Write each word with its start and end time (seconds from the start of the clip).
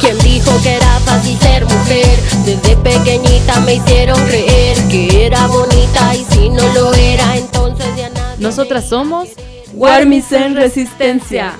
¿Quién 0.00 0.18
dijo 0.20 0.50
que 0.62 0.76
era 0.76 1.00
fácil 1.00 1.38
ser 1.38 1.64
mujer? 1.64 2.18
Desde 2.44 2.76
pequeñita 2.76 3.60
me 3.60 3.74
hicieron 3.74 4.20
creer 4.26 4.76
que 4.88 5.26
era 5.26 5.46
bonita 5.46 6.14
y 6.14 6.24
si 6.24 6.50
no 6.50 6.62
lo 6.72 6.94
era, 6.94 7.36
entonces 7.36 7.86
ya 7.96 8.08
nadie. 8.10 8.36
Nosotras 8.38 8.88
somos 8.88 9.28
Warmis 9.72 10.30
en 10.32 10.54
Resistencia 10.54 11.52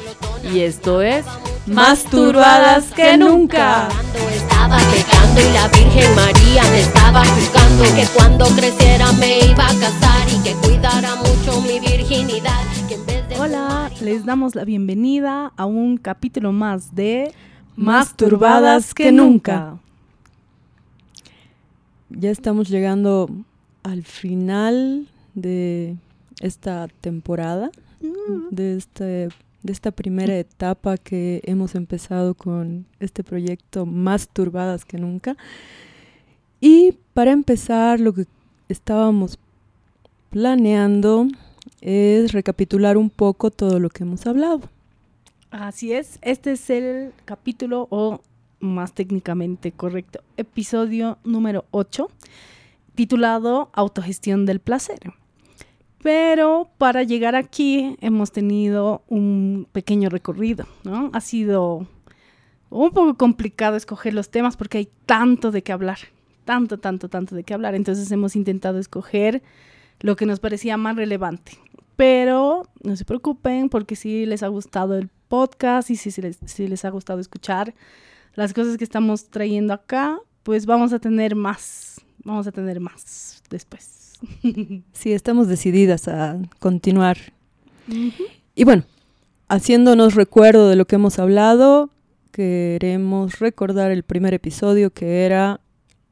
y 0.53 0.61
esto 0.61 1.03
es 1.03 1.25
Más 1.67 2.05
turbadas 2.05 2.85
que 2.95 3.17
nunca. 3.17 3.89
Estaba 4.35 4.79
pecando 4.79 5.41
y 5.41 5.53
la 5.53 5.69
Virgen 5.69 6.15
María 6.15 6.63
me 6.71 6.81
estaba 6.81 7.25
juzgando 7.25 7.83
que 7.95 8.07
cuando 8.15 8.47
creciera 8.57 9.13
me 9.13 9.41
iba 9.41 9.65
a 9.65 9.75
casar 9.75 10.29
y 10.35 10.39
que 10.43 10.53
cuidara 10.55 11.17
mucho 11.17 11.61
mi 11.61 11.81
virginidad. 11.81 12.61
Que 12.89 12.95
en 12.95 13.07
vez 13.07 13.29
de 13.29 13.39
Hola, 13.39 13.88
les 14.03 14.25
damos 14.25 14.55
la 14.55 14.65
bienvenida 14.65 15.53
a 15.57 15.67
un 15.67 15.97
capítulo 15.97 16.53
más 16.53 16.95
de 16.95 17.33
Más 17.77 18.17
turbadas 18.17 18.95
que 18.95 19.11
nunca. 19.11 19.79
Ya 22.11 22.31
estamos 22.31 22.69
llegando 22.69 23.29
al 23.83 24.05
final 24.05 25.09
de 25.35 25.97
esta 26.41 26.89
temporada, 27.01 27.71
de, 28.51 28.77
este, 28.77 29.29
de 29.63 29.73
esta 29.73 29.91
primera 29.91 30.37
etapa 30.39 30.97
que 30.97 31.41
hemos 31.45 31.75
empezado 31.75 32.35
con 32.35 32.87
este 33.01 33.25
proyecto 33.25 33.85
Más 33.87 34.29
turbadas 34.29 34.85
que 34.85 34.99
nunca. 34.99 35.37
Y 36.61 36.97
para 37.15 37.33
empezar, 37.33 38.01
lo 38.01 38.13
que 38.13 38.27
estábamos 38.69 39.39
planeando 40.31 41.27
es 41.81 42.33
recapitular 42.33 42.97
un 42.97 43.11
poco 43.11 43.51
todo 43.51 43.79
lo 43.79 43.91
que 43.91 44.05
hemos 44.05 44.27
hablado. 44.27 44.63
Así 45.51 45.93
es, 45.93 46.19
este 46.23 46.53
es 46.53 46.69
el 46.71 47.13
capítulo 47.25 47.89
o 47.91 48.21
más 48.61 48.93
técnicamente 48.93 49.73
correcto, 49.73 50.21
episodio 50.37 51.19
número 51.25 51.65
8, 51.71 52.11
titulado 52.95 53.71
Autogestión 53.73 54.47
del 54.47 54.61
placer. 54.61 54.99
Pero 56.03 56.69
para 56.79 57.03
llegar 57.03 57.35
aquí 57.35 57.97
hemos 58.01 58.31
tenido 58.31 59.03
un 59.09 59.67
pequeño 59.73 60.11
recorrido, 60.11 60.67
¿no? 60.85 61.11
Ha 61.13 61.21
sido 61.21 61.87
un 62.71 62.91
poco 62.91 63.15
complicado 63.17 63.77
escoger 63.77 64.15
los 64.15 64.31
temas 64.31 64.57
porque 64.57 64.79
hay 64.79 64.89
tanto 65.07 65.51
de 65.51 65.63
qué 65.63 65.73
hablar, 65.73 65.99
tanto, 66.45 66.79
tanto, 66.79 67.09
tanto 67.09 67.35
de 67.35 67.43
qué 67.43 67.55
hablar. 67.55 67.75
Entonces 67.75 68.11
hemos 68.13 68.37
intentado 68.37 68.79
escoger 68.79 69.43
lo 70.01 70.15
que 70.17 70.27
nos 70.27 70.41
parecía 70.41 70.77
más 70.77 70.97
relevante. 70.97 71.53
Pero 71.99 72.63
no 72.85 72.95
se 72.95 73.05
preocupen 73.05 73.69
porque 73.69 73.97
si 73.97 74.25
les 74.25 74.45
ha 74.45 74.47
gustado 74.47 74.97
el 74.97 75.09
podcast 75.27 75.91
y 75.91 75.97
si, 75.97 76.13
si 76.13 76.23
les, 76.23 76.39
si 76.45 76.69
les 76.69 76.85
ha 76.85 76.91
gustado 76.91 77.19
escuchar 77.19 77.75
las 78.37 78.55
cosas 78.55 78.79
que 78.79 78.85
estamos 78.85 79.31
trayendo 79.31 79.75
acá, 79.75 80.21
pues 80.45 80.65
vamos 80.65 80.93
a 80.93 81.01
tener 81.01 81.35
más, 81.35 82.01
vamos 82.23 82.47
a 82.47 82.53
tener 82.53 82.79
más 82.79 83.43
después. 83.51 84.17
Sí, 84.93 85.13
estamos 85.13 85.49
decididas 85.49 86.07
a 86.07 86.39
continuar. 86.61 87.19
Y 88.55 88.63
bueno, 88.63 88.85
haciéndonos 89.49 90.15
recuerdo 90.15 90.69
de 90.69 90.77
lo 90.77 90.85
que 90.85 90.95
hemos 90.95 91.19
hablado, 91.19 91.91
queremos 92.31 93.41
recordar 93.41 93.91
el 93.91 94.05
primer 94.05 94.35
episodio 94.35 94.91
que 94.91 95.27
era 95.27 95.61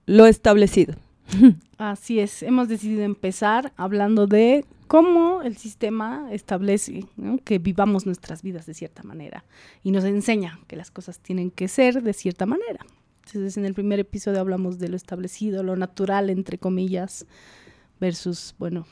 lo 0.05 0.27
establecido. 0.27 0.97
Así 1.79 2.19
es, 2.19 2.43
hemos 2.43 2.67
decidido 2.67 3.05
empezar 3.05 3.73
hablando 3.77 4.27
de 4.27 4.65
cómo 4.87 5.43
el 5.43 5.57
sistema 5.57 6.29
establece 6.33 7.05
¿no? 7.17 7.39
que 7.39 7.59
vivamos 7.59 8.07
nuestras 8.07 8.43
vidas 8.43 8.67
de 8.67 8.75
cierta 8.75 9.03
manera 9.03 9.45
y 9.83 9.91
nos 9.91 10.05
enseña 10.05 10.59
que 10.67 10.77
las 10.77 10.91
cosas 10.91 11.19
tienen 11.19 11.51
que 11.51 11.69
ser 11.69 12.03
de 12.03 12.13
cierta 12.13 12.47
manera. 12.47 12.85
Entonces, 13.27 13.57
en 13.57 13.65
el 13.65 13.75
primer 13.75 13.99
episodio 13.99 14.41
hablamos 14.41 14.79
de 14.79 14.89
lo 14.89 14.97
establecido, 14.97 15.63
lo 15.63 15.75
natural, 15.75 16.31
entre 16.31 16.59
comillas, 16.59 17.27
versus, 17.99 18.55
bueno, 18.59 18.87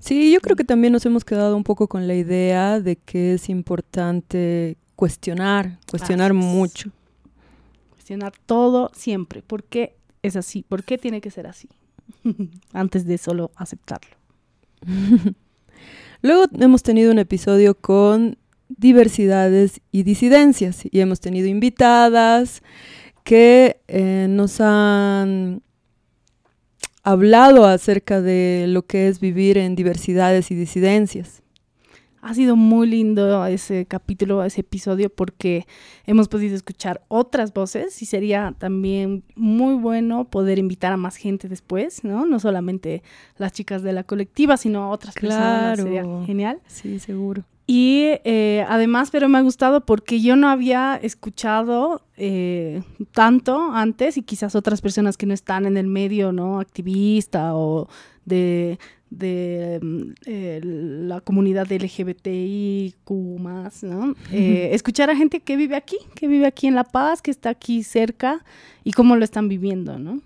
Sí, 0.00 0.32
yo 0.32 0.40
creo 0.40 0.56
que 0.56 0.64
también 0.64 0.92
nos 0.92 1.04
hemos 1.06 1.24
quedado 1.24 1.56
un 1.56 1.64
poco 1.64 1.88
con 1.88 2.06
la 2.06 2.14
idea 2.14 2.80
de 2.80 2.96
que 2.96 3.34
es 3.34 3.48
importante 3.48 4.76
cuestionar, 4.96 5.78
cuestionar 5.90 6.34
mucho. 6.34 6.90
cuestionar 7.90 8.32
todo 8.46 8.90
siempre. 8.94 9.42
¿Por 9.42 9.64
qué 9.64 9.96
es 10.22 10.36
así? 10.36 10.64
¿Por 10.68 10.84
qué 10.84 10.98
tiene 10.98 11.20
que 11.20 11.30
ser 11.30 11.46
así? 11.46 11.68
Antes 12.72 13.06
de 13.06 13.18
solo 13.18 13.50
aceptarlo. 13.56 14.16
Luego 16.22 16.44
hemos 16.58 16.82
tenido 16.82 17.10
un 17.10 17.18
episodio 17.18 17.74
con 17.74 18.38
diversidades 18.68 19.80
y 19.90 20.02
disidencias 20.02 20.82
y 20.90 21.00
hemos 21.00 21.20
tenido 21.20 21.48
invitadas 21.48 22.62
que 23.24 23.80
eh, 23.88 24.26
nos 24.28 24.60
han 24.60 25.62
hablado 27.02 27.66
acerca 27.66 28.20
de 28.20 28.66
lo 28.68 28.86
que 28.86 29.08
es 29.08 29.20
vivir 29.20 29.58
en 29.58 29.74
diversidades 29.74 30.50
y 30.50 30.54
disidencias. 30.54 31.41
Ha 32.22 32.34
sido 32.34 32.54
muy 32.54 32.86
lindo 32.86 33.44
ese 33.46 33.84
capítulo, 33.84 34.44
ese 34.44 34.60
episodio, 34.60 35.10
porque 35.10 35.66
hemos 36.06 36.28
podido 36.28 36.54
escuchar 36.54 37.02
otras 37.08 37.52
voces 37.52 38.00
y 38.00 38.06
sería 38.06 38.54
también 38.58 39.24
muy 39.34 39.74
bueno 39.74 40.24
poder 40.30 40.60
invitar 40.60 40.92
a 40.92 40.96
más 40.96 41.16
gente 41.16 41.48
después, 41.48 42.04
¿no? 42.04 42.24
No 42.24 42.38
solamente 42.38 43.02
las 43.38 43.50
chicas 43.52 43.82
de 43.82 43.92
la 43.92 44.04
colectiva, 44.04 44.56
sino 44.56 44.84
a 44.84 44.90
otras 44.90 45.14
personas. 45.16 45.74
Claro. 45.74 45.82
Sería 45.82 46.04
genial. 46.24 46.60
Sí, 46.68 47.00
seguro. 47.00 47.42
Y 47.66 48.20
eh, 48.24 48.64
además, 48.68 49.10
pero 49.10 49.28
me 49.28 49.38
ha 49.38 49.42
gustado 49.42 49.84
porque 49.84 50.20
yo 50.20 50.36
no 50.36 50.48
había 50.48 50.94
escuchado 51.02 52.02
eh, 52.16 52.82
tanto 53.12 53.72
antes 53.72 54.16
y 54.16 54.22
quizás 54.22 54.54
otras 54.54 54.80
personas 54.80 55.16
que 55.16 55.26
no 55.26 55.34
están 55.34 55.66
en 55.66 55.76
el 55.76 55.86
medio, 55.86 56.32
¿no? 56.32 56.60
Activista 56.60 57.56
o 57.56 57.88
de, 58.24 58.78
de 59.12 59.78
mm, 59.82 60.12
eh, 60.26 60.60
la 60.62 61.20
comunidad 61.20 61.70
LGBTIQ 61.70 63.10
más, 63.38 63.82
¿no? 63.82 64.14
Eh, 64.32 64.70
escuchar 64.72 65.10
a 65.10 65.16
gente 65.16 65.40
que 65.40 65.56
vive 65.56 65.76
aquí, 65.76 65.98
que 66.14 66.26
vive 66.26 66.46
aquí 66.46 66.66
en 66.66 66.74
La 66.74 66.84
Paz, 66.84 67.20
que 67.20 67.30
está 67.30 67.50
aquí 67.50 67.82
cerca 67.82 68.44
y 68.84 68.92
cómo 68.92 69.16
lo 69.16 69.24
están 69.24 69.48
viviendo, 69.48 69.98
¿no? 69.98 70.20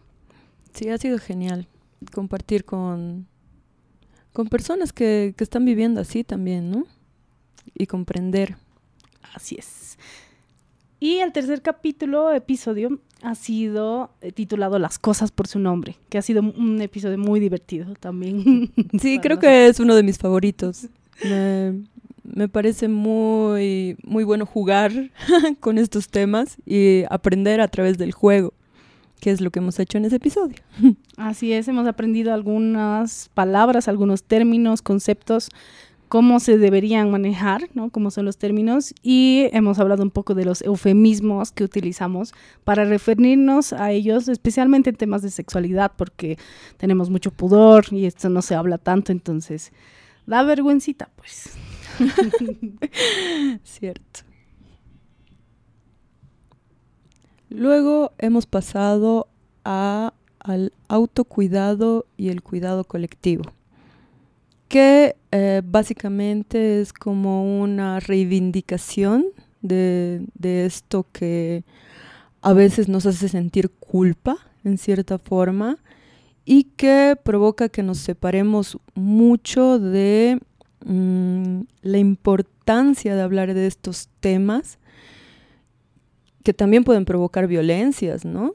Sí, 0.72 0.88
ha 0.88 0.98
sido 0.98 1.19
genial 1.19 1.66
compartir 2.12 2.64
con, 2.64 3.26
con 4.32 4.48
personas 4.48 4.92
que, 4.92 5.34
que 5.36 5.42
están 5.42 5.64
viviendo 5.64 6.00
así 6.00 6.22
también, 6.22 6.70
¿no? 6.70 6.86
Y 7.75 7.86
comprender. 7.86 8.56
Así 9.34 9.56
es. 9.58 9.98
Y 11.00 11.19
el 11.19 11.32
tercer 11.32 11.60
capítulo, 11.60 12.32
episodio, 12.32 13.00
ha 13.22 13.34
sido 13.34 14.10
eh, 14.21 14.32
titulado 14.32 14.78
Las 14.78 14.99
cosas 14.99 15.31
por 15.32 15.47
su 15.49 15.59
nombre, 15.59 15.97
que 16.09 16.19
ha 16.19 16.22
sido 16.22 16.43
un 16.43 16.81
episodio 16.81 17.19
muy 17.19 17.41
divertido 17.41 17.94
también. 17.99 18.71
Sí, 19.00 19.19
creo 19.21 19.37
nosotros. 19.37 19.38
que 19.41 19.66
es 19.69 19.81
uno 19.81 19.94
de 19.94 20.03
mis 20.03 20.19
favoritos. 20.19 20.87
Me, 21.25 21.82
me 22.25 22.49
parece 22.49 22.88
muy, 22.88 23.97
muy 24.05 24.25
bueno 24.25 24.44
jugar 24.47 24.93
con 25.60 25.78
estos 25.78 26.09
temas 26.09 26.56
y 26.66 27.05
aprender 27.10 27.60
a 27.60 27.69
través 27.69 27.97
del 27.99 28.12
juego, 28.12 28.53
que 29.21 29.31
es 29.31 29.41
lo 29.41 29.50
que 29.50 29.60
hemos 29.60 29.78
hecho 29.78 29.97
en 29.99 30.05
ese 30.05 30.16
episodio. 30.16 30.56
Así 31.16 31.53
es, 31.53 31.69
hemos 31.69 31.87
aprendido 31.87 32.34
algunas 32.34 33.31
palabras, 33.32 33.88
algunos 33.88 34.22
términos, 34.22 34.82
conceptos, 34.82 35.49
cómo 36.09 36.41
se 36.41 36.59
deberían 36.59 37.11
manejar, 37.11 37.69
¿no? 37.75 37.91
Cómo 37.91 38.11
son 38.11 38.25
los 38.25 38.39
términos 38.39 38.94
y 39.03 39.49
hemos 39.53 39.78
hablado 39.78 40.03
un 40.03 40.11
poco 40.11 40.34
de 40.34 40.44
los 40.44 40.62
eufemismos 40.62 41.53
que 41.53 41.65
utilizamos 41.65 42.33
para 42.65 42.84
referirnos 42.84 43.72
a 43.72 43.91
ellos, 43.91 44.28
especialmente 44.28 44.91
en 44.91 44.97
temas 44.97 45.22
de 45.22 45.31
sexualidad, 45.31 45.93
porque 45.97 46.39
tenemos 46.77 47.11
mucho 47.11 47.31
pudor 47.31 47.87
y 47.91 48.06
esto 48.06 48.28
no 48.28 48.43
se 48.43 48.55
habla 48.55 48.78
tanto, 48.78 49.12
entonces 49.12 49.72
da 50.27 50.43
vergüencita, 50.43 51.11
pues. 51.17 51.50
Cierto. 53.65 54.21
Luego 57.49 58.12
hemos 58.19 58.47
pasado 58.47 59.29
a, 59.64 60.12
al 60.41 60.73
autocuidado 60.88 62.06
y 62.17 62.29
el 62.29 62.43
cuidado 62.43 62.85
colectivo, 62.85 63.44
que 64.68 65.16
eh, 65.30 65.62
básicamente 65.64 66.80
es 66.80 66.92
como 66.92 67.60
una 67.60 68.00
reivindicación 68.00 69.26
de, 69.62 70.26
esto 70.42 71.06
que 71.12 71.64
a 72.42 72.52
veces 72.52 72.88
nos 72.88 73.06
hace 73.06 73.28
sentir 73.28 73.70
culpa 73.70 74.36
en 74.64 74.78
cierta 74.78 75.18
forma 75.18 75.78
y 76.44 76.64
que 76.76 77.18
provoca 77.22 77.68
que 77.68 77.82
nos 77.82 77.98
separemos 77.98 78.78
mucho 78.94 79.78
de 79.78 80.40
mm, 80.84 81.60
la 81.82 81.98
importancia 81.98 83.16
de 83.16 83.22
hablar 83.22 83.54
de 83.54 83.66
estos 83.66 84.08
temas 84.20 84.78
que 86.44 86.54
también 86.54 86.84
pueden 86.84 87.04
provocar 87.04 87.48
violencias, 87.48 88.24
¿no? 88.24 88.54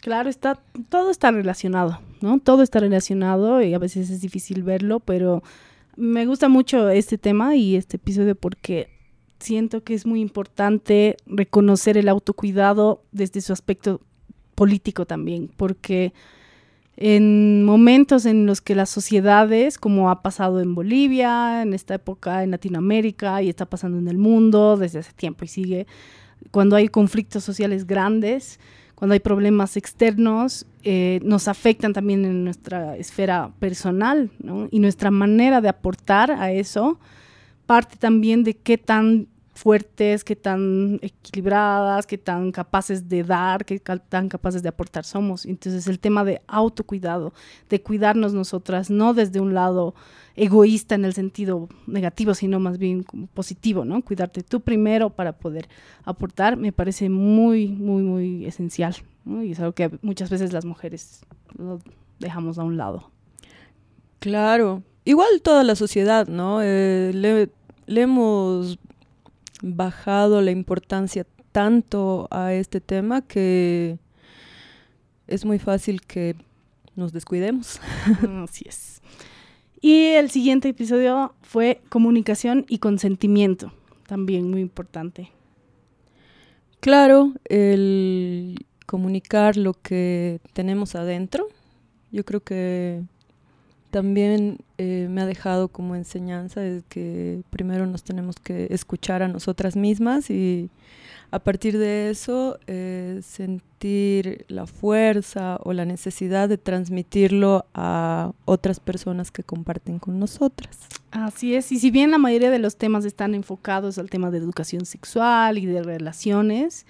Claro, 0.00 0.28
está, 0.28 0.60
todo 0.88 1.10
está 1.10 1.30
relacionado, 1.30 1.98
¿no? 2.22 2.38
Todo 2.38 2.62
está 2.62 2.80
relacionado 2.80 3.62
y 3.62 3.74
a 3.74 3.78
veces 3.78 4.10
es 4.10 4.20
difícil 4.20 4.62
verlo, 4.62 5.00
pero 5.00 5.42
me 5.96 6.26
gusta 6.26 6.48
mucho 6.48 6.88
este 6.90 7.18
tema 7.18 7.56
y 7.56 7.76
este 7.76 7.96
episodio 7.96 8.34
porque 8.34 8.88
siento 9.38 9.82
que 9.82 9.94
es 9.94 10.06
muy 10.06 10.20
importante 10.20 11.16
reconocer 11.26 11.96
el 11.96 12.08
autocuidado 12.08 13.02
desde 13.12 13.40
su 13.40 13.52
aspecto 13.52 14.00
político 14.54 15.06
también, 15.06 15.50
porque 15.56 16.12
en 16.96 17.64
momentos 17.64 18.26
en 18.26 18.44
los 18.44 18.60
que 18.60 18.74
las 18.74 18.90
sociedades, 18.90 19.78
como 19.78 20.10
ha 20.10 20.20
pasado 20.20 20.60
en 20.60 20.74
Bolivia, 20.74 21.62
en 21.62 21.72
esta 21.72 21.94
época 21.94 22.42
en 22.42 22.50
Latinoamérica 22.50 23.42
y 23.42 23.48
está 23.48 23.64
pasando 23.64 23.98
en 23.98 24.08
el 24.08 24.18
mundo 24.18 24.76
desde 24.76 24.98
hace 24.98 25.12
tiempo 25.14 25.44
y 25.44 25.48
sigue, 25.48 25.86
cuando 26.50 26.76
hay 26.76 26.88
conflictos 26.88 27.42
sociales 27.42 27.86
grandes, 27.86 28.60
cuando 29.00 29.14
hay 29.14 29.20
problemas 29.20 29.78
externos, 29.78 30.66
eh, 30.82 31.20
nos 31.22 31.48
afectan 31.48 31.94
también 31.94 32.26
en 32.26 32.44
nuestra 32.44 32.98
esfera 32.98 33.50
personal, 33.58 34.30
¿no? 34.40 34.68
Y 34.70 34.78
nuestra 34.78 35.10
manera 35.10 35.62
de 35.62 35.70
aportar 35.70 36.30
a 36.30 36.52
eso 36.52 37.00
parte 37.64 37.96
también 37.96 38.44
de 38.44 38.58
qué 38.58 38.76
tan 38.76 39.28
fuertes, 39.60 40.24
qué 40.24 40.36
tan 40.36 40.98
equilibradas, 41.02 42.06
qué 42.06 42.16
tan 42.16 42.50
capaces 42.50 43.10
de 43.10 43.22
dar, 43.22 43.66
qué 43.66 43.78
tan 43.78 44.30
capaces 44.30 44.62
de 44.62 44.70
aportar 44.70 45.04
somos. 45.04 45.44
Entonces 45.44 45.86
el 45.86 45.98
tema 45.98 46.24
de 46.24 46.40
autocuidado, 46.46 47.34
de 47.68 47.82
cuidarnos 47.82 48.32
nosotras, 48.32 48.88
no 48.88 49.12
desde 49.12 49.38
un 49.38 49.52
lado 49.52 49.94
egoísta 50.34 50.94
en 50.94 51.04
el 51.04 51.12
sentido 51.12 51.68
negativo, 51.86 52.32
sino 52.32 52.58
más 52.58 52.78
bien 52.78 53.04
positivo, 53.34 53.84
¿no? 53.84 54.00
Cuidarte 54.00 54.42
tú 54.42 54.62
primero 54.62 55.10
para 55.10 55.32
poder 55.32 55.68
aportar, 56.04 56.56
me 56.56 56.72
parece 56.72 57.10
muy, 57.10 57.68
muy, 57.68 58.02
muy 58.02 58.46
esencial. 58.46 58.96
Y 59.26 59.52
es 59.52 59.60
algo 59.60 59.72
que 59.72 59.90
muchas 60.00 60.30
veces 60.30 60.54
las 60.54 60.64
mujeres 60.64 61.20
lo 61.58 61.80
dejamos 62.18 62.58
a 62.58 62.64
un 62.64 62.78
lado. 62.78 63.10
Claro, 64.20 64.82
igual 65.04 65.42
toda 65.42 65.64
la 65.64 65.74
sociedad, 65.74 66.26
¿no? 66.28 66.60
Eh, 66.62 67.12
le 67.86 68.00
hemos 68.00 68.78
bajado 69.62 70.40
la 70.42 70.50
importancia 70.50 71.26
tanto 71.52 72.28
a 72.30 72.52
este 72.52 72.80
tema 72.80 73.22
que 73.22 73.98
es 75.26 75.44
muy 75.44 75.58
fácil 75.58 76.02
que 76.02 76.36
nos 76.96 77.12
descuidemos. 77.12 77.80
Así 78.44 78.64
es. 78.68 79.00
Y 79.80 80.08
el 80.08 80.30
siguiente 80.30 80.68
episodio 80.68 81.34
fue 81.42 81.80
comunicación 81.88 82.66
y 82.68 82.78
consentimiento, 82.78 83.72
también 84.06 84.50
muy 84.50 84.60
importante. 84.60 85.32
Claro, 86.80 87.32
el 87.44 88.66
comunicar 88.86 89.56
lo 89.56 89.74
que 89.74 90.40
tenemos 90.52 90.94
adentro, 90.94 91.48
yo 92.10 92.24
creo 92.24 92.40
que 92.40 93.02
también 93.90 94.58
eh, 94.78 95.06
me 95.10 95.20
ha 95.20 95.26
dejado 95.26 95.68
como 95.68 95.94
enseñanza 95.94 96.64
es 96.64 96.84
que 96.88 97.42
primero 97.50 97.86
nos 97.86 98.02
tenemos 98.02 98.36
que 98.36 98.68
escuchar 98.70 99.22
a 99.22 99.28
nosotras 99.28 99.76
mismas 99.76 100.30
y 100.30 100.70
a 101.32 101.38
partir 101.38 101.78
de 101.78 102.10
eso 102.10 102.58
eh, 102.66 103.20
sentir 103.22 104.46
la 104.48 104.66
fuerza 104.66 105.58
o 105.62 105.72
la 105.72 105.84
necesidad 105.84 106.48
de 106.48 106.58
transmitirlo 106.58 107.66
a 107.74 108.32
otras 108.44 108.80
personas 108.80 109.30
que 109.30 109.44
comparten 109.44 109.98
con 109.98 110.18
nosotras. 110.18 110.78
Así 111.12 111.54
es, 111.54 111.70
y 111.72 111.78
si 111.78 111.90
bien 111.90 112.10
la 112.10 112.18
mayoría 112.18 112.50
de 112.50 112.58
los 112.58 112.76
temas 112.76 113.04
están 113.04 113.34
enfocados 113.34 113.98
al 113.98 114.10
tema 114.10 114.30
de 114.30 114.38
educación 114.38 114.86
sexual 114.86 115.58
y 115.58 115.66
de 115.66 115.82
relaciones, 115.82 116.86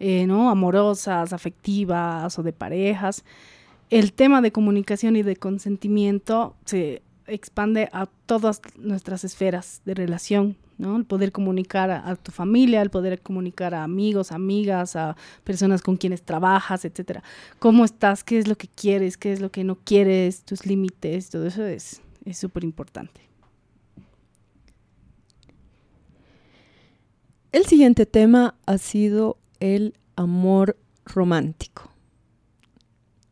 eh, 0.00 0.26
¿no? 0.26 0.50
amorosas, 0.50 1.32
afectivas 1.32 2.38
o 2.38 2.42
de 2.42 2.52
parejas, 2.52 3.24
el 3.90 4.12
tema 4.12 4.40
de 4.42 4.52
comunicación 4.52 5.16
y 5.16 5.22
de 5.22 5.36
consentimiento 5.36 6.54
se 6.64 7.02
expande 7.26 7.88
a 7.92 8.06
todas 8.26 8.60
nuestras 8.76 9.24
esferas 9.24 9.82
de 9.84 9.94
relación, 9.94 10.56
¿no? 10.78 10.96
El 10.96 11.04
poder 11.04 11.32
comunicar 11.32 11.90
a, 11.90 12.16
tu 12.16 12.32
familia, 12.32 12.80
el 12.80 12.90
poder 12.90 13.20
comunicar 13.20 13.74
a 13.74 13.84
amigos, 13.84 14.32
amigas, 14.32 14.96
a 14.96 15.16
personas 15.44 15.82
con 15.82 15.96
quienes 15.96 16.22
trabajas, 16.22 16.84
etcétera. 16.84 17.22
¿Cómo 17.58 17.84
estás? 17.84 18.24
¿Qué 18.24 18.38
es 18.38 18.48
lo 18.48 18.56
que 18.56 18.68
quieres? 18.68 19.16
¿Qué 19.16 19.32
es 19.32 19.40
lo 19.40 19.50
que 19.50 19.64
no 19.64 19.76
quieres? 19.76 20.42
Tus 20.42 20.66
límites, 20.66 21.30
todo 21.30 21.46
eso 21.46 21.64
es 21.64 22.00
súper 22.32 22.64
importante. 22.64 23.28
El 27.50 27.64
siguiente 27.64 28.04
tema 28.04 28.56
ha 28.66 28.76
sido 28.76 29.38
el 29.58 29.94
amor 30.16 30.76
romántico. 31.06 31.90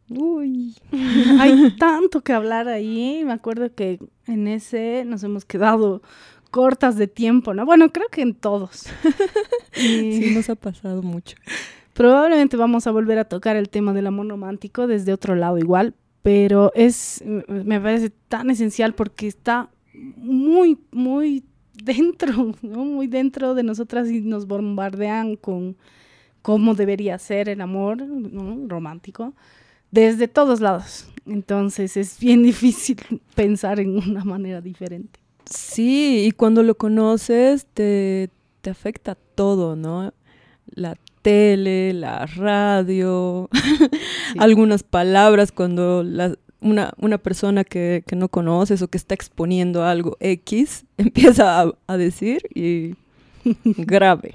Uy, 0.09 0.77
hay 1.41 1.77
tanto 1.79 2.23
que 2.23 2.33
hablar 2.33 2.69
ahí. 2.69 3.23
Me 3.25 3.33
acuerdo 3.33 3.75
que 3.75 3.99
en 4.27 4.49
ese 4.49 5.05
nos 5.05 5.23
hemos 5.23 5.45
quedado 5.45 6.03
cortas 6.51 6.97
de 6.97 7.07
tiempo, 7.07 7.55
¿no? 7.55 7.67
Bueno, 7.67 7.91
creo 7.93 8.09
que 8.09 8.23
en 8.23 8.35
todos. 8.35 8.87
Sí, 9.73 10.33
nos 10.35 10.49
ha 10.49 10.55
pasado 10.55 11.03
mucho. 11.03 11.37
Probablemente 11.93 12.57
vamos 12.57 12.87
a 12.87 12.93
volver 12.93 13.19
a 13.19 13.27
tocar 13.27 13.57
el 13.57 13.69
tema 13.69 13.93
del 13.93 14.07
amor 14.07 14.27
romántico 14.27 14.87
desde 14.87 15.13
otro 15.13 15.35
lado 15.35 15.59
igual, 15.59 15.93
pero 16.23 16.73
es, 16.75 17.23
me 17.27 17.79
parece 17.79 18.09
tan 18.09 18.49
esencial 18.49 18.95
porque 18.95 19.27
está 19.27 19.69
muy, 19.93 20.79
muy 20.93 21.45
dentro, 21.75 22.55
¿no? 22.63 22.85
Muy 22.87 23.07
dentro 23.07 23.55
de 23.55 23.65
nosotras 23.65 24.11
y 24.11 24.23
nos 24.23 24.47
bombardean 24.47 25.37
con 25.37 25.77
cómo 26.41 26.75
debería 26.75 27.19
ser 27.19 27.51
el 27.51 27.61
amor 27.61 28.03
romántico 28.67 29.35
desde 29.91 30.29
todos 30.29 30.61
lados. 30.61 31.07
Entonces 31.27 31.97
es 31.97 32.19
bien 32.19 32.43
difícil 32.43 32.99
pensar 33.35 33.81
en 33.81 33.97
una 33.97 34.25
manera 34.25 34.61
diferente. 34.61 35.21
Sí, 35.49 36.25
y 36.27 36.33
cuando 36.33 36.63
lo 36.63 36.77
conoces 36.77 37.67
te, 37.67 38.31
te 38.63 38.71
afecta 38.71 39.15
todo, 39.15 39.77
¿no? 39.77 40.13
La 40.75 40.97
tele, 41.23 41.93
la 41.93 42.27
radio, 42.27 43.49
algunas 44.39 44.83
palabras 44.83 45.53
cuando 45.53 46.01
una, 46.61 46.93
una, 46.99 47.19
persona 47.19 47.65
que, 47.65 48.03
que, 48.07 48.17
no 48.17 48.29
conoces 48.29 48.83
o 48.83 48.89
que 48.89 48.99
está 48.99 49.15
exponiendo 49.15 49.85
algo 49.85 50.17
X 50.21 50.85
empieza 50.97 51.63
a, 51.63 51.73
a 51.87 51.97
decir 51.97 52.43
y 52.55 52.95
grave. 53.65 54.35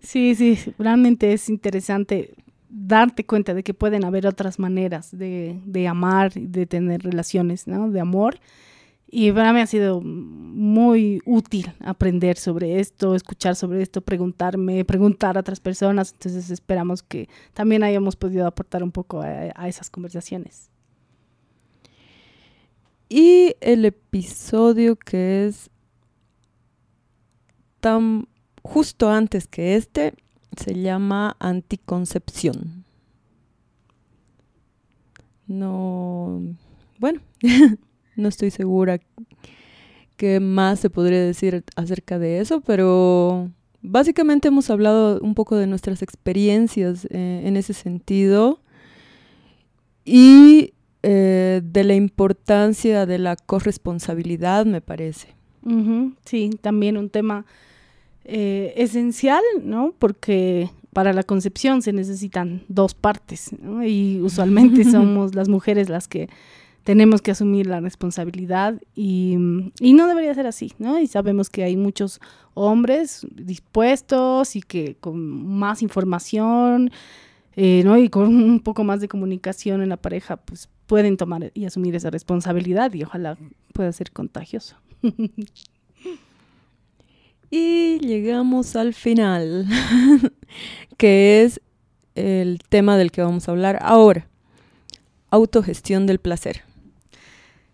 sí, 0.00 0.34
sí, 0.34 0.58
realmente 0.78 1.32
es 1.32 1.48
interesante 1.48 2.34
darte 2.68 3.24
cuenta 3.24 3.54
de 3.54 3.62
que 3.62 3.74
pueden 3.74 4.04
haber 4.04 4.26
otras 4.26 4.58
maneras 4.58 5.16
de, 5.16 5.60
de 5.64 5.88
amar, 5.88 6.32
de 6.32 6.66
tener 6.66 7.02
relaciones, 7.02 7.66
¿no? 7.66 7.90
De 7.90 8.00
amor. 8.00 8.38
Y 9.10 9.32
para 9.32 9.54
mí 9.54 9.60
ha 9.60 9.66
sido 9.66 10.02
muy 10.02 11.22
útil 11.24 11.72
aprender 11.80 12.36
sobre 12.36 12.78
esto, 12.78 13.14
escuchar 13.14 13.56
sobre 13.56 13.80
esto, 13.80 14.02
preguntarme, 14.02 14.84
preguntar 14.84 15.36
a 15.36 15.40
otras 15.40 15.60
personas. 15.60 16.12
Entonces 16.12 16.50
esperamos 16.50 17.02
que 17.02 17.28
también 17.54 17.82
hayamos 17.82 18.16
podido 18.16 18.46
aportar 18.46 18.82
un 18.82 18.92
poco 18.92 19.22
a, 19.22 19.50
a 19.54 19.68
esas 19.68 19.88
conversaciones. 19.88 20.70
Y 23.08 23.54
el 23.62 23.86
episodio 23.86 24.96
que 24.96 25.46
es 25.46 25.70
tan 27.80 28.28
justo 28.62 29.08
antes 29.08 29.48
que 29.48 29.76
este 29.76 30.12
se 30.58 30.74
llama 30.74 31.36
anticoncepción. 31.38 32.84
No, 35.46 36.42
bueno, 36.98 37.20
no 38.16 38.28
estoy 38.28 38.50
segura 38.50 39.00
qué 40.16 40.40
más 40.40 40.80
se 40.80 40.90
podría 40.90 41.22
decir 41.22 41.64
acerca 41.76 42.18
de 42.18 42.40
eso, 42.40 42.60
pero 42.60 43.50
básicamente 43.80 44.48
hemos 44.48 44.68
hablado 44.68 45.20
un 45.20 45.34
poco 45.34 45.56
de 45.56 45.66
nuestras 45.66 46.02
experiencias 46.02 47.06
eh, 47.10 47.42
en 47.44 47.56
ese 47.56 47.72
sentido 47.72 48.60
y 50.04 50.74
eh, 51.02 51.62
de 51.64 51.84
la 51.84 51.94
importancia 51.94 53.06
de 53.06 53.18
la 53.18 53.36
corresponsabilidad, 53.36 54.66
me 54.66 54.80
parece. 54.80 55.28
Sí, 56.24 56.50
también 56.60 56.96
un 56.96 57.10
tema 57.10 57.44
eh, 58.30 58.74
esencial, 58.76 59.42
¿no? 59.62 59.94
Porque 59.98 60.68
para 60.92 61.14
la 61.14 61.22
concepción 61.22 61.80
se 61.80 61.94
necesitan 61.94 62.62
dos 62.68 62.92
partes, 62.92 63.50
¿no? 63.58 63.82
Y 63.86 64.20
usualmente 64.20 64.84
somos 64.90 65.34
las 65.34 65.48
mujeres 65.48 65.88
las 65.88 66.08
que 66.08 66.28
tenemos 66.84 67.22
que 67.22 67.30
asumir 67.30 67.66
la 67.66 67.80
responsabilidad 67.80 68.82
y, 68.94 69.38
y, 69.80 69.94
no 69.94 70.06
debería 70.08 70.34
ser 70.34 70.46
así, 70.46 70.74
¿no? 70.78 71.00
Y 71.00 71.06
sabemos 71.06 71.48
que 71.48 71.64
hay 71.64 71.78
muchos 71.78 72.20
hombres 72.52 73.26
dispuestos 73.34 74.56
y 74.56 74.60
que 74.60 74.96
con 75.00 75.46
más 75.46 75.80
información, 75.80 76.90
eh, 77.56 77.80
¿no? 77.82 77.96
Y 77.96 78.10
con 78.10 78.26
un 78.26 78.60
poco 78.60 78.84
más 78.84 79.00
de 79.00 79.08
comunicación 79.08 79.80
en 79.80 79.88
la 79.88 79.96
pareja, 79.96 80.36
pues 80.36 80.68
pueden 80.86 81.16
tomar 81.16 81.50
y 81.54 81.64
asumir 81.64 81.96
esa 81.96 82.10
responsabilidad 82.10 82.92
y 82.92 83.04
ojalá 83.04 83.38
pueda 83.72 83.90
ser 83.90 84.12
contagioso. 84.12 84.76
Y 87.50 87.98
llegamos 88.00 88.76
al 88.76 88.92
final, 88.92 89.66
que 90.98 91.42
es 91.42 91.60
el 92.14 92.60
tema 92.68 92.96
del 92.96 93.10
que 93.10 93.22
vamos 93.22 93.48
a 93.48 93.52
hablar 93.52 93.78
ahora, 93.80 94.26
autogestión 95.30 96.06
del 96.06 96.18
placer. 96.18 96.62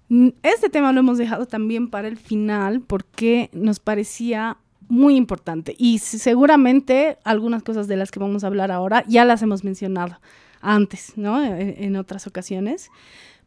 Mm, 0.09 0.29
este 0.43 0.69
tema 0.69 0.93
lo 0.93 1.01
hemos 1.01 1.19
dejado 1.19 1.47
también 1.47 1.89
para 1.89 2.09
el 2.09 2.17
final 2.17 2.83
porque 2.83 3.51
nos 3.53 3.81
parecía 3.81 4.59
muy 4.89 5.17
importante. 5.17 5.75
Y 5.79 5.99
seguramente 5.99 7.19
algunas 7.25 7.63
cosas 7.63 7.89
de 7.89 7.97
las 7.97 8.11
que 8.11 8.21
vamos 8.21 8.45
a 8.45 8.49
hablar 8.49 8.71
ahora 8.71 9.03
ya 9.09 9.25
las 9.25 9.43
hemos 9.43 9.65
mencionado 9.65 10.21
antes, 10.61 11.15
¿no? 11.17 11.43
En, 11.43 11.75
en 11.83 11.97
otras 11.97 12.27
ocasiones. 12.27 12.91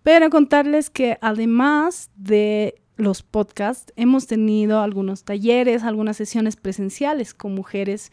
Pero 0.03 0.29
contarles 0.29 0.89
que 0.89 1.17
además 1.21 2.09
de 2.15 2.75
los 2.97 3.23
podcasts, 3.23 3.93
hemos 3.95 4.27
tenido 4.27 4.81
algunos 4.81 5.23
talleres, 5.23 5.83
algunas 5.83 6.17
sesiones 6.17 6.55
presenciales 6.55 7.33
con 7.33 7.55
mujeres 7.55 8.11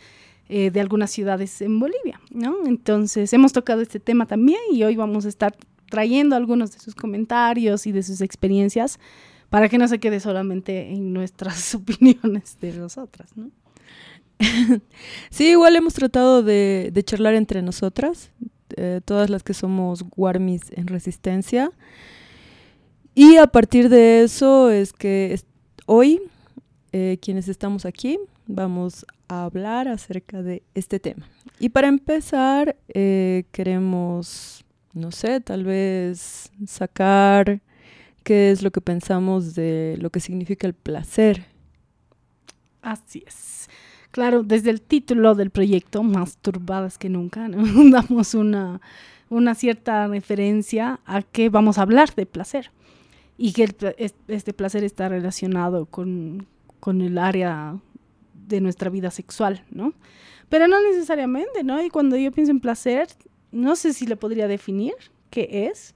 eh, 0.48 0.70
de 0.70 0.80
algunas 0.80 1.10
ciudades 1.10 1.62
en 1.62 1.80
Bolivia, 1.80 2.20
¿no? 2.30 2.66
Entonces 2.66 3.32
hemos 3.32 3.52
tocado 3.52 3.80
este 3.80 3.98
tema 3.98 4.26
también 4.26 4.60
y 4.70 4.84
hoy 4.84 4.94
vamos 4.94 5.24
a 5.24 5.28
estar 5.28 5.56
trayendo 5.88 6.36
algunos 6.36 6.72
de 6.72 6.80
sus 6.80 6.94
comentarios 6.94 7.86
y 7.86 7.92
de 7.92 8.02
sus 8.02 8.20
experiencias 8.20 8.98
para 9.48 9.68
que 9.68 9.78
no 9.78 9.88
se 9.88 10.00
quede 10.00 10.20
solamente 10.20 10.90
en 10.92 11.12
nuestras 11.12 11.74
opiniones 11.76 12.58
de 12.60 12.72
nosotras, 12.74 13.30
¿no? 13.36 13.50
sí, 15.30 15.50
igual 15.50 15.76
hemos 15.76 15.94
tratado 15.94 16.42
de, 16.42 16.92
charlar 17.04 17.34
entre 17.34 17.62
nosotras, 17.62 18.30
eh, 18.76 19.00
todas 19.04 19.30
las 19.30 19.42
que 19.42 19.54
somos 19.54 20.04
Warmis 20.16 20.62
en 20.72 20.88
resistencia. 20.88 21.70
Y 23.14 23.36
a 23.36 23.46
partir 23.46 23.88
de 23.90 24.24
eso 24.24 24.70
es 24.70 24.92
que 24.92 25.40
hoy, 25.86 26.20
eh, 26.92 27.18
quienes 27.22 27.46
estamos 27.46 27.84
aquí, 27.84 28.18
vamos 28.48 29.06
a 29.28 29.44
hablar 29.44 29.86
acerca 29.86 30.42
de 30.42 30.64
este 30.74 30.98
tema. 30.98 31.28
Y 31.60 31.68
para 31.68 31.86
empezar, 31.86 32.76
eh, 32.88 33.44
queremos, 33.52 34.64
no 34.94 35.12
sé, 35.12 35.40
tal 35.40 35.62
vez 35.62 36.50
sacar 36.66 37.60
qué 38.24 38.50
es 38.50 38.62
lo 38.62 38.72
que 38.72 38.80
pensamos 38.80 39.54
de 39.54 39.96
lo 40.00 40.10
que 40.10 40.18
significa 40.18 40.66
el 40.66 40.74
placer. 40.74 41.46
Así 42.82 43.22
es. 43.24 43.68
Claro, 44.10 44.42
desde 44.42 44.70
el 44.70 44.80
título 44.80 45.36
del 45.36 45.50
proyecto, 45.50 46.02
Más 46.02 46.36
turbadas 46.38 46.98
que 46.98 47.08
nunca, 47.08 47.48
damos 47.92 48.34
una, 48.34 48.80
una 49.28 49.54
cierta 49.54 50.08
referencia 50.08 50.98
a 51.06 51.22
que 51.22 51.48
vamos 51.48 51.78
a 51.78 51.82
hablar 51.82 52.12
de 52.16 52.26
placer 52.26 52.72
y 53.36 53.52
que 53.52 53.74
este 54.28 54.52
placer 54.52 54.84
está 54.84 55.08
relacionado 55.08 55.86
con, 55.86 56.46
con, 56.80 57.00
el 57.00 57.18
área 57.18 57.78
de 58.46 58.60
nuestra 58.60 58.90
vida 58.90 59.10
sexual, 59.10 59.64
¿no? 59.70 59.92
Pero 60.48 60.68
no 60.68 60.80
necesariamente, 60.82 61.64
¿no? 61.64 61.82
Y 61.82 61.90
cuando 61.90 62.16
yo 62.16 62.30
pienso 62.30 62.52
en 62.52 62.60
placer, 62.60 63.08
no 63.50 63.74
sé 63.76 63.92
si 63.92 64.06
le 64.06 64.16
podría 64.16 64.46
definir 64.46 64.94
qué 65.30 65.68
es, 65.70 65.94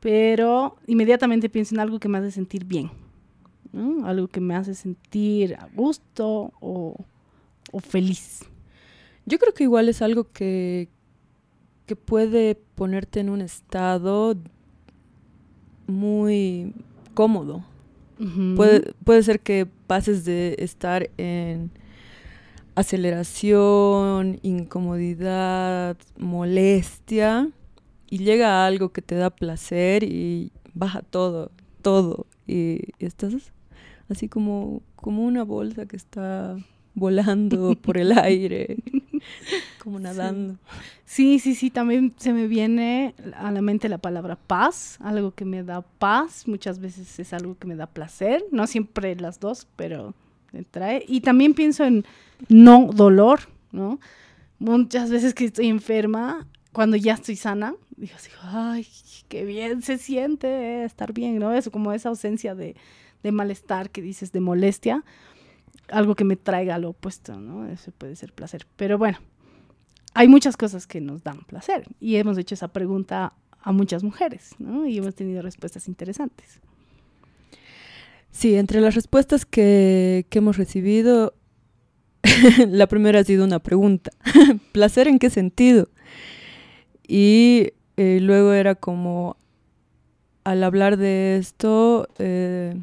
pero 0.00 0.76
inmediatamente 0.86 1.48
pienso 1.48 1.74
en 1.74 1.80
algo 1.80 2.00
que 2.00 2.08
me 2.08 2.18
hace 2.18 2.32
sentir 2.32 2.64
bien, 2.64 2.90
¿no? 3.72 4.06
Algo 4.06 4.26
que 4.26 4.40
me 4.40 4.56
hace 4.56 4.74
sentir 4.74 5.54
a 5.54 5.68
gusto 5.74 6.52
o, 6.60 6.96
o 7.70 7.80
feliz. 7.80 8.40
Yo 9.26 9.38
creo 9.38 9.54
que 9.54 9.64
igual 9.64 9.88
es 9.88 10.02
algo 10.02 10.24
que, 10.32 10.88
que 11.86 11.94
puede 11.94 12.56
ponerte 12.74 13.20
en 13.20 13.30
un 13.30 13.40
estado 13.40 14.34
muy 15.90 16.72
cómodo. 17.14 17.64
puede, 18.56 18.92
puede 19.04 19.22
ser 19.22 19.40
que 19.40 19.66
pases 19.86 20.24
de 20.24 20.56
estar 20.58 21.10
en 21.16 21.70
aceleración, 22.74 24.38
incomodidad, 24.42 25.96
molestia, 26.18 27.48
y 28.10 28.18
llega 28.18 28.66
algo 28.66 28.92
que 28.92 29.02
te 29.02 29.14
da 29.14 29.30
placer 29.30 30.02
y 30.02 30.52
baja 30.74 31.02
todo, 31.02 31.52
todo. 31.80 32.26
Y, 32.46 32.80
estás 32.98 33.52
así 34.08 34.28
como, 34.28 34.82
como 34.96 35.24
una 35.24 35.44
bolsa 35.44 35.86
que 35.86 35.96
está 35.96 36.56
volando 36.94 37.76
por 37.76 37.96
el 37.96 38.12
aire, 38.18 38.76
como 39.82 39.98
nadando. 39.98 40.56
Sí. 41.04 41.38
sí, 41.38 41.54
sí, 41.54 41.70
también 41.70 42.14
se 42.16 42.32
me 42.32 42.46
viene 42.46 43.14
a 43.34 43.50
la 43.50 43.62
mente 43.62 43.88
la 43.88 43.98
palabra 43.98 44.36
paz, 44.36 44.98
algo 45.00 45.32
que 45.32 45.44
me 45.44 45.62
da 45.62 45.82
paz, 45.82 46.46
muchas 46.46 46.78
veces 46.78 47.18
es 47.18 47.32
algo 47.32 47.56
que 47.58 47.66
me 47.66 47.76
da 47.76 47.86
placer, 47.86 48.44
no 48.52 48.66
siempre 48.66 49.16
las 49.16 49.40
dos, 49.40 49.66
pero 49.76 50.14
me 50.52 50.62
trae. 50.62 51.04
Y 51.08 51.20
también 51.20 51.54
pienso 51.54 51.84
en 51.84 52.04
no 52.48 52.90
dolor, 52.92 53.40
¿no? 53.72 53.98
Muchas 54.58 55.10
veces 55.10 55.34
que 55.34 55.46
estoy 55.46 55.68
enferma, 55.68 56.46
cuando 56.72 56.96
ya 56.96 57.14
estoy 57.14 57.36
sana, 57.36 57.74
digo 57.96 58.12
así, 58.14 58.30
ay, 58.42 58.86
qué 59.28 59.44
bien 59.44 59.82
se 59.82 59.98
siente 59.98 60.84
estar 60.84 61.12
bien, 61.12 61.38
¿no? 61.38 61.52
Eso 61.52 61.70
como 61.70 61.92
esa 61.92 62.10
ausencia 62.10 62.54
de, 62.54 62.76
de 63.22 63.32
malestar 63.32 63.90
que 63.90 64.02
dices, 64.02 64.32
de 64.32 64.40
molestia 64.40 65.04
algo 65.90 66.14
que 66.14 66.24
me 66.24 66.36
traiga 66.36 66.78
lo 66.78 66.90
opuesto, 66.90 67.36
¿no? 67.36 67.66
Eso 67.66 67.92
puede 67.92 68.16
ser 68.16 68.32
placer. 68.32 68.66
Pero 68.76 68.98
bueno, 68.98 69.18
hay 70.14 70.28
muchas 70.28 70.56
cosas 70.56 70.86
que 70.86 71.00
nos 71.00 71.22
dan 71.22 71.44
placer 71.44 71.86
y 72.00 72.16
hemos 72.16 72.36
hecho 72.38 72.54
esa 72.54 72.68
pregunta 72.68 73.32
a 73.62 73.72
muchas 73.72 74.02
mujeres, 74.02 74.54
¿no? 74.58 74.86
Y 74.86 74.98
hemos 74.98 75.14
tenido 75.14 75.42
respuestas 75.42 75.86
interesantes. 75.88 76.60
Sí, 78.32 78.56
entre 78.56 78.80
las 78.80 78.94
respuestas 78.94 79.44
que, 79.44 80.26
hemos 80.30 80.56
recibido, 80.56 81.34
la 82.68 82.86
primera 82.86 83.20
ha 83.20 83.24
sido 83.24 83.44
una 83.44 83.58
pregunta. 83.58 84.12
¿Placer 84.72 85.08
en 85.08 85.18
qué 85.18 85.30
sentido? 85.30 85.88
Y 87.06 87.72
eh, 87.96 88.18
luego 88.20 88.52
era 88.52 88.76
como, 88.76 89.36
al 90.44 90.64
hablar 90.64 90.96
de 90.96 91.36
esto, 91.36 92.08
eh, 92.18 92.76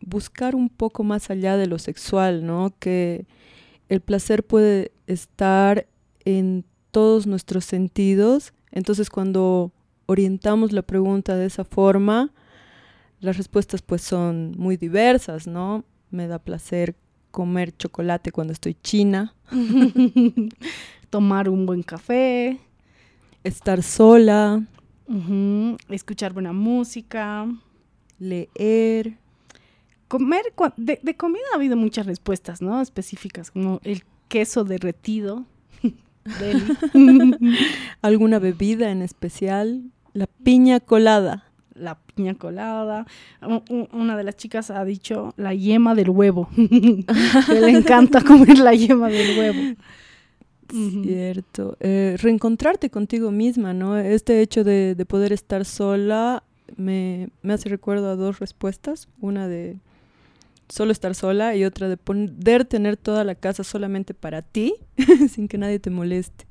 buscar 0.00 0.54
un 0.54 0.68
poco 0.68 1.04
más 1.04 1.30
allá 1.30 1.56
de 1.56 1.66
lo 1.66 1.78
sexual, 1.78 2.44
¿no? 2.44 2.74
Que 2.78 3.26
el 3.88 4.00
placer 4.00 4.44
puede 4.44 4.92
estar 5.06 5.86
en 6.24 6.64
todos 6.90 7.26
nuestros 7.26 7.64
sentidos. 7.64 8.52
Entonces 8.70 9.10
cuando 9.10 9.72
orientamos 10.06 10.72
la 10.72 10.82
pregunta 10.82 11.36
de 11.36 11.46
esa 11.46 11.64
forma, 11.64 12.32
las 13.20 13.36
respuestas 13.36 13.82
pues 13.82 14.02
son 14.02 14.54
muy 14.56 14.76
diversas, 14.76 15.46
¿no? 15.46 15.84
Me 16.10 16.26
da 16.26 16.38
placer 16.38 16.94
comer 17.30 17.76
chocolate 17.76 18.30
cuando 18.30 18.52
estoy 18.52 18.74
china, 18.74 19.34
tomar 21.10 21.48
un 21.48 21.66
buen 21.66 21.82
café, 21.82 22.60
estar 23.42 23.82
sola, 23.82 24.62
escuchar 25.88 26.32
buena 26.32 26.52
música, 26.52 27.46
leer, 28.18 29.18
comer, 30.08 30.44
de, 30.76 31.16
comida 31.16 31.42
ha 31.52 31.56
habido 31.56 31.76
muchas 31.76 32.06
respuestas, 32.06 32.62
¿no? 32.62 32.80
Específicas, 32.80 33.50
como 33.50 33.80
el 33.84 34.04
queso 34.28 34.64
derretido. 34.64 35.44
¿Alguna 38.02 38.38
bebida 38.38 38.90
en 38.90 39.02
especial? 39.02 39.82
La 40.12 40.26
piña 40.26 40.80
colada. 40.80 41.44
La 41.74 41.98
piña 41.98 42.34
colada. 42.34 43.06
Una 43.92 44.16
de 44.16 44.24
las 44.24 44.36
chicas 44.36 44.70
ha 44.70 44.84
dicho 44.84 45.34
la 45.36 45.54
yema 45.54 45.94
del 45.94 46.10
huevo. 46.10 46.48
que 46.56 47.60
le 47.60 47.70
encanta 47.70 48.22
comer 48.22 48.58
la 48.58 48.74
yema 48.74 49.08
del 49.08 49.38
huevo. 49.38 49.76
Cierto. 51.02 51.76
Eh, 51.80 52.16
reencontrarte 52.20 52.90
contigo 52.90 53.30
misma, 53.30 53.74
¿no? 53.74 53.96
Este 53.96 54.40
hecho 54.40 54.64
de, 54.64 55.04
poder 55.08 55.32
estar 55.32 55.64
sola 55.64 56.42
me, 56.76 57.28
me 57.42 57.52
hace 57.52 57.68
recuerdo 57.68 58.08
a 58.08 58.16
dos 58.16 58.38
respuestas. 58.38 59.08
Una 59.20 59.48
de 59.48 59.76
solo 60.68 60.92
estar 60.92 61.14
sola 61.14 61.54
y 61.56 61.64
otra 61.64 61.88
de 61.88 61.96
poder 61.96 62.64
tener 62.64 62.96
toda 62.96 63.24
la 63.24 63.34
casa 63.34 63.64
solamente 63.64 64.14
para 64.14 64.42
ti 64.42 64.74
sin 65.30 65.48
que 65.48 65.58
nadie 65.58 65.78
te 65.78 65.90
moleste. 65.90 66.46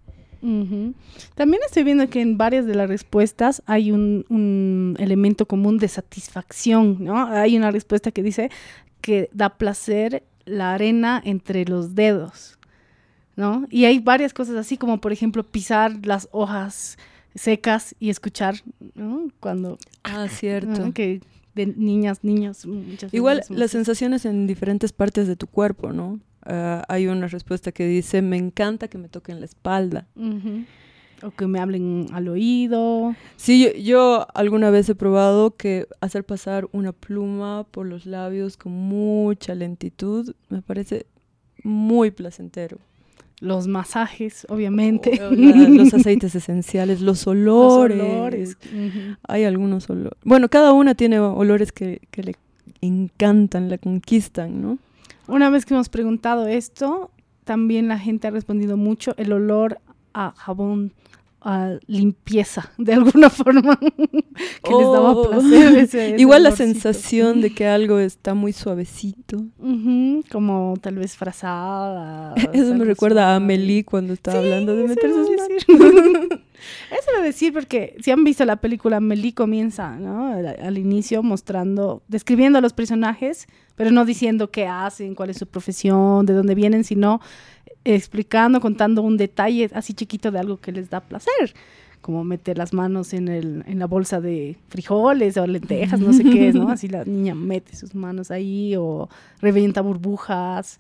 También 1.35 1.61
estoy 1.65 1.83
viendo 1.83 2.09
que 2.09 2.19
en 2.19 2.37
varias 2.37 2.65
de 2.65 2.75
las 2.75 2.89
respuestas 2.89 3.63
hay 3.65 3.93
un, 3.93 4.95
elemento 4.99 5.45
común 5.45 5.77
de 5.77 5.87
satisfacción, 5.87 6.97
¿no? 6.99 7.27
Hay 7.27 7.55
una 7.55 7.71
respuesta 7.71 8.11
que 8.11 8.21
dice 8.21 8.51
que 8.99 9.29
da 9.31 9.57
placer 9.57 10.23
la 10.43 10.73
arena 10.73 11.21
entre 11.23 11.63
los 11.63 11.95
dedos, 11.95 12.59
¿no? 13.37 13.65
Y 13.69 13.85
hay 13.85 13.99
varias 13.99 14.33
cosas 14.33 14.57
así 14.57 14.75
como, 14.75 14.99
por 14.99 15.13
ejemplo, 15.13 15.43
pisar 15.43 16.05
las 16.05 16.27
hojas 16.33 16.97
secas 17.35 17.95
y 17.99 18.09
escuchar, 18.09 18.55
¿no? 18.95 19.29
Cuando... 19.39 19.77
Ah, 20.03 20.27
cierto. 20.27 20.91
Que 20.93 21.21
de 21.55 21.67
niñas, 21.67 22.23
niños. 22.23 22.65
Muchas 22.65 23.13
Igual 23.13 23.43
las 23.49 23.71
sensaciones 23.71 24.25
en 24.25 24.47
diferentes 24.47 24.91
partes 24.91 25.27
de 25.27 25.35
tu 25.35 25.47
cuerpo, 25.47 25.93
¿no? 25.93 26.19
Ah, 26.45 26.83
hay 26.87 27.07
una 27.07 27.27
respuesta 27.27 27.71
que 27.71 27.87
dice, 27.87 28.21
me 28.21 28.37
encanta 28.37 28.87
que 28.87 28.97
me 28.97 29.09
toquen 29.09 29.39
la 29.39 29.45
espalda. 29.45 30.07
O 31.21 31.31
que 31.31 31.47
me 31.47 31.59
hablen 31.59 32.07
al 32.11 32.27
oído. 32.27 33.15
Sí, 33.37 33.71
yo, 33.81 34.27
alguna 34.33 34.69
vez 34.71 34.89
he 34.89 34.95
probado 34.95 35.55
que 35.55 35.87
hacer 36.01 36.25
pasar 36.25 36.67
una 36.73 36.91
pluma 36.91 37.65
por 37.71 37.85
los 37.85 38.05
labios 38.05 38.57
con 38.57 38.73
mucha 38.73 39.55
lentitud 39.55 40.35
me 40.49 40.61
parece 40.61 41.05
muy 41.63 42.11
placentero 42.11 42.77
los 43.39 43.67
masajes, 43.67 44.45
obviamente. 44.49 45.19
los 45.31 45.93
aceites 45.93 46.35
esenciales, 46.35 47.01
los 47.01 47.27
olores. 47.27 48.57
Hay 49.27 49.43
algunos 49.43 49.89
olores. 49.89 50.17
Bueno, 50.23 50.49
cada 50.49 50.73
una 50.73 50.95
tiene 50.95 51.19
olores 51.19 51.71
que, 51.71 52.01
le 52.15 52.35
encantan, 52.81 53.69
la 53.69 53.77
conquistan, 53.77 54.61
¿no? 54.61 54.77
Una 55.27 55.49
vez 55.49 55.65
que 55.65 55.73
hemos 55.73 55.89
preguntado 55.89 56.47
esto, 56.47 57.11
también 57.43 57.87
la 57.87 57.97
gente 57.97 58.27
ha 58.27 58.31
respondido 58.31 58.77
mucho 58.77 59.13
el 59.17 59.31
olor 59.31 59.79
a 60.13 60.33
jabón 60.35 60.93
a 61.45 61.77
limpieza 61.87 62.71
de 62.77 62.93
alguna 62.93 63.29
forma 63.41 63.77
que 63.77 64.71
les 64.73 64.87
daba 64.91 65.11
Oh. 65.11 65.29
placer. 65.29 65.77
ese- 65.77 65.81
ese 66.11 66.15
Igual 66.21 66.43
la 66.43 66.51
sensación 66.51 67.41
de 67.41 67.53
que 67.53 67.67
algo 67.67 67.99
está 67.99 68.33
muy 68.33 68.53
suavecito. 68.53 69.43
Como 70.31 70.75
tal 70.81 70.95
vez 70.95 71.15
frazada. 71.17 72.33
Eso 72.53 72.73
me 72.75 72.85
recuerda 72.85 73.33
a. 73.33 73.35
Amelie 73.35 73.83
cuando 73.83 74.13
estaba 74.13 74.39
Sí, 74.39 74.43
hablando 74.45 74.75
de 74.75 74.87
meter 74.87 75.11
sus 75.11 75.29
manos. 75.29 75.63
Eso 76.91 77.09
a 77.19 77.21
decir 77.21 77.51
porque 77.51 77.97
si 78.01 78.11
han 78.11 78.23
visto 78.23 78.45
la 78.45 78.55
película, 78.57 78.97
Amelie 78.97 79.33
comienza 79.33 79.97
¿no? 79.99 80.27
al, 80.27 80.45
al 80.47 80.77
inicio 80.77 81.21
mostrando, 81.21 82.03
describiendo 82.07 82.59
a 82.59 82.61
los 82.61 82.71
personajes, 82.71 83.47
pero 83.75 83.91
no 83.91 84.05
diciendo 84.05 84.49
qué 84.49 84.65
hacen, 84.67 85.13
cuál 85.13 85.29
es 85.31 85.37
su 85.37 85.45
profesión, 85.47 86.25
de 86.25 86.33
dónde 86.33 86.55
vienen, 86.55 86.85
sino 86.85 87.19
explicando, 87.85 88.59
contando 88.61 89.01
un 89.01 89.17
detalle 89.17 89.69
así 89.73 89.93
chiquito 89.93 90.31
de 90.31 90.39
algo 90.39 90.57
que 90.57 90.71
les 90.71 90.89
da 90.89 91.01
placer, 91.01 91.53
como 92.01 92.23
meter 92.23 92.57
las 92.57 92.73
manos 92.73 93.13
en, 93.13 93.27
el, 93.27 93.63
en 93.67 93.79
la 93.79 93.87
bolsa 93.87 94.19
de 94.21 94.57
frijoles 94.69 95.37
o 95.37 95.47
lentejas, 95.47 95.99
no 95.99 96.13
sé 96.13 96.23
qué 96.23 96.49
es, 96.49 96.55
¿no? 96.55 96.69
Así 96.69 96.87
la 96.87 97.05
niña 97.05 97.35
mete 97.35 97.75
sus 97.75 97.95
manos 97.95 98.31
ahí 98.31 98.75
o 98.75 99.09
revienta 99.39 99.81
burbujas 99.81 100.79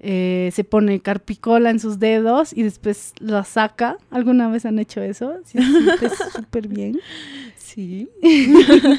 eh, 0.00 0.50
se 0.52 0.62
pone 0.62 1.00
carpicola 1.00 1.70
en 1.70 1.80
sus 1.80 1.98
dedos 1.98 2.52
y 2.52 2.62
después 2.62 3.14
la 3.18 3.44
saca. 3.44 3.96
¿Alguna 4.10 4.48
vez 4.48 4.64
han 4.64 4.78
hecho 4.78 5.02
eso? 5.02 5.34
Sí, 5.44 5.58
se 5.58 5.64
siente 5.64 6.10
súper 6.34 6.68
bien. 6.68 6.98
Sí. 7.56 8.08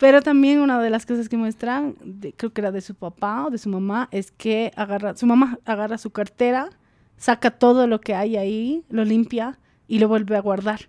Pero 0.00 0.22
también 0.22 0.60
una 0.60 0.80
de 0.80 0.88
las 0.88 1.04
cosas 1.04 1.28
que 1.28 1.36
muestran, 1.36 1.92
creo 2.38 2.54
que 2.54 2.62
era 2.62 2.72
de 2.72 2.80
su 2.80 2.94
papá 2.94 3.44
o 3.44 3.50
de 3.50 3.58
su 3.58 3.68
mamá, 3.68 4.08
es 4.12 4.30
que 4.30 4.72
agarra, 4.74 5.14
su 5.14 5.26
mamá 5.26 5.58
agarra 5.66 5.98
su 5.98 6.08
cartera, 6.08 6.70
saca 7.18 7.50
todo 7.50 7.86
lo 7.86 8.00
que 8.00 8.14
hay 8.14 8.38
ahí, 8.38 8.82
lo 8.88 9.04
limpia 9.04 9.58
y 9.88 9.98
lo 9.98 10.08
vuelve 10.08 10.38
a 10.38 10.40
guardar. 10.40 10.88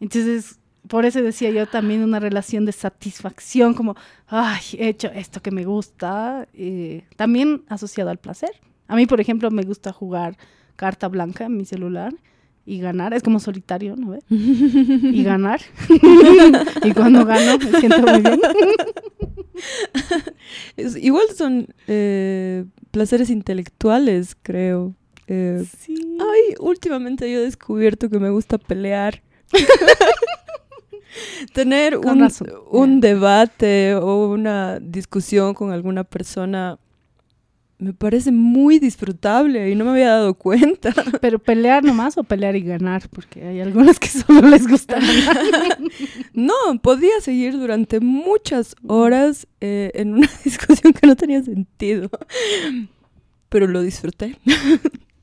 Entonces, 0.00 0.58
por 0.88 1.04
eso 1.04 1.20
decía 1.20 1.50
yo 1.50 1.66
también 1.66 2.02
una 2.02 2.20
relación 2.20 2.64
de 2.64 2.72
satisfacción, 2.72 3.74
como, 3.74 3.96
ay, 4.28 4.62
he 4.78 4.88
hecho 4.88 5.08
esto 5.08 5.42
que 5.42 5.50
me 5.50 5.66
gusta, 5.66 6.48
eh, 6.54 7.04
también 7.16 7.64
asociado 7.68 8.08
al 8.08 8.18
placer. 8.18 8.62
A 8.88 8.96
mí, 8.96 9.04
por 9.04 9.20
ejemplo, 9.20 9.50
me 9.50 9.62
gusta 9.62 9.92
jugar 9.92 10.38
carta 10.76 11.06
blanca 11.08 11.44
en 11.44 11.58
mi 11.58 11.66
celular 11.66 12.14
y 12.64 12.78
ganar, 12.80 13.12
es 13.14 13.22
como 13.22 13.40
solitario, 13.40 13.96
¿no 13.96 14.10
ves? 14.10 14.24
Y 14.30 15.22
ganar. 15.24 15.60
y 16.84 16.92
cuando 16.92 17.24
gano 17.24 17.58
me 17.58 17.80
siento 17.80 18.02
muy 18.02 18.20
bien. 18.20 18.40
Es- 20.76 20.96
igual 20.96 21.26
son 21.36 21.68
eh, 21.86 22.64
placeres 22.90 23.30
intelectuales, 23.30 24.36
creo. 24.42 24.94
Eh, 25.28 25.64
Sí. 25.78 25.94
ay, 26.20 26.54
últimamente 26.60 27.30
yo 27.30 27.38
he 27.38 27.42
descubierto 27.42 28.10
que 28.10 28.18
me 28.18 28.30
gusta 28.30 28.58
pelear. 28.58 29.22
Tener 31.52 31.98
un, 31.98 32.28
un 32.70 33.00
debate 33.00 33.94
o 33.96 34.28
una 34.30 34.78
discusión 34.80 35.52
con 35.52 35.70
alguna 35.70 36.04
persona 36.04 36.78
me 37.82 37.92
parece 37.92 38.30
muy 38.30 38.78
disfrutable 38.78 39.68
y 39.68 39.74
no 39.74 39.84
me 39.84 39.90
había 39.90 40.10
dado 40.10 40.34
cuenta. 40.34 40.94
Pero 41.20 41.40
pelear 41.40 41.82
nomás 41.82 42.16
o 42.16 42.22
pelear 42.22 42.54
y 42.54 42.60
ganar, 42.60 43.08
porque 43.08 43.44
hay 43.44 43.60
algunas 43.60 43.98
que 43.98 44.06
solo 44.06 44.40
les 44.48 44.68
gusta 44.68 45.00
ganar. 45.00 45.78
No, 46.32 46.54
podía 46.80 47.20
seguir 47.20 47.54
durante 47.54 48.00
muchas 48.00 48.76
horas 48.86 49.46
eh, 49.60 49.90
en 49.94 50.14
una 50.14 50.30
discusión 50.44 50.92
que 50.92 51.06
no 51.06 51.16
tenía 51.16 51.42
sentido, 51.42 52.08
pero 53.48 53.66
lo 53.66 53.82
disfruté. 53.82 54.38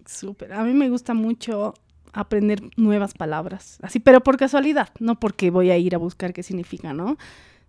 Súper. 0.05 0.53
A 0.53 0.63
mí 0.63 0.73
me 0.73 0.89
gusta 0.89 1.13
mucho 1.13 1.73
aprender 2.11 2.61
nuevas 2.75 3.13
palabras, 3.13 3.77
así, 3.81 3.99
pero 3.99 4.21
por 4.21 4.37
casualidad, 4.37 4.89
no 4.99 5.19
porque 5.19 5.49
voy 5.49 5.71
a 5.71 5.77
ir 5.77 5.95
a 5.95 5.97
buscar 5.97 6.33
qué 6.33 6.43
significa, 6.43 6.93
¿no? 6.93 7.17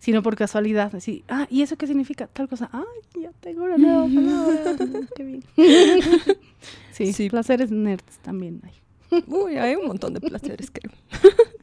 Sino 0.00 0.22
por 0.22 0.34
casualidad, 0.34 0.92
así, 0.96 1.24
ah, 1.28 1.46
¿y 1.50 1.62
eso 1.62 1.76
qué 1.76 1.86
significa? 1.86 2.26
Tal 2.26 2.48
cosa, 2.48 2.68
ah, 2.72 2.84
ya 3.20 3.30
tengo 3.40 3.64
una 3.64 3.76
nueva 3.76 4.06
palabra, 4.06 5.06
qué 5.14 5.22
bien. 5.22 5.44
Sí, 6.92 7.12
Sí. 7.14 7.30
placeres 7.30 7.70
nerds 7.70 8.18
también 8.18 8.60
hay. 8.64 9.22
Uy, 9.28 9.56
hay 9.56 9.76
un 9.76 9.86
montón 9.86 10.12
de 10.14 10.20
placeres, 10.20 10.70
creo. 10.70 10.92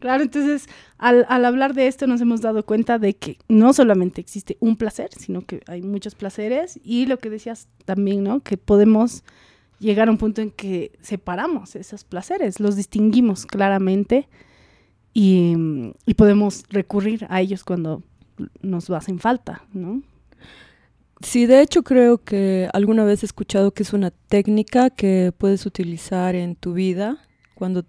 Claro, 0.00 0.22
entonces 0.22 0.66
al, 0.98 1.24
al 1.30 1.46
hablar 1.46 1.72
de 1.72 1.86
esto 1.86 2.06
nos 2.06 2.20
hemos 2.20 2.42
dado 2.42 2.66
cuenta 2.66 2.98
de 2.98 3.14
que 3.14 3.38
no 3.48 3.72
solamente 3.72 4.20
existe 4.20 4.58
un 4.60 4.76
placer, 4.76 5.08
sino 5.18 5.40
que 5.40 5.62
hay 5.66 5.80
muchos 5.80 6.14
placeres 6.14 6.78
y 6.84 7.06
lo 7.06 7.18
que 7.18 7.30
decías 7.30 7.68
también, 7.86 8.22
¿no? 8.22 8.40
Que 8.40 8.58
podemos 8.58 9.24
llegar 9.78 10.08
a 10.08 10.10
un 10.10 10.18
punto 10.18 10.42
en 10.42 10.50
que 10.50 10.92
separamos 11.00 11.74
esos 11.74 12.04
placeres, 12.04 12.60
los 12.60 12.76
distinguimos 12.76 13.46
claramente 13.46 14.28
y, 15.14 15.56
podemos 16.16 16.64
recurrir 16.68 17.26
a 17.30 17.40
ellos 17.40 17.62
cuando 17.62 18.02
nos 18.60 18.90
hacen 18.90 19.20
falta, 19.20 19.62
¿no? 19.72 20.02
Sí, 21.22 21.46
de 21.46 21.62
hecho 21.62 21.84
creo 21.84 22.18
que 22.18 22.68
alguna 22.74 23.04
vez 23.04 23.22
he 23.22 23.26
escuchado 23.26 23.70
que 23.70 23.84
es 23.84 23.92
una 23.92 24.10
técnica 24.10 24.90
que 24.90 25.32
puedes 25.38 25.64
utilizar 25.64 26.34
en 26.34 26.56
tu 26.56 26.74
vida 26.74 27.18
cuando 27.54 27.84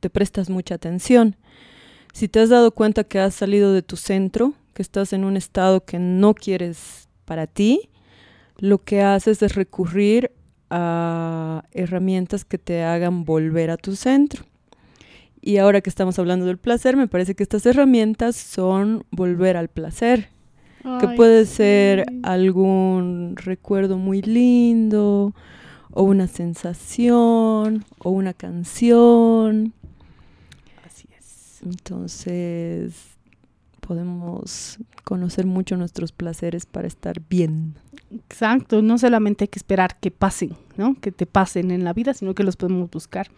te 0.00 0.10
prestas 0.10 0.50
mucha 0.50 0.74
atención. 0.74 1.36
Si 2.12 2.28
te 2.28 2.40
has 2.40 2.50
dado 2.50 2.70
cuenta 2.70 3.04
que 3.04 3.18
has 3.18 3.34
salido 3.34 3.72
de 3.72 3.82
tu 3.82 3.96
centro, 3.96 4.52
que 4.74 4.82
estás 4.82 5.14
en 5.14 5.24
un 5.24 5.36
estado 5.36 5.84
que 5.84 5.98
no 5.98 6.34
quieres 6.34 7.08
para 7.24 7.46
ti, 7.46 7.88
lo 8.58 8.84
que 8.84 9.02
haces 9.02 9.42
es 9.42 9.54
recurrir 9.54 10.30
a 10.70 11.64
herramientas 11.72 12.44
que 12.44 12.58
te 12.58 12.82
hagan 12.82 13.24
volver 13.24 13.70
a 13.70 13.78
tu 13.78 13.96
centro. 13.96 14.44
Y 15.46 15.58
ahora 15.58 15.80
que 15.80 15.90
estamos 15.90 16.18
hablando 16.18 16.44
del 16.46 16.58
placer, 16.58 16.96
me 16.96 17.06
parece 17.06 17.36
que 17.36 17.44
estas 17.44 17.64
herramientas 17.66 18.34
son 18.34 19.04
volver 19.12 19.56
al 19.56 19.68
placer 19.68 20.28
que 20.98 21.06
puede 21.14 21.46
ser 21.46 22.04
algún 22.24 23.36
recuerdo 23.36 23.96
muy 23.96 24.22
lindo, 24.22 25.36
o 25.92 26.02
una 26.02 26.26
sensación, 26.26 27.84
o 27.98 28.10
una 28.10 28.34
canción. 28.34 29.72
Así 30.84 31.06
es. 31.16 31.60
Entonces, 31.62 32.94
podemos 33.80 34.80
conocer 35.04 35.46
mucho 35.46 35.76
nuestros 35.76 36.10
placeres 36.10 36.66
para 36.66 36.88
estar 36.88 37.22
bien. 37.30 37.76
Exacto, 38.10 38.82
no 38.82 38.98
solamente 38.98 39.44
hay 39.44 39.48
que 39.48 39.60
esperar 39.60 39.96
que 40.00 40.10
pasen, 40.10 40.56
¿no? 40.76 40.96
Que 41.00 41.12
te 41.12 41.24
pasen 41.24 41.70
en 41.70 41.84
la 41.84 41.92
vida, 41.92 42.14
sino 42.14 42.34
que 42.34 42.42
los 42.42 42.56
podemos 42.56 42.90
buscar. 42.90 43.28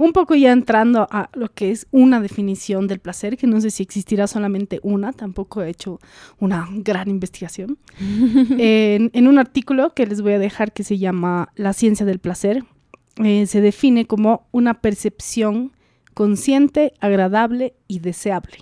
Un 0.00 0.14
poco 0.14 0.34
ya 0.34 0.50
entrando 0.50 1.06
a 1.10 1.28
lo 1.34 1.52
que 1.52 1.70
es 1.70 1.86
una 1.90 2.22
definición 2.22 2.86
del 2.86 3.00
placer, 3.00 3.36
que 3.36 3.46
no 3.46 3.60
sé 3.60 3.70
si 3.70 3.82
existirá 3.82 4.26
solamente 4.26 4.80
una, 4.82 5.12
tampoco 5.12 5.60
he 5.60 5.68
hecho 5.68 6.00
una 6.38 6.66
gran 6.70 7.10
investigación. 7.10 7.76
en, 7.98 9.10
en 9.12 9.28
un 9.28 9.38
artículo 9.38 9.92
que 9.92 10.06
les 10.06 10.22
voy 10.22 10.32
a 10.32 10.38
dejar 10.38 10.72
que 10.72 10.84
se 10.84 10.96
llama 10.96 11.52
La 11.54 11.74
ciencia 11.74 12.06
del 12.06 12.18
placer, 12.18 12.64
eh, 13.22 13.44
se 13.46 13.60
define 13.60 14.06
como 14.06 14.48
una 14.52 14.80
percepción 14.80 15.72
consciente, 16.14 16.94
agradable 17.00 17.74
y 17.86 17.98
deseable, 17.98 18.56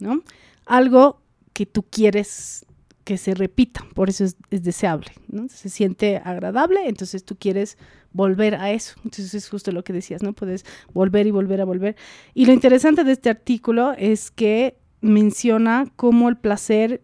¿no? 0.00 0.24
Algo 0.66 1.20
que 1.52 1.66
tú 1.66 1.84
quieres 1.84 2.66
que 3.08 3.16
se 3.16 3.32
repita, 3.32 3.86
por 3.94 4.10
eso 4.10 4.22
es, 4.22 4.36
es 4.50 4.62
deseable, 4.62 5.10
¿no? 5.28 5.48
Se 5.48 5.70
siente 5.70 6.18
agradable, 6.22 6.86
entonces 6.88 7.24
tú 7.24 7.38
quieres 7.38 7.78
volver 8.12 8.54
a 8.56 8.70
eso. 8.70 8.96
Entonces 8.96 9.32
es 9.32 9.48
justo 9.48 9.72
lo 9.72 9.82
que 9.82 9.94
decías, 9.94 10.22
¿no? 10.22 10.34
Puedes 10.34 10.66
volver 10.92 11.26
y 11.26 11.30
volver 11.30 11.62
a 11.62 11.64
volver. 11.64 11.96
Y 12.34 12.44
lo 12.44 12.52
interesante 12.52 13.04
de 13.04 13.12
este 13.12 13.30
artículo 13.30 13.94
es 13.96 14.30
que 14.30 14.76
menciona 15.00 15.90
cómo 15.96 16.28
el 16.28 16.36
placer 16.36 17.00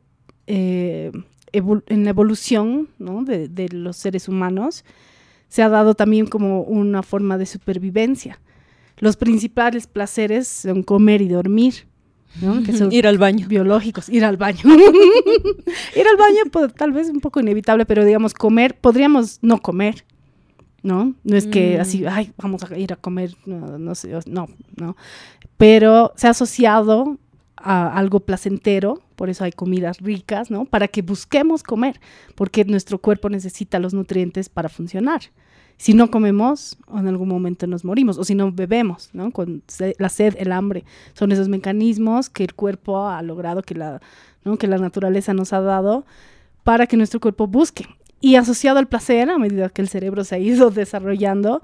eh, 0.46 1.10
en 1.52 2.04
la 2.04 2.10
evolución 2.10 2.90
de 2.98 3.68
los 3.72 3.96
seres 3.96 4.28
humanos 4.28 4.84
se 5.48 5.62
ha 5.62 5.70
dado 5.70 5.94
también 5.94 6.26
como 6.26 6.64
una 6.64 7.02
forma 7.02 7.38
de 7.38 7.46
supervivencia. 7.46 8.40
Los 8.98 9.16
principales 9.16 9.86
placeres 9.86 10.48
son 10.48 10.82
comer 10.82 11.22
y 11.22 11.28
dormir, 11.28 11.86
¿no? 12.40 12.62
Que 12.62 12.72
son 12.72 12.90
Ir 12.92 13.06
al 13.06 13.18
baño. 13.18 13.46
biológicos, 13.48 14.08
ir 14.08 14.24
al 14.24 14.36
baño. 14.36 14.60
ir 14.64 16.06
al 16.08 16.16
baño, 16.16 16.42
pues, 16.50 16.74
tal 16.74 16.92
vez 16.92 17.08
un 17.10 17.20
poco 17.20 17.40
inevitable, 17.40 17.86
pero 17.86 18.04
digamos, 18.04 18.34
comer, 18.34 18.76
podríamos 18.80 19.38
no 19.42 19.60
comer, 19.60 20.04
¿no? 20.82 21.14
No 21.24 21.36
es 21.36 21.46
que 21.46 21.76
Mm. 21.78 21.80
así, 21.80 22.06
ay, 22.06 22.32
vamos 22.36 22.62
a 22.64 22.78
ir 22.78 22.92
a 22.92 22.96
comer, 22.96 23.34
no, 23.46 23.78
no 23.78 23.94
sé, 23.94 24.10
no, 24.26 24.48
no. 24.76 24.96
Pero 25.56 26.12
se 26.16 26.26
ha 26.26 26.30
asociado 26.30 27.18
a 27.56 27.96
algo 27.96 28.20
placentero, 28.20 29.00
por 29.16 29.30
eso 29.30 29.44
hay 29.44 29.52
comidas 29.52 29.98
ricas, 30.00 30.50
¿no? 30.50 30.64
Para 30.66 30.88
que 30.88 31.00
busquemos 31.02 31.62
comer, 31.62 32.00
porque 32.34 32.64
nuestro 32.64 32.98
cuerpo 32.98 33.30
necesita 33.30 33.78
los 33.78 33.94
nutrientes 33.94 34.48
para 34.48 34.68
funcionar. 34.68 35.22
Si 35.76 35.92
no 35.92 36.10
comemos, 36.10 36.78
en 36.96 37.08
algún 37.08 37.28
momento 37.28 37.66
nos 37.66 37.84
morimos, 37.84 38.16
o 38.18 38.24
si 38.24 38.34
no 38.34 38.52
bebemos, 38.52 39.10
¿no? 39.12 39.30
Con 39.32 39.62
la 39.98 40.08
sed, 40.08 40.36
el 40.38 40.52
hambre, 40.52 40.84
son 41.14 41.32
esos 41.32 41.48
mecanismos 41.48 42.30
que 42.30 42.44
el 42.44 42.54
cuerpo 42.54 43.06
ha 43.06 43.20
logrado, 43.22 43.62
que 43.62 43.74
la, 43.74 44.00
que 44.58 44.66
la 44.66 44.78
naturaleza 44.78 45.34
nos 45.34 45.52
ha 45.52 45.60
dado 45.60 46.06
para 46.62 46.86
que 46.86 46.96
nuestro 46.96 47.20
cuerpo 47.20 47.46
busque. 47.46 47.86
Y 48.20 48.36
asociado 48.36 48.78
al 48.78 48.88
placer, 48.88 49.28
a 49.28 49.38
medida 49.38 49.68
que 49.68 49.82
el 49.82 49.88
cerebro 49.88 50.24
se 50.24 50.36
ha 50.36 50.38
ido 50.38 50.70
desarrollando, 50.70 51.60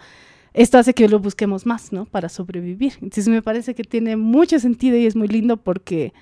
esto 0.52 0.78
hace 0.78 0.94
que 0.94 1.08
lo 1.08 1.20
busquemos 1.20 1.64
más, 1.64 1.92
¿no? 1.92 2.04
Para 2.04 2.28
sobrevivir. 2.28 2.94
Entonces 2.94 3.28
me 3.28 3.42
parece 3.42 3.74
que 3.74 3.84
tiene 3.84 4.16
mucho 4.16 4.58
sentido 4.58 4.96
y 4.96 5.06
es 5.06 5.14
muy 5.14 5.28
lindo 5.28 5.56
porque 5.56 6.12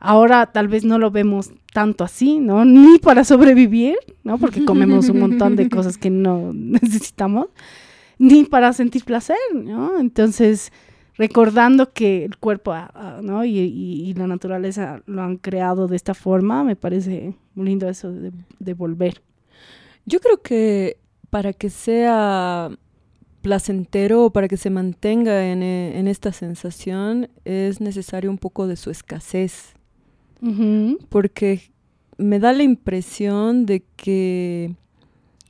ahora 0.00 0.46
tal 0.46 0.68
vez 0.68 0.84
no 0.84 0.98
lo 0.98 1.10
vemos 1.10 1.52
tanto 1.72 2.02
así, 2.02 2.40
¿no? 2.40 2.64
Ni 2.64 2.98
para 2.98 3.22
sobrevivir, 3.22 3.96
¿no? 4.24 4.38
Porque 4.38 4.64
comemos 4.66 5.08
un 5.08 5.20
montón 5.20 5.56
de 5.56 5.68
cosas 5.68 5.96
que 5.98 6.10
no 6.10 6.50
necesitamos, 6.54 7.46
ni 8.18 8.44
para 8.44 8.72
sentir 8.72 9.04
placer, 9.04 9.36
¿no? 9.54 10.00
Entonces, 10.00 10.72
recordando 11.16 11.92
que 11.92 12.24
el 12.24 12.36
cuerpo 12.38 12.72
ah, 12.72 12.90
ah, 12.94 13.20
¿no? 13.22 13.44
y, 13.44 13.58
y, 13.58 14.14
la 14.14 14.26
naturaleza 14.26 15.02
lo 15.06 15.22
han 15.22 15.36
creado 15.36 15.86
de 15.86 15.96
esta 15.96 16.14
forma, 16.14 16.64
me 16.64 16.76
parece 16.76 17.34
muy 17.54 17.66
lindo 17.66 17.88
eso 17.88 18.10
de, 18.10 18.32
de 18.58 18.74
volver. 18.74 19.22
Yo 20.06 20.18
creo 20.20 20.40
que 20.42 20.96
para 21.28 21.52
que 21.52 21.70
sea 21.70 22.70
placentero 23.42 24.26
o 24.26 24.30
para 24.30 24.48
que 24.48 24.56
se 24.56 24.70
mantenga 24.70 25.46
en, 25.46 25.62
eh, 25.62 25.98
en, 25.98 26.08
esta 26.08 26.32
sensación 26.32 27.30
es 27.44 27.80
necesario 27.80 28.30
un 28.30 28.38
poco 28.38 28.66
de 28.66 28.76
su 28.76 28.90
escasez. 28.90 29.74
Porque 31.08 31.70
me 32.18 32.38
da 32.38 32.52
la 32.52 32.62
impresión 32.62 33.66
de 33.66 33.84
que 33.96 34.74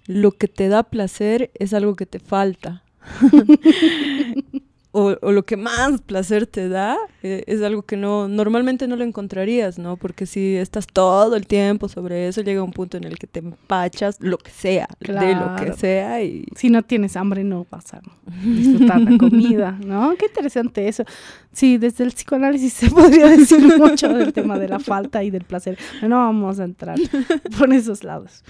lo 0.07 0.33
que 0.33 0.49
te 0.49 0.69
da 0.69 0.85
placer 0.85 1.51
es 1.55 1.75
algo 1.75 1.95
que 1.95 2.07
te 2.07 2.19
falta. 2.19 2.83
o, 4.93 5.11
lo 5.31 5.45
que 5.45 5.57
más 5.57 6.01
placer 6.01 6.49
te 6.49 6.69
da 6.69 6.99
eh, 7.23 7.45
es 7.47 7.63
algo 7.63 7.83
que 7.83 7.97
no 7.97 8.27
normalmente 8.27 8.89
no 8.89 8.97
lo 8.97 9.05
encontrarías, 9.05 9.79
¿no? 9.79 9.97
Porque 9.97 10.27
si 10.27 10.57
estás 10.57 10.89
todo 10.89 11.37
el 11.37 11.47
tiempo 11.47 11.89
sobre 11.89 12.27
eso, 12.27 12.41
llega 12.41 12.63
un 12.63 12.73
punto 12.73 12.97
en 12.97 13.05
el 13.05 13.17
que 13.17 13.29
te 13.29 13.39
empachas 13.39 14.17
lo 14.21 14.37
que 14.37 14.51
sea, 14.51 14.89
de 14.99 15.35
lo 15.37 15.55
que 15.57 15.75
sea 15.75 16.23
y 16.25 16.45
si 16.57 16.71
no 16.71 16.83
tienes 16.83 17.17
hambre 17.17 17.45
no 17.45 17.67
vas 17.71 17.95
a 17.95 18.01
disfrutar 18.45 19.01
la 19.01 19.17
comida, 19.17 19.79
¿no? 19.85 20.15
Qué 20.19 20.27
interesante 20.27 20.89
eso. 20.89 21.05
Sí, 21.53 21.79
desde 21.79 22.03
el 22.03 22.11
psicoanálisis 22.11 22.73
se 22.73 22.91
podría 22.91 23.29
decir 23.29 23.61
mucho 23.79 24.09
del 24.09 24.33
tema 24.33 24.59
de 24.59 24.69
la 24.69 24.81
falta 24.81 25.23
y 25.23 25.31
del 25.31 25.45
placer. 25.45 25.79
no 26.03 26.17
vamos 26.17 26.59
a 26.59 26.65
entrar 26.65 26.99
por 27.59 27.73
esos 27.73 28.03
lados. 28.03 28.43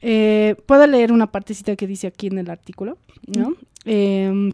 Eh, 0.00 0.56
Puedo 0.64 0.86
leer 0.86 1.12
una 1.12 1.30
partecita 1.30 1.76
que 1.76 1.86
dice 1.86 2.06
aquí 2.06 2.28
en 2.28 2.38
el 2.38 2.48
artículo, 2.48 2.96
¿no? 3.26 3.54
Eh, 3.84 4.52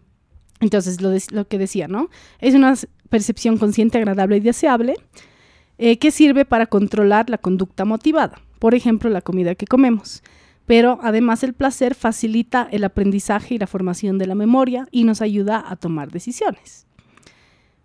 entonces, 0.62 1.00
lo, 1.32 1.48
que 1.48 1.58
decía, 1.58 1.88
¿no? 1.88 2.08
Es 2.38 2.54
una 2.54 2.74
percepción 3.10 3.58
consciente, 3.58 3.98
agradable 3.98 4.36
y 4.36 4.40
deseable 4.40 4.94
eh, 5.76 5.98
que 5.98 6.12
sirve 6.12 6.44
para 6.44 6.66
controlar 6.66 7.28
la 7.28 7.38
conducta 7.38 7.84
motivada, 7.84 8.40
por 8.60 8.76
ejemplo, 8.76 9.10
la 9.10 9.22
comida 9.22 9.56
que 9.56 9.66
comemos. 9.66 10.22
Pero 10.64 11.00
además 11.02 11.42
el 11.42 11.52
placer 11.52 11.96
facilita 11.96 12.68
el 12.70 12.84
aprendizaje 12.84 13.56
y 13.56 13.58
la 13.58 13.66
formación 13.66 14.18
de 14.18 14.26
la 14.26 14.36
memoria 14.36 14.86
y 14.92 15.02
nos 15.02 15.20
ayuda 15.20 15.64
a 15.68 15.74
tomar 15.74 16.12
decisiones. 16.12 16.86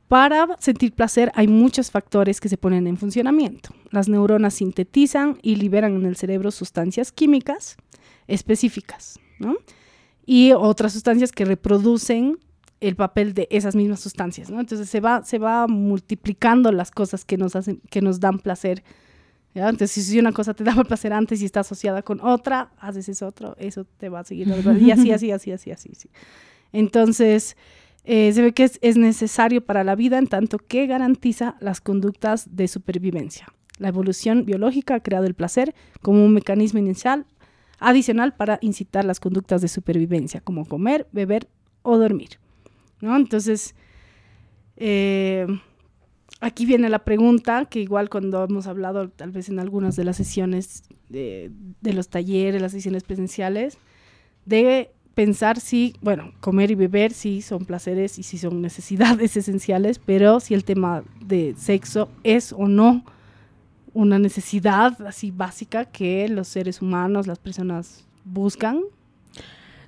Para 0.07 0.47
sentir 0.59 0.93
placer 0.93 1.31
hay 1.33 1.47
muchos 1.47 1.89
factores 1.89 2.39
que 2.39 2.47
se 2.47 2.57
ponen 2.57 2.85
en 2.85 2.97
funcionamiento. 2.97 3.71
Las 3.89 4.07
neuronas 4.07 4.53
sintetizan 4.53 5.39
y 5.41 5.55
liberan 5.55 5.95
en 5.95 6.05
el 6.05 6.15
cerebro 6.15 6.51
sustancias 6.51 7.11
químicas 7.11 7.75
específicas, 8.27 9.19
¿no? 9.39 9.55
Y 10.27 10.51
otras 10.51 10.93
sustancias 10.93 11.31
que 11.31 11.45
reproducen 11.45 12.37
el 12.79 12.95
papel 12.95 13.33
de 13.33 13.47
esas 13.49 13.75
mismas 13.75 13.99
sustancias, 13.99 14.49
¿no? 14.49 14.59
Entonces 14.59 14.89
se 14.89 14.99
va, 14.99 15.23
se 15.23 15.39
va 15.39 15.67
multiplicando 15.67 16.71
las 16.71 16.91
cosas 16.91 17.25
que 17.25 17.37
nos 17.37 17.55
hacen, 17.55 17.81
que 17.89 18.01
nos 18.01 18.19
dan 18.19 18.39
placer. 18.39 18.83
¿ya? 19.53 19.69
Entonces, 19.69 20.05
si 20.05 20.19
una 20.19 20.31
cosa 20.31 20.53
te 20.53 20.63
daba 20.63 20.83
placer 20.83 21.13
antes 21.13 21.41
y 21.41 21.45
está 21.45 21.61
asociada 21.61 22.01
con 22.03 22.21
otra, 22.21 22.71
haces 22.77 23.09
eso 23.09 23.27
otro, 23.27 23.55
eso 23.57 23.85
te 23.97 24.09
va 24.09 24.19
a 24.19 24.23
seguir. 24.23 24.47
Y 24.79 24.91
así, 24.91 25.11
así, 25.11 25.31
así, 25.31 25.51
así, 25.51 25.71
así. 25.71 25.89
Sí. 25.95 26.09
Entonces, 26.71 27.57
eh, 28.03 28.31
se 28.33 28.41
ve 28.41 28.53
que 28.53 28.63
es 28.63 28.97
necesario 28.97 29.65
para 29.65 29.83
la 29.83 29.95
vida 29.95 30.17
en 30.17 30.27
tanto 30.27 30.59
que 30.59 30.85
garantiza 30.85 31.55
las 31.59 31.81
conductas 31.81 32.55
de 32.55 32.67
supervivencia. 32.67 33.47
La 33.79 33.89
evolución 33.89 34.45
biológica 34.45 34.95
ha 34.95 34.99
creado 35.01 35.25
el 35.25 35.33
placer 35.33 35.75
como 36.01 36.23
un 36.23 36.33
mecanismo 36.33 36.79
inicial 36.79 37.25
adicional 37.79 38.33
para 38.33 38.57
incitar 38.61 39.05
las 39.05 39.19
conductas 39.19 39.61
de 39.61 39.67
supervivencia, 39.67 40.41
como 40.41 40.65
comer, 40.65 41.07
beber 41.11 41.47
o 41.83 41.97
dormir. 41.97 42.39
¿No? 43.01 43.15
Entonces, 43.15 43.75
eh, 44.77 45.47
aquí 46.39 46.65
viene 46.65 46.89
la 46.89 46.99
pregunta, 46.99 47.65
que 47.65 47.81
igual 47.81 48.09
cuando 48.09 48.43
hemos 48.43 48.67
hablado 48.67 49.09
tal 49.09 49.31
vez 49.31 49.49
en 49.49 49.59
algunas 49.59 49.95
de 49.95 50.03
las 50.03 50.17
sesiones 50.17 50.83
de, 51.09 51.51
los 51.81 52.09
talleres, 52.09 52.61
las 52.61 52.71
sesiones 52.71 53.03
presenciales, 53.03 53.77
de 54.45 54.91
pensar 55.15 55.59
si, 55.59 55.95
bueno, 56.01 56.31
comer 56.39 56.69
y 56.69 56.75
beber 56.75 57.11
sí 57.11 57.41
son 57.41 57.65
placeres 57.65 58.19
y 58.19 58.23
sí 58.23 58.37
son 58.37 58.61
necesidades 58.61 59.35
esenciales, 59.37 59.99
pero 59.99 60.39
si 60.39 60.53
el 60.53 60.63
tema 60.63 61.03
de 61.21 61.55
sexo 61.57 62.09
es 62.23 62.53
o 62.53 62.67
no 62.67 63.03
una 63.93 64.19
necesidad 64.19 65.01
así 65.07 65.31
básica 65.31 65.85
que 65.85 66.29
los 66.29 66.47
seres 66.47 66.83
humanos, 66.83 67.25
las 67.25 67.39
personas 67.39 68.05
buscan 68.25 68.81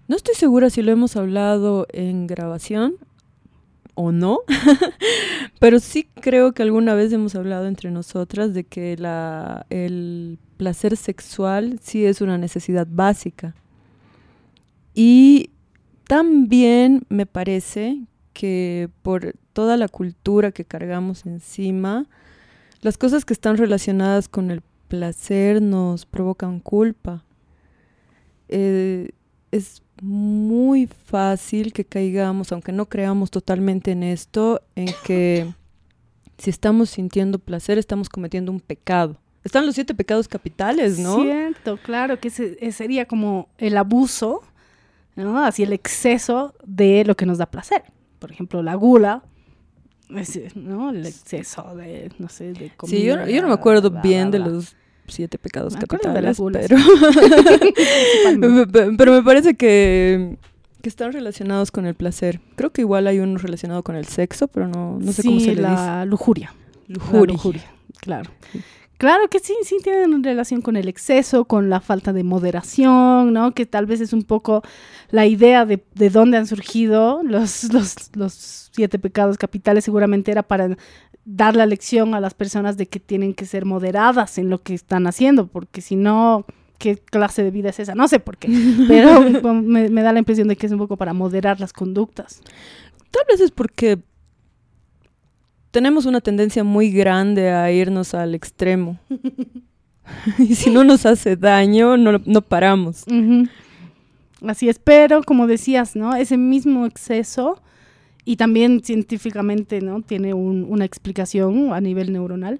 no 0.09 0.15
estoy 0.15 0.33
segura 0.33 0.71
si 0.71 0.81
lo 0.81 0.91
hemos 0.91 1.15
hablado 1.15 1.85
en 1.93 2.25
grabación 2.25 2.95
o 3.93 4.11
no, 4.11 4.39
pero 5.59 5.79
sí 5.79 6.09
creo 6.19 6.53
que 6.53 6.63
alguna 6.63 6.95
vez 6.95 7.13
hemos 7.13 7.35
hablado 7.35 7.67
entre 7.67 7.91
nosotras 7.91 8.55
de 8.55 8.63
que 8.63 8.93
el 9.69 10.39
placer 10.57 10.97
sexual 10.97 11.79
sí 11.83 12.05
es 12.05 12.21
una 12.21 12.39
necesidad 12.39 12.87
básica. 12.89 13.53
Y 14.95 15.51
también 16.07 17.05
me 17.09 17.27
parece 17.27 18.01
que 18.33 18.89
por 19.03 19.35
toda 19.53 19.77
la 19.77 19.89
cultura 19.89 20.51
que 20.51 20.65
cargamos 20.65 21.27
encima, 21.27 22.07
las 22.81 22.97
cosas 22.97 23.25
que 23.25 23.33
están 23.33 23.57
relacionadas 23.57 24.27
con 24.27 24.49
el 24.49 24.63
placer 24.87 25.61
nos 25.61 26.07
provocan 26.07 26.61
culpa. 26.61 27.23
Eh, 28.47 29.11
es 29.51 29.81
muy 30.01 30.87
fácil 30.87 31.73
que 31.73 31.85
caigamos, 31.85 32.51
aunque 32.51 32.71
no 32.71 32.87
creamos 32.87 33.31
totalmente 33.31 33.91
en 33.91 34.03
esto, 34.03 34.61
en 34.75 34.89
que 35.03 35.53
si 36.37 36.49
estamos 36.49 36.89
sintiendo 36.89 37.39
placer, 37.39 37.77
estamos 37.77 38.09
cometiendo 38.09 38.51
un 38.51 38.59
pecado. 38.59 39.17
Están 39.43 39.65
los 39.65 39.75
siete 39.75 39.93
pecados 39.93 40.27
capitales, 40.27 40.99
¿no? 40.99 41.21
Cierto, 41.21 41.77
claro, 41.77 42.19
que 42.19 42.31
eh, 42.37 42.71
sería 42.71 43.05
como 43.05 43.49
el 43.57 43.77
abuso, 43.77 44.41
¿no? 45.15 45.43
Así 45.43 45.63
el 45.63 45.73
exceso 45.73 46.53
de 46.65 47.03
lo 47.05 47.15
que 47.15 47.25
nos 47.25 47.37
da 47.37 47.45
placer. 47.45 47.83
Por 48.19 48.31
ejemplo, 48.31 48.61
la 48.61 48.75
gula, 48.75 49.23
¿no? 50.55 50.89
El 50.89 51.05
exceso 51.05 51.75
de, 51.75 52.11
no 52.19 52.29
sé, 52.29 52.53
de 52.53 52.71
comida. 52.75 52.97
Sí, 52.97 53.03
yo, 53.03 53.25
yo 53.27 53.41
no 53.41 53.47
me 53.47 53.53
acuerdo 53.53 53.91
bien 54.01 54.31
de 54.31 54.39
los 54.39 54.75
siete 55.11 55.37
pecados 55.37 55.75
capitales, 55.75 56.39
pero, 56.51 56.77
pero 58.97 59.11
me 59.11 59.23
parece 59.23 59.55
que, 59.55 60.37
que, 60.81 60.89
están 60.89 61.11
relacionados 61.13 61.71
con 61.71 61.85
el 61.85 61.95
placer. 61.95 62.39
Creo 62.55 62.71
que 62.71 62.81
igual 62.81 63.07
hay 63.07 63.19
uno 63.19 63.37
relacionado 63.37 63.83
con 63.83 63.95
el 63.95 64.05
sexo, 64.05 64.47
pero 64.47 64.67
no, 64.67 64.99
no 64.99 65.11
sé 65.11 65.23
cómo 65.23 65.39
se 65.39 65.55
le 65.55 65.61
la 65.61 66.05
Lujuria. 66.05 66.53
Lujuria. 66.87 67.33
lujuria, 67.33 67.71
claro. 67.99 68.31
Claro 68.99 69.29
que 69.29 69.39
sí, 69.39 69.55
sí 69.63 69.77
tienen 69.81 70.21
relación 70.25 70.61
con 70.61 70.75
el 70.75 70.89
exceso, 70.89 71.45
con 71.45 71.69
la 71.69 71.79
falta 71.79 72.11
de 72.11 72.25
moderación, 72.25 73.31
¿no? 73.31 73.53
Que 73.53 73.65
tal 73.65 73.85
vez 73.85 74.01
es 74.01 74.11
un 74.11 74.23
poco 74.23 74.61
la 75.09 75.25
idea 75.25 75.65
de, 75.65 75.81
de 75.95 76.09
dónde 76.09 76.37
han 76.37 76.45
surgido 76.45 77.21
los, 77.23 77.71
los, 77.73 77.95
los 78.17 78.33
siete 78.33 78.99
pecados 78.99 79.37
capitales, 79.37 79.85
seguramente 79.85 80.31
era 80.31 80.43
para 80.43 80.77
dar 81.31 81.55
la 81.55 81.67
lección 81.67 82.15
a 82.15 82.19
las 82.19 82.33
personas 82.33 82.75
de 82.75 82.87
que 82.87 82.99
tienen 82.99 83.35
que 83.35 83.45
ser 83.45 83.63
moderadas 83.63 84.39
en 84.39 84.49
lo 84.49 84.63
que 84.63 84.73
están 84.73 85.05
haciendo, 85.05 85.45
porque 85.45 85.79
si 85.79 85.95
no, 85.95 86.43
¿qué 86.79 86.97
clase 86.97 87.43
de 87.43 87.51
vida 87.51 87.69
es 87.69 87.79
esa? 87.79 87.93
No 87.93 88.07
sé 88.07 88.19
por 88.19 88.37
qué, 88.37 88.49
pero 88.87 89.21
me, 89.53 89.89
da 90.01 90.11
la 90.11 90.19
impresión 90.19 90.47
de 90.47 90.55
que 90.55 90.65
es 90.65 90.71
un 90.71 90.79
poco 90.79 90.97
para 90.97 91.13
moderar 91.13 91.59
las 91.59 91.71
conductas. 91.71 92.41
Tal 93.11 93.23
vez 93.29 93.41
es 93.41 93.51
porque 93.51 93.99
tenemos 95.69 96.07
una 96.07 96.19
tendencia 96.19 96.63
muy 96.63 96.89
grande 96.91 97.51
a 97.51 97.71
irnos 97.71 98.15
al 98.15 98.33
extremo. 98.33 98.97
y 100.39 100.55
si 100.55 100.71
no 100.71 100.83
nos 100.83 101.05
hace 101.05 101.35
daño, 101.35 101.95
no, 101.95 102.19
no 102.25 102.41
paramos. 102.41 103.05
Así 104.47 104.67
es, 104.67 104.79
pero 104.79 105.21
como 105.21 105.45
decías, 105.45 105.95
¿no? 105.95 106.15
Ese 106.15 106.37
mismo 106.37 106.87
exceso 106.87 107.61
y 108.29 108.35
también 108.35 108.83
científicamente 108.83 109.81
¿no? 109.81 110.03
tiene 110.03 110.35
una 110.35 110.85
explicación 110.85 111.73
a 111.73 111.81
nivel 111.81 112.13
neuronal, 112.13 112.59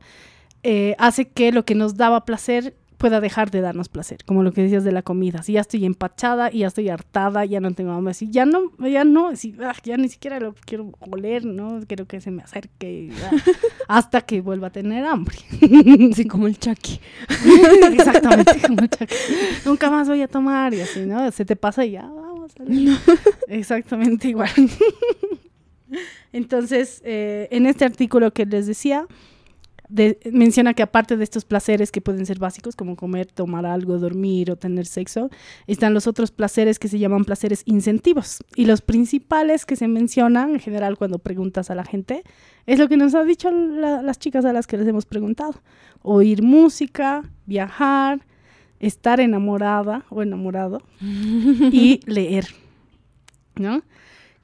eh, 0.63 0.95
hace 0.97 1.27
que 1.27 1.51
lo 1.51 1.63
que 1.63 1.75
nos 1.75 1.95
daba 1.95 2.25
placer 2.25 2.73
pueda 2.97 3.21
dejar 3.21 3.51
de 3.51 3.61
darnos 3.61 3.87
placer, 3.87 4.25
como 4.25 4.41
lo 4.41 4.51
que 4.51 4.63
decías 4.63 4.83
de 4.83 4.91
la 4.91 5.03
comida. 5.03 5.43
Si 5.43 5.53
ya 5.53 5.61
estoy 5.61 5.85
empachada 5.85 6.49
y 6.51 6.59
ya 6.59 6.67
estoy 6.67 6.89
hartada, 6.89 7.45
ya 7.45 7.59
no 7.59 7.71
tengo 7.71 7.91
hambre, 7.91 8.15
si 8.15 8.31
ya 8.31 8.47
no, 8.47 8.71
ya 8.79 9.03
no, 9.03 9.35
si, 9.35 9.55
ah, 9.61 9.75
ya 9.83 9.95
ni 9.97 10.09
siquiera 10.09 10.39
lo 10.39 10.55
quiero 10.65 10.91
oler, 11.01 11.45
¿no? 11.45 11.81
Quiero 11.87 12.07
que 12.07 12.19
se 12.19 12.31
me 12.31 12.41
acerque 12.41 13.11
ah, 13.25 13.29
hasta 13.87 14.21
que 14.21 14.41
vuelva 14.41 14.67
a 14.67 14.71
tener 14.71 15.05
hambre. 15.05 15.37
Sí, 16.15 16.25
como 16.25 16.47
el 16.47 16.57
Chucky. 16.57 16.99
Exactamente, 17.93 18.59
como 18.65 18.81
el 18.81 18.89
Chucky. 18.89 19.15
Nunca 19.65 19.91
más 19.91 20.07
voy 20.07 20.23
a 20.23 20.27
tomar 20.27 20.73
y 20.73 20.81
así, 20.81 21.01
¿no? 21.01 21.29
Se 21.31 21.45
te 21.45 21.55
pasa 21.55 21.85
y 21.85 21.91
ya, 21.91 22.07
vamos 22.07 22.53
a 22.59 23.53
Exactamente 23.53 24.29
igual. 24.29 24.49
Entonces, 26.33 27.01
eh, 27.03 27.47
en 27.51 27.65
este 27.65 27.85
artículo 27.85 28.31
que 28.31 28.45
les 28.45 28.67
decía, 28.67 29.07
menciona 30.31 30.73
que 30.73 30.83
aparte 30.83 31.17
de 31.17 31.23
estos 31.23 31.45
placeres 31.45 31.91
que 31.91 32.01
pueden 32.01 32.25
ser 32.25 32.37
básicos, 32.37 32.75
como 32.75 32.95
comer, 32.95 33.25
tomar 33.25 33.65
algo, 33.65 33.97
dormir 33.97 34.51
o 34.51 34.55
tener 34.55 34.85
sexo, 34.85 35.29
están 35.65 35.93
los 35.93 36.05
otros 36.05 36.31
placeres 36.31 36.77
que 36.77 36.87
se 36.87 36.99
llaman 36.99 37.25
placeres 37.25 37.63
incentivos. 37.65 38.43
Y 38.55 38.65
los 38.65 38.81
principales 38.81 39.65
que 39.65 39.75
se 39.75 39.87
mencionan 39.87 40.51
en 40.51 40.59
general 40.59 40.97
cuando 40.97 41.17
preguntas 41.17 41.71
a 41.71 41.75
la 41.75 41.85
gente 41.85 42.23
es 42.67 42.77
lo 42.77 42.87
que 42.87 42.97
nos 42.97 43.15
han 43.15 43.27
dicho 43.27 43.49
las 43.51 44.19
chicas 44.19 44.45
a 44.45 44.53
las 44.53 44.67
que 44.67 44.77
les 44.77 44.87
hemos 44.87 45.05
preguntado. 45.05 45.55
Oír 46.03 46.43
música, 46.43 47.23
viajar, 47.47 48.25
estar 48.79 49.19
enamorada 49.19 50.05
o 50.09 50.21
enamorado 50.21 50.83
y 51.01 51.99
leer, 52.05 52.47
¿no? 53.55 53.81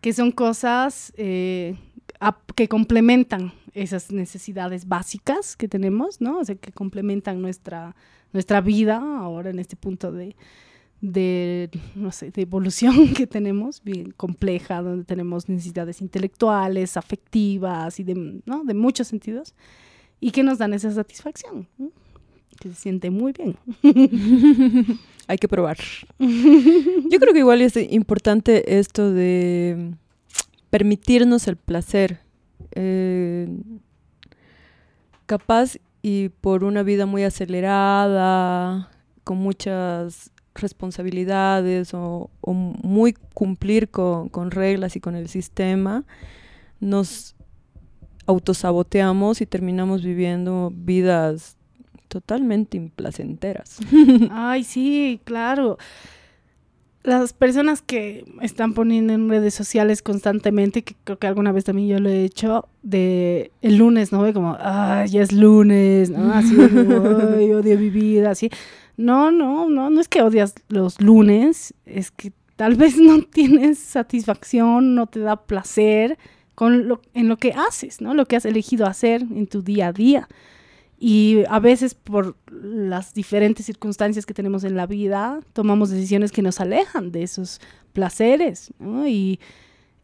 Que 0.05 0.13
son 0.13 0.29
cosas 0.29 1.11
eh, 1.17 1.75
que 2.53 2.67
complementan 2.67 3.53
esas 3.73 4.11
necesidades 4.11 4.87
básicas 4.87 5.55
que 5.55 5.67
tenemos, 5.67 6.21
¿no? 6.21 6.37
O 6.37 6.45
sea, 6.45 6.53
que 6.53 6.71
complementan 6.71 7.41
nuestra, 7.41 7.95
nuestra 8.31 8.61
vida 8.61 8.97
ahora 8.97 9.49
en 9.49 9.57
este 9.57 9.75
punto 9.75 10.11
de, 10.11 10.35
de, 11.01 11.71
no 11.95 12.11
sé, 12.11 12.29
de 12.29 12.43
evolución 12.43 13.13
que 13.15 13.25
tenemos, 13.25 13.81
bien 13.83 14.11
compleja, 14.11 14.83
donde 14.83 15.05
tenemos 15.05 15.49
necesidades 15.49 15.99
intelectuales, 16.01 16.97
afectivas 16.97 17.99
y 17.99 18.03
de, 18.03 18.43
¿no? 18.45 18.63
de 18.63 18.75
muchos 18.75 19.07
sentidos, 19.07 19.55
y 20.19 20.29
que 20.29 20.43
nos 20.43 20.59
dan 20.59 20.75
esa 20.75 20.91
satisfacción, 20.91 21.67
que 22.59 22.69
se 22.69 22.75
siente 22.75 23.09
muy 23.09 23.33
bien. 23.33 23.57
Hay 25.27 25.37
que 25.37 25.47
probar. 25.47 25.77
Yo 26.19 27.19
creo 27.19 27.33
que 27.33 27.39
igual 27.39 27.61
es 27.61 27.75
importante 27.77 28.77
esto 28.79 29.11
de 29.11 29.93
permitirnos 30.69 31.47
el 31.47 31.55
placer 31.55 32.19
eh, 32.71 33.47
capaz 35.25 35.77
y 36.01 36.29
por 36.29 36.63
una 36.63 36.83
vida 36.83 37.05
muy 37.05 37.23
acelerada, 37.23 38.91
con 39.23 39.37
muchas 39.37 40.31
responsabilidades 40.53 41.93
o, 41.93 42.29
muy 42.43 43.13
cumplir 43.33 43.89
con, 43.89 44.51
reglas 44.51 44.95
y 44.95 44.99
con 44.99 45.15
el 45.15 45.27
sistema, 45.27 46.05
nos 46.79 47.35
autosaboteamos 48.27 49.41
y 49.41 49.45
terminamos 49.45 50.03
viviendo 50.03 50.71
vidas 50.73 51.57
totalmente 52.07 52.77
implacenteras. 52.77 53.79
Ay, 54.31 54.63
sí, 54.63 55.19
claro 55.23 55.77
las 57.05 57.33
personas 57.33 57.81
que 57.81 58.25
están 58.41 58.73
poniendo 58.73 59.13
en 59.13 59.29
redes 59.29 59.53
sociales 59.53 60.01
constantemente, 60.01 60.83
que 60.83 60.95
creo 61.03 61.19
que 61.19 61.27
alguna 61.27 61.51
vez 61.51 61.63
también 61.63 61.87
yo 61.87 61.99
lo 61.99 62.09
he 62.09 62.23
hecho, 62.23 62.67
de 62.81 63.51
el 63.61 63.77
lunes, 63.77 64.11
¿no? 64.11 64.31
Como, 64.33 64.57
ay, 64.59 65.09
ya 65.09 65.21
es 65.21 65.31
lunes, 65.31 66.09
¿no? 66.09 66.33
Así, 66.33 66.55
ay, 66.59 67.53
odio 67.53 67.77
mi 67.77 67.89
vida, 67.89 68.31
así. 68.31 68.49
No, 68.97 69.31
no, 69.31 69.69
no, 69.69 69.89
no 69.89 70.01
es 70.01 70.07
que 70.07 70.21
odias 70.21 70.55
los 70.67 70.99
lunes, 70.99 71.73
es 71.85 72.11
que 72.11 72.31
tal 72.55 72.75
vez 72.75 72.97
no 72.99 73.21
tienes 73.21 73.79
satisfacción, 73.79 74.95
no 74.95 75.07
te 75.07 75.19
da 75.19 75.35
placer 75.45 76.17
con 76.55 76.87
lo, 76.87 77.01
en 77.13 77.27
lo 77.27 77.37
que 77.37 77.53
haces, 77.53 78.01
¿no? 78.01 78.13
Lo 78.13 78.25
que 78.25 78.35
has 78.35 78.45
elegido 78.45 78.87
hacer 78.87 79.21
en 79.21 79.47
tu 79.47 79.61
día 79.61 79.87
a 79.87 79.93
día. 79.93 80.27
Y 80.97 81.43
a 81.49 81.59
veces 81.59 81.93
por 81.93 82.37
las 82.49 83.13
diferentes 83.13 83.65
circunstancias 83.65 84.25
que 84.25 84.33
tenemos 84.33 84.63
en 84.63 84.75
la 84.75 84.87
vida, 84.87 85.39
tomamos 85.53 85.89
decisiones 85.89 86.31
que 86.31 86.41
nos 86.41 86.61
alejan 86.61 87.11
de 87.11 87.23
esos 87.23 87.59
placeres. 87.93 88.71
Y 89.05 89.39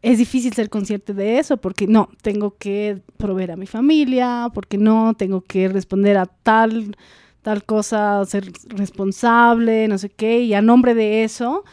es 0.02 0.18
difícil 0.18 0.52
ser 0.52 0.68
consciente 0.68 1.14
de 1.14 1.38
eso 1.38 1.56
porque 1.56 1.86
no, 1.86 2.10
tengo 2.22 2.56
que 2.58 3.00
proveer 3.16 3.52
a 3.52 3.56
mi 3.56 3.66
familia, 3.66 4.50
porque 4.52 4.76
no, 4.76 5.14
tengo 5.14 5.42
que 5.42 5.68
responder 5.68 6.18
a 6.18 6.26
tal, 6.26 6.96
tal 7.40 7.64
cosa, 7.64 8.24
ser 8.26 8.52
responsable, 8.66 9.88
no 9.88 9.96
sé 9.98 10.10
qué. 10.10 10.40
Y 10.40 10.54
a 10.54 10.60
nombre 10.60 10.94
de 10.94 11.24
eso, 11.24 11.64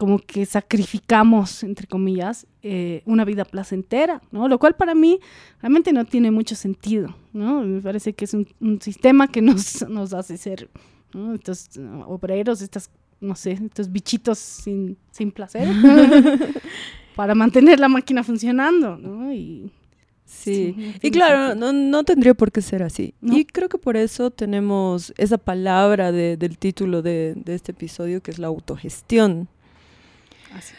como 0.00 0.18
que 0.18 0.46
sacrificamos, 0.46 1.62
entre 1.62 1.86
comillas, 1.86 2.46
eh, 2.62 3.02
una 3.04 3.26
vida 3.26 3.44
placentera, 3.44 4.22
¿no? 4.32 4.48
Lo 4.48 4.58
cual 4.58 4.74
para 4.74 4.94
mí 4.94 5.20
realmente 5.60 5.92
no 5.92 6.06
tiene 6.06 6.30
mucho 6.30 6.54
sentido, 6.54 7.14
¿no? 7.34 7.60
Me 7.60 7.82
parece 7.82 8.14
que 8.14 8.24
es 8.24 8.32
un, 8.32 8.46
sistema 8.80 9.28
que 9.28 9.42
nos, 9.42 9.86
nos 9.90 10.14
hace 10.14 10.38
ser 10.38 10.70
estos 11.34 11.68
obreros, 12.06 12.62
estas, 12.62 12.90
no 13.20 13.34
sé, 13.34 13.58
estos 13.62 13.92
bichitos 13.92 14.38
sin, 14.38 14.96
sin 15.10 15.30
placer, 15.30 15.68
para 17.14 17.34
mantener 17.34 17.78
la 17.78 17.88
máquina 17.88 18.24
funcionando, 18.24 18.96
¿no? 18.96 19.30
Y, 19.30 19.70
Sí, 20.24 20.94
y 21.02 21.10
claro, 21.10 21.56
no, 21.56 21.72
no, 21.72 22.04
tendría 22.04 22.34
por 22.34 22.52
qué 22.52 22.62
ser 22.62 22.84
así. 22.84 23.14
Y 23.20 23.44
creo 23.46 23.68
que 23.68 23.78
por 23.78 23.96
eso 23.96 24.30
tenemos 24.30 25.12
esa 25.18 25.38
palabra 25.38 26.12
de, 26.12 26.36
del 26.36 26.56
título 26.56 27.02
de, 27.02 27.34
de, 27.34 27.56
este 27.56 27.72
episodio, 27.72 28.22
que 28.22 28.30
es 28.30 28.38
la 28.38 28.46
autogestión. 28.46 29.48
Así 30.54 30.74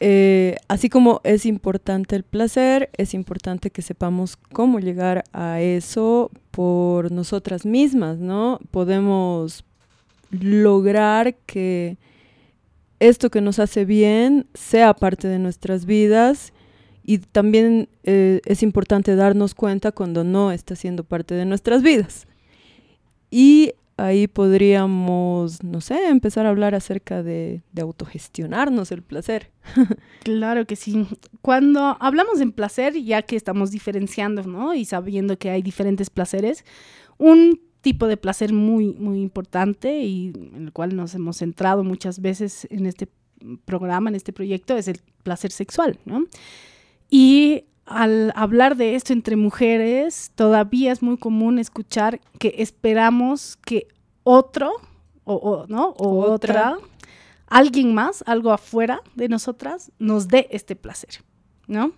eh, 0.00 0.56
así 0.68 0.88
como 0.88 1.20
es 1.24 1.46
importante 1.46 2.16
el 2.16 2.24
placer, 2.24 2.90
es 2.96 3.14
importante 3.14 3.70
que 3.70 3.82
sepamos 3.82 4.36
cómo 4.36 4.80
llegar 4.80 5.24
a 5.32 5.60
eso 5.60 6.30
por 6.50 7.12
nosotras 7.12 7.64
mismas, 7.64 8.18
¿no? 8.18 8.58
Podemos 8.70 9.64
lograr 10.30 11.36
que 11.46 11.96
esto 12.98 13.30
que 13.30 13.40
nos 13.40 13.58
hace 13.58 13.84
bien 13.84 14.46
sea 14.54 14.94
parte 14.94 15.28
de 15.28 15.38
nuestras 15.38 15.86
vidas 15.86 16.52
y 17.02 17.18
también 17.18 17.88
eh, 18.02 18.40
es 18.44 18.62
importante 18.62 19.14
darnos 19.14 19.54
cuenta 19.54 19.92
cuando 19.92 20.24
no 20.24 20.52
está 20.52 20.74
siendo 20.74 21.04
parte 21.04 21.34
de 21.34 21.44
nuestras 21.44 21.82
vidas. 21.82 22.26
Y 23.30 23.74
ahí 23.96 24.26
podríamos, 24.26 25.62
no 25.62 25.80
sé, 25.80 26.08
empezar 26.08 26.46
a 26.46 26.50
hablar 26.50 26.74
acerca 26.74 27.22
de, 27.22 27.62
autogestionarnos 27.80 28.92
el 28.92 29.02
placer. 29.02 29.50
claro 30.24 30.66
que 30.66 30.76
sí. 30.76 31.06
Cuando 31.42 31.96
hablamos 32.00 32.40
en 32.40 32.52
placer, 32.52 32.94
ya 32.94 33.22
que 33.22 33.36
estamos 33.36 33.70
diferenciando, 33.70 34.42
¿no? 34.42 34.74
Y 34.74 34.84
sabiendo 34.84 35.38
que 35.38 35.50
hay 35.50 35.62
diferentes 35.62 36.10
placeres, 36.10 36.64
un 37.18 37.60
tipo 37.80 38.06
de 38.06 38.16
placer 38.16 38.52
muy, 38.52 38.94
muy 38.94 39.20
importante 39.20 40.00
y 40.00 40.32
en 40.54 40.64
el 40.64 40.72
cual 40.72 40.96
nos 40.96 41.14
hemos 41.14 41.36
centrado 41.38 41.84
muchas 41.84 42.20
veces 42.20 42.66
en 42.70 42.86
este 42.86 43.08
programa, 43.64 44.08
en 44.08 44.16
este 44.16 44.32
proyecto, 44.32 44.76
es 44.76 44.88
el 44.88 45.00
placer 45.22 45.52
sexual, 45.52 45.98
¿no? 46.06 46.24
Y 47.10 47.64
al 47.86 48.32
hablar 48.34 48.76
de 48.76 48.94
esto 48.94 49.12
entre 49.12 49.36
mujeres, 49.36 50.32
todavía 50.34 50.92
es 50.92 51.02
muy 51.02 51.16
común 51.16 51.58
escuchar 51.58 52.20
que 52.38 52.54
esperamos 52.58 53.56
que 53.56 53.88
otro, 54.22 54.72
o, 55.24 55.66
¿no? 55.68 55.88
o 55.98 56.20
otra. 56.30 56.78
alguien 57.46 57.94
más, 57.94 58.24
algo 58.26 58.52
afuera 58.52 59.02
de 59.14 59.28
nosotras, 59.28 59.92
nos 59.98 60.28
dé 60.28 60.48
este 60.50 60.76
placer, 60.76 61.22
¿no? 61.66 61.92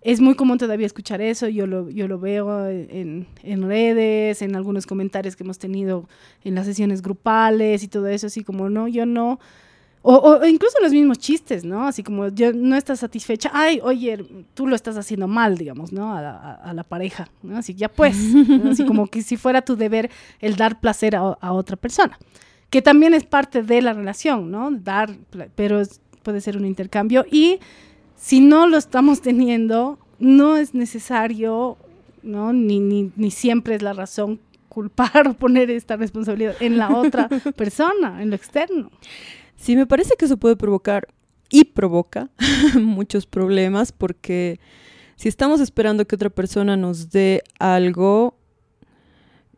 Es 0.00 0.20
muy 0.20 0.36
común 0.36 0.58
todavía 0.58 0.86
escuchar 0.86 1.20
eso, 1.20 1.48
yo 1.48 1.66
lo, 1.66 1.90
yo 1.90 2.06
lo 2.06 2.20
veo 2.20 2.68
en, 2.68 3.26
en, 3.42 3.62
redes, 3.66 4.42
en 4.42 4.54
algunos 4.54 4.86
comentarios 4.86 5.34
que 5.34 5.42
hemos 5.42 5.58
tenido 5.58 6.08
en 6.44 6.54
las 6.54 6.66
sesiones 6.66 7.02
grupales 7.02 7.82
y 7.82 7.88
todo 7.88 8.06
eso, 8.06 8.28
así 8.28 8.44
como, 8.44 8.70
no, 8.70 8.86
yo 8.86 9.06
no, 9.06 9.40
o, 10.10 10.46
incluso 10.46 10.78
los 10.80 10.92
mismos 10.92 11.18
chistes, 11.18 11.64
¿no? 11.64 11.86
Así 11.86 12.02
como 12.02 12.28
yo 12.28 12.52
no 12.54 12.76
estás 12.76 13.00
satisfecha, 13.00 13.50
ay, 13.52 13.78
oye, 13.82 14.24
tú 14.54 14.66
lo 14.66 14.74
estás 14.74 14.96
haciendo 14.96 15.28
mal, 15.28 15.58
digamos, 15.58 15.92
¿no? 15.92 16.14
A, 16.14 16.72
la 16.72 16.82
pareja, 16.82 17.28
¿no? 17.42 17.58
Así 17.58 17.74
ya 17.74 17.90
pues, 17.90 18.16
así 18.70 18.86
como 18.86 19.08
que 19.08 19.20
si 19.20 19.36
fuera 19.36 19.60
tu 19.60 19.76
deber 19.76 20.10
el 20.40 20.56
dar 20.56 20.80
placer 20.80 21.14
a, 21.14 21.52
otra 21.52 21.76
persona, 21.76 22.18
que 22.70 22.80
también 22.80 23.12
es 23.12 23.24
parte 23.24 23.62
de 23.62 23.82
la 23.82 23.92
relación, 23.92 24.50
¿no? 24.50 24.70
Dar, 24.70 25.14
pero 25.54 25.82
puede 26.22 26.40
ser 26.40 26.56
un 26.56 26.64
intercambio 26.64 27.26
y 27.30 27.60
si 28.16 28.40
no 28.40 28.66
lo 28.66 28.78
estamos 28.78 29.20
teniendo, 29.20 29.98
no 30.18 30.56
es 30.56 30.72
necesario, 30.72 31.76
¿no? 32.22 32.54
Ni, 32.54 32.80
ni, 32.80 33.12
ni 33.14 33.30
siempre 33.30 33.74
es 33.74 33.82
la 33.82 33.92
razón 33.92 34.40
culpar 34.70 35.28
o 35.28 35.34
poner 35.34 35.70
esta 35.70 35.96
responsabilidad 35.96 36.54
en 36.60 36.78
la 36.78 36.96
otra 36.96 37.28
persona, 37.56 38.22
en 38.22 38.30
lo 38.30 38.36
externo. 38.36 38.90
Sí, 39.58 39.74
me 39.74 39.86
parece 39.86 40.14
que 40.16 40.24
eso 40.24 40.36
puede 40.36 40.56
provocar 40.56 41.08
y 41.50 41.64
provoca 41.64 42.30
muchos 42.80 43.26
problemas 43.26 43.92
porque 43.92 44.60
si 45.16 45.28
estamos 45.28 45.60
esperando 45.60 46.06
que 46.06 46.14
otra 46.14 46.30
persona 46.30 46.76
nos 46.76 47.10
dé 47.10 47.42
algo, 47.58 48.38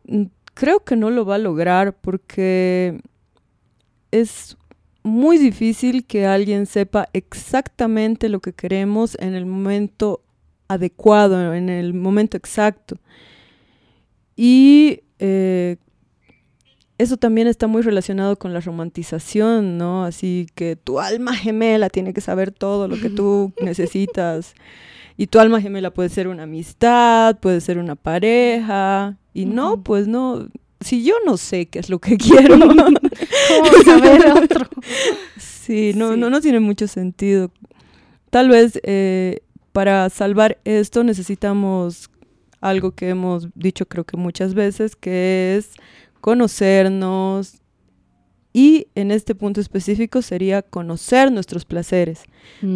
mm, 0.05 0.23
creo 0.55 0.83
que 0.83 0.95
no 0.95 1.11
lo 1.11 1.23
va 1.23 1.35
a 1.35 1.37
lograr 1.37 1.95
porque 2.01 2.99
es 4.09 4.57
muy 5.03 5.37
difícil 5.37 6.05
que 6.05 6.25
alguien 6.25 6.65
sepa 6.65 7.07
exactamente 7.13 8.27
lo 8.27 8.39
que 8.39 8.53
queremos 8.53 9.15
en 9.19 9.35
el 9.35 9.45
momento 9.45 10.23
adecuado, 10.67 11.53
en 11.53 11.69
el 11.69 11.93
momento 11.93 12.37
exacto. 12.37 12.97
Y 14.35 15.01
eh, 15.19 15.77
eso 17.01 17.17
también 17.17 17.47
está 17.47 17.67
muy 17.67 17.81
relacionado 17.81 18.37
con 18.37 18.53
la 18.53 18.59
romantización, 18.59 19.77
¿no? 19.77 20.05
Así 20.05 20.47
que 20.53 20.75
tu 20.75 20.99
alma 20.99 21.35
gemela 21.35 21.89
tiene 21.89 22.13
que 22.13 22.21
saber 22.21 22.51
todo 22.51 22.87
lo 22.87 22.99
que 22.99 23.09
tú 23.09 23.53
necesitas. 23.61 24.53
Y 25.17 25.27
tu 25.27 25.39
alma 25.39 25.61
gemela 25.61 25.91
puede 25.91 26.09
ser 26.09 26.27
una 26.27 26.43
amistad, 26.43 27.39
puede 27.39 27.59
ser 27.61 27.77
una 27.77 27.95
pareja. 27.95 29.17
Y 29.33 29.45
no, 29.45 29.81
pues 29.83 30.07
no. 30.07 30.47
Si 30.79 31.03
yo 31.03 31.15
no 31.25 31.37
sé 31.37 31.67
qué 31.67 31.79
es 31.79 31.89
lo 31.89 31.99
que 31.99 32.17
quiero. 32.17 32.57
¿Cómo 32.59 33.83
saber 33.83 34.25
otro? 34.31 34.67
Sí, 35.37 35.93
no, 35.95 36.15
no, 36.15 36.29
no 36.29 36.39
tiene 36.39 36.59
mucho 36.59 36.87
sentido. 36.87 37.51
Tal 38.29 38.49
vez 38.49 38.79
eh, 38.83 39.39
para 39.71 40.09
salvar 40.09 40.59
esto 40.65 41.03
necesitamos 41.03 42.09
algo 42.61 42.91
que 42.91 43.09
hemos 43.09 43.47
dicho 43.55 43.87
creo 43.87 44.03
que 44.03 44.17
muchas 44.17 44.53
veces, 44.53 44.95
que 44.95 45.57
es 45.57 45.71
conocernos. 46.21 47.55
Y 48.53 48.87
en 48.95 49.11
este 49.11 49.33
punto 49.33 49.61
específico 49.61 50.21
sería 50.21 50.61
conocer 50.61 51.31
nuestros 51.31 51.63
placeres, 51.63 52.23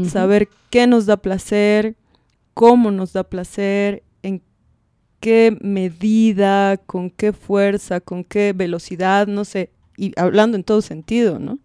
saber 0.09 0.47
qué 0.69 0.87
nos 0.87 1.05
da 1.05 1.17
placer, 1.17 1.95
cómo 2.53 2.91
nos 2.91 3.11
da 3.11 3.25
placer, 3.25 4.01
en 4.23 4.41
qué 5.19 5.57
medida, 5.59 6.77
con 6.77 7.09
qué 7.09 7.33
fuerza, 7.33 7.99
con 7.99 8.23
qué 8.23 8.53
velocidad, 8.55 9.27
no 9.27 9.43
sé, 9.43 9.69
y 9.97 10.13
hablando 10.15 10.55
en 10.55 10.63
todo 10.63 10.81
sentido, 10.81 11.39
¿no? 11.39 11.59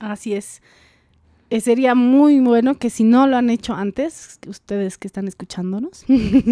Así 0.00 0.32
es. 0.32 0.62
Eh, 1.50 1.60
sería 1.60 1.94
muy 1.94 2.40
bueno 2.40 2.78
que 2.78 2.88
si 2.88 3.04
no 3.04 3.26
lo 3.26 3.36
han 3.36 3.50
hecho 3.50 3.74
antes, 3.74 4.38
ustedes 4.46 4.96
que 4.96 5.06
están 5.06 5.28
escuchándonos, 5.28 6.04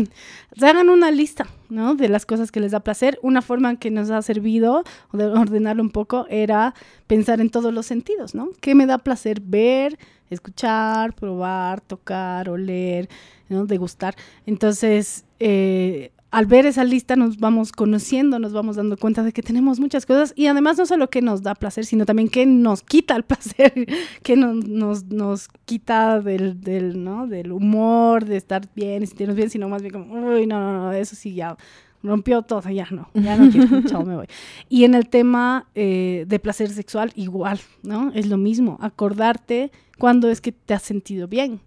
se 0.57 0.67
hagan 0.67 0.91
una 0.91 1.11
lista, 1.11 1.49
¿no? 1.71 1.95
De 1.95 2.09
las 2.09 2.27
cosas 2.27 2.53
que 2.53 2.61
les 2.61 2.73
da 2.73 2.81
placer. 2.81 3.19
Una 3.23 3.43
forma 3.43 3.77
que 3.77 3.91
nos 3.91 4.11
ha 4.11 4.23
servido, 4.23 4.85
de 5.13 5.27
ordenarlo 5.27 5.83
un 5.83 5.91
poco, 5.91 6.27
era 6.29 6.75
pensar 7.07 7.41
en 7.41 7.51
todos 7.51 7.73
los 7.73 7.87
sentidos, 7.87 8.35
¿no? 8.35 8.51
¿Qué 8.61 8.75
me 8.75 8.87
da 8.87 8.99
placer 8.99 9.41
ver, 9.41 9.99
escuchar, 10.31 11.15
probar, 11.15 11.81
tocar, 11.81 12.49
oler, 12.49 13.09
¿no? 13.49 13.67
Degustar. 13.67 14.15
Entonces, 14.47 15.25
eh, 15.39 16.13
al 16.31 16.47
ver 16.47 16.67
esa 16.67 16.85
lista 16.85 17.17
nos 17.17 17.39
vamos 17.39 17.73
conociendo, 17.73 18.39
nos 18.39 18.53
vamos 18.53 18.77
dando 18.77 18.97
cuenta 18.97 19.23
de 19.23 19.33
que 19.33 19.43
tenemos 19.43 19.81
muchas 19.81 20.07
cosas 20.07 20.33
y 20.37 20.47
además 20.47 20.79
no 20.79 20.87
solo 20.87 21.11
que 21.11 21.23
nos 21.23 21.43
da 21.43 21.55
placer, 21.55 21.85
sino 21.85 22.07
también 22.07 22.29
que 22.29 22.47
nos 22.47 22.83
quita 22.83 23.17
el 23.17 23.23
placer, 23.31 23.87
que 24.23 24.37
nos, 24.37 24.65
nos, 24.67 25.05
nos 25.07 25.49
quita 25.65 26.21
del, 26.21 26.61
del, 26.61 27.03
¿no? 27.03 27.27
del 27.27 27.53
humor, 27.53 28.25
de 28.25 28.37
estar 28.37 28.63
bien 28.75 29.07
sentirnos 29.07 29.37
bien, 29.37 29.51
sino 29.51 29.69
más 29.69 29.83
bien 29.83 29.93
como, 29.93 30.15
uy, 30.15 30.47
no, 30.47 30.61
no, 30.61 30.73
no, 30.73 30.93
eso 30.93 31.17
sí 31.17 31.35
ya 31.35 31.57
rompió 32.03 32.43
todo, 32.43 32.69
ya 32.71 32.87
no, 32.91 33.11
ya 33.15 33.37
no 33.37 33.51
quiero, 33.51 33.83
chao, 33.87 34.05
me 34.05 34.17
voy. 34.17 34.27
Y 34.69 34.85
en 34.85 34.95
el 34.95 35.09
tema 35.09 35.67
eh, 35.75 36.25
de 36.29 36.39
placer 36.39 36.71
sexual, 36.71 37.13
igual, 37.15 37.61
¿no? 37.83 38.11
Es 38.15 38.27
lo 38.27 38.39
mismo, 38.39 38.79
acordarte 38.81 39.71
cuando 39.99 40.31
es 40.31 40.41
que 40.41 40.53
te 40.53 40.75
has 40.75 40.83
sentido 40.83 41.29
bien 41.29 41.61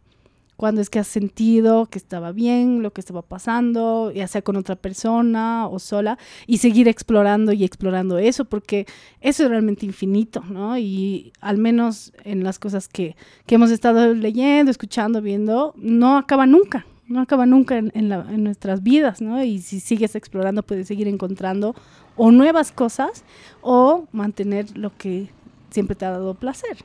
cuando 0.55 0.81
es 0.81 0.89
que 0.89 0.99
has 0.99 1.07
sentido 1.07 1.87
que 1.87 1.97
estaba 1.97 2.31
bien, 2.31 2.83
lo 2.83 2.91
que 2.91 3.01
estaba 3.01 3.21
pasando, 3.21 4.11
ya 4.11 4.27
sea 4.27 4.41
con 4.41 4.55
otra 4.55 4.75
persona 4.75 5.67
o 5.67 5.79
sola, 5.79 6.17
y 6.47 6.57
seguir 6.59 6.87
explorando 6.87 7.51
y 7.53 7.63
explorando 7.63 8.17
eso, 8.17 8.45
porque 8.45 8.85
eso 9.21 9.43
es 9.43 9.49
realmente 9.49 9.85
infinito, 9.85 10.43
¿no? 10.49 10.77
Y 10.77 11.33
al 11.41 11.57
menos 11.57 12.13
en 12.23 12.43
las 12.43 12.59
cosas 12.59 12.87
que, 12.87 13.15
que 13.45 13.55
hemos 13.55 13.71
estado 13.71 14.13
leyendo, 14.13 14.71
escuchando, 14.71 15.21
viendo, 15.21 15.73
no 15.77 16.17
acaba 16.17 16.45
nunca, 16.45 16.85
no 17.07 17.21
acaba 17.21 17.45
nunca 17.45 17.77
en, 17.77 17.91
en, 17.95 18.43
nuestras 18.43 18.83
vidas, 18.83 19.21
¿no? 19.21 19.43
Y 19.43 19.59
si 19.59 19.79
sigues 19.79 20.15
explorando, 20.15 20.63
puedes 20.63 20.87
seguir 20.87 21.07
encontrando 21.07 21.75
o 22.15 22.31
nuevas 22.31 22.71
cosas 22.71 23.23
o 23.61 24.07
mantener 24.11 24.77
lo 24.77 24.95
que 24.95 25.29
siempre 25.71 25.95
te 25.95 26.05
ha 26.05 26.11
dado 26.11 26.35
placer. 26.35 26.77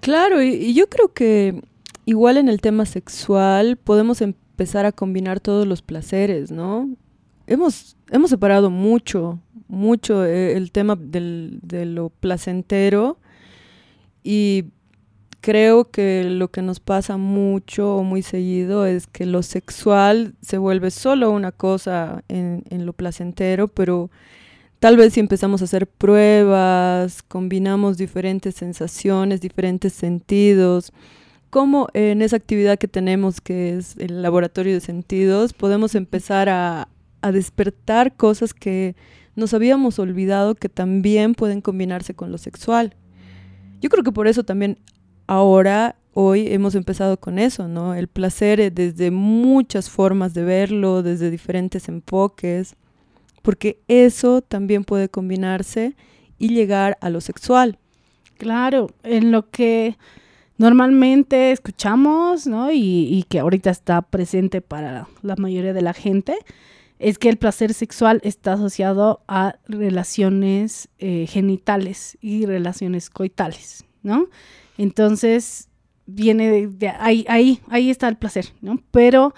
Claro, 0.00 0.42
y 0.42 0.74
yo 0.74 0.88
creo 0.88 1.12
que 1.12 1.62
igual 2.04 2.36
en 2.36 2.48
el 2.48 2.60
tema 2.60 2.86
sexual 2.86 3.76
podemos 3.76 4.20
empezar 4.20 4.86
a 4.86 4.92
combinar 4.92 5.40
todos 5.40 5.66
los 5.66 5.82
placeres, 5.82 6.50
¿no? 6.50 6.88
Hemos, 7.46 7.96
hemos 8.10 8.30
separado 8.30 8.70
mucho, 8.70 9.38
mucho 9.68 10.24
eh, 10.24 10.56
el 10.56 10.72
tema 10.72 10.96
de 10.96 11.84
lo 11.86 12.10
placentero 12.10 13.18
y 14.22 14.66
creo 15.40 15.90
que 15.90 16.24
lo 16.24 16.48
que 16.50 16.62
nos 16.62 16.80
pasa 16.80 17.18
mucho 17.18 17.96
o 17.96 18.02
muy 18.02 18.22
seguido 18.22 18.86
es 18.86 19.06
que 19.06 19.26
lo 19.26 19.42
sexual 19.42 20.34
se 20.40 20.56
vuelve 20.56 20.90
solo 20.90 21.30
una 21.30 21.52
cosa 21.52 22.24
en 22.28 22.86
lo 22.86 22.94
placentero, 22.94 23.68
pero 23.68 24.10
tal 24.78 24.96
vez 24.96 25.12
si 25.12 25.20
empezamos 25.20 25.60
a 25.60 25.64
hacer 25.64 25.86
pruebas, 25.86 27.22
combinamos 27.22 27.98
diferentes 27.98 28.54
sensaciones, 28.54 29.42
diferentes 29.42 29.92
sentidos, 29.92 30.92
cómo 31.54 31.86
en 31.94 32.20
esa 32.20 32.34
actividad 32.34 32.80
que 32.80 32.88
tenemos, 32.88 33.40
que 33.40 33.76
es 33.76 33.96
el 33.98 34.22
laboratorio 34.22 34.74
de 34.74 34.80
sentidos, 34.80 35.52
podemos 35.52 35.94
empezar 35.94 36.48
a, 36.48 36.88
despertar 37.32 38.16
cosas 38.16 38.52
que 38.52 38.96
nos 39.36 39.54
habíamos 39.54 40.00
olvidado 40.00 40.56
que 40.56 40.68
también 40.68 41.36
pueden 41.36 41.60
combinarse 41.60 42.12
con 42.12 42.32
lo 42.32 42.38
sexual. 42.38 42.96
Yo 43.80 43.88
creo 43.88 44.02
que 44.02 44.10
por 44.10 44.26
eso 44.26 44.42
también 44.42 44.78
ahora, 45.28 45.94
hoy, 46.12 46.52
hemos 46.52 46.74
empezado 46.74 47.18
con 47.20 47.38
eso, 47.38 47.68
¿no? 47.68 47.94
El 47.94 48.08
placer 48.08 48.72
desde 48.74 49.12
muchas 49.12 49.88
formas 49.88 50.34
de 50.34 50.42
verlo, 50.42 51.04
desde 51.04 51.30
diferentes 51.30 51.88
enfoques, 51.88 52.74
porque 53.42 53.78
eso 53.86 54.42
también 54.42 54.82
puede 54.82 55.08
combinarse 55.08 55.94
y 56.36 56.48
llegar 56.48 56.98
a 57.00 57.10
lo 57.10 57.20
sexual. 57.20 57.78
Claro, 58.38 58.90
en 59.04 59.30
lo 59.30 59.50
que 59.50 59.96
normalmente 60.58 61.52
escuchamos, 61.52 62.46
¿no? 62.46 62.70
Y, 62.72 63.24
que 63.28 63.40
ahorita 63.40 63.70
está 63.70 64.02
presente 64.02 64.60
para 64.60 65.08
la 65.22 65.36
mayoría 65.36 65.72
de 65.72 65.82
la 65.82 65.94
gente, 65.94 66.36
es 66.98 67.18
que 67.18 67.28
el 67.28 67.36
placer 67.36 67.74
sexual 67.74 68.20
está 68.22 68.54
asociado 68.54 69.22
a 69.26 69.56
relaciones 69.66 70.88
eh, 70.98 71.26
genitales 71.28 72.16
y 72.20 72.46
relaciones 72.46 73.10
coitales, 73.10 73.84
¿no? 74.02 74.28
Entonces, 74.78 75.68
viene 76.06 76.68
de, 76.68 76.88
ahí, 76.88 77.24
ahí, 77.28 77.60
ahí 77.68 77.90
está 77.90 78.08
el 78.08 78.16
placer, 78.16 78.46
¿no? 78.60 78.80
Pero 78.90 79.34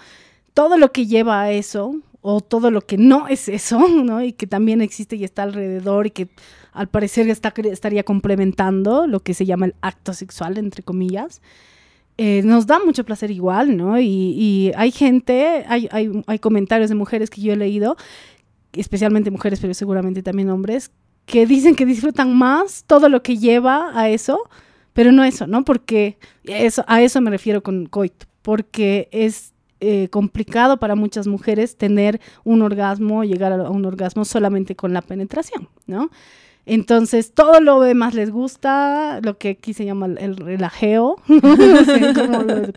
todo 0.54 0.76
lo 0.76 0.92
que 0.92 1.06
lleva 1.06 1.42
a 1.42 1.50
eso, 1.50 1.96
o 2.28 2.40
todo 2.40 2.72
lo 2.72 2.80
que 2.80 2.98
no 2.98 3.28
es 3.28 3.48
eso, 3.48 3.86
¿no? 4.04 4.20
Y 4.20 4.32
que 4.32 4.48
también 4.48 4.80
existe 4.80 5.14
y 5.14 5.22
está 5.22 5.44
alrededor 5.44 6.08
y 6.08 6.10
que 6.10 6.28
al 6.76 6.88
parecer 6.88 7.28
está, 7.28 7.52
estaría 7.64 8.04
complementando 8.04 9.06
lo 9.06 9.20
que 9.20 9.34
se 9.34 9.46
llama 9.46 9.66
el 9.66 9.74
acto 9.80 10.12
sexual, 10.12 10.58
entre 10.58 10.82
comillas. 10.82 11.40
Eh, 12.18 12.42
nos 12.44 12.66
da 12.66 12.78
mucho 12.78 13.04
placer 13.04 13.30
igual, 13.30 13.76
¿no? 13.76 13.98
Y, 14.00 14.72
hay 14.76 14.90
gente, 14.90 15.64
hay, 15.68 15.88
hay, 15.90 16.10
hay, 16.26 16.38
comentarios 16.38 16.88
de 16.88 16.94
mujeres 16.94 17.28
que 17.28 17.40
yo 17.40 17.52
he 17.52 17.56
leído, 17.56 17.96
especialmente 18.72 19.30
mujeres, 19.30 19.60
pero 19.60 19.74
seguramente 19.74 20.22
también 20.22 20.50
hombres, 20.50 20.90
que 21.26 21.46
dicen 21.46 21.74
que 21.74 21.84
disfrutan 21.84 22.34
más 22.34 22.84
todo 22.86 23.08
lo 23.08 23.22
que 23.22 23.36
lleva 23.36 23.90
a 23.98 24.08
eso, 24.08 24.48
pero 24.92 25.12
no 25.12 25.24
eso, 25.24 25.46
¿no? 25.46 25.64
Porque 25.64 26.18
eso, 26.44 26.84
a 26.86 27.02
eso 27.02 27.20
me 27.20 27.30
refiero 27.30 27.62
con 27.62 27.86
coito, 27.86 28.26
porque 28.42 29.08
es 29.12 29.52
eh, 29.80 30.08
complicado 30.08 30.78
para 30.78 30.94
muchas 30.94 31.26
mujeres 31.26 31.76
tener 31.76 32.18
un 32.44 32.62
orgasmo, 32.62 33.24
llegar 33.24 33.52
a 33.52 33.68
un 33.68 33.84
orgasmo 33.84 34.24
solamente 34.24 34.74
con 34.74 34.94
la 34.94 35.02
penetración, 35.02 35.68
¿no? 35.86 36.10
Entonces, 36.68 37.30
todo 37.32 37.60
lo 37.60 37.80
demás 37.80 38.14
les 38.14 38.32
gusta, 38.32 39.20
lo 39.22 39.38
que 39.38 39.50
aquí 39.50 39.72
se 39.72 39.84
llama 39.84 40.06
el 40.06 40.36
relajeo, 40.36 41.14
lo 41.28 41.38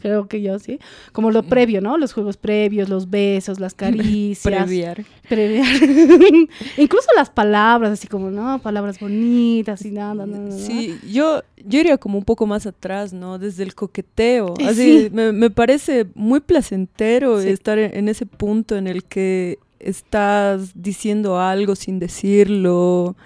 creo 0.00 0.26
que 0.26 0.40
yo 0.40 0.58
sí, 0.58 0.78
como 1.12 1.30
lo 1.30 1.42
previo, 1.42 1.82
¿no? 1.82 1.98
Los 1.98 2.14
juegos 2.14 2.38
previos, 2.38 2.88
los 2.88 3.10
besos, 3.10 3.60
las 3.60 3.74
caricias. 3.74 4.64
Previar. 4.64 5.04
Previar. 5.28 5.66
Incluso 6.78 7.08
las 7.14 7.28
palabras, 7.28 7.92
así 7.92 8.08
como, 8.08 8.30
¿no? 8.30 8.58
Palabras 8.60 8.98
bonitas 8.98 9.84
y 9.84 9.90
nada, 9.90 10.24
nada, 10.24 10.50
Sí, 10.50 10.98
yo, 11.12 11.42
yo 11.62 11.80
iría 11.80 11.98
como 11.98 12.16
un 12.16 12.24
poco 12.24 12.46
más 12.46 12.66
atrás, 12.66 13.12
¿no? 13.12 13.38
Desde 13.38 13.64
el 13.64 13.74
coqueteo. 13.74 14.54
Así, 14.66 15.10
me, 15.12 15.32
me, 15.32 15.50
parece 15.50 16.06
muy 16.14 16.40
placentero 16.40 17.38
estar 17.38 17.78
en 17.78 18.08
ese 18.08 18.24
punto 18.24 18.76
en 18.76 18.86
el 18.86 19.04
que 19.04 19.58
estás 19.80 20.72
diciendo 20.74 21.38
algo 21.38 21.74
sin 21.76 21.98
decirlo. 21.98 23.16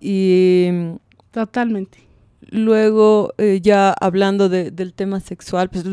Y 0.00 0.68
totalmente. 1.30 1.98
Luego, 2.40 3.32
eh, 3.38 3.60
ya 3.62 3.92
hablando 3.92 4.48
del 4.48 4.92
tema 4.92 5.20
sexual, 5.20 5.68
pues 5.68 5.84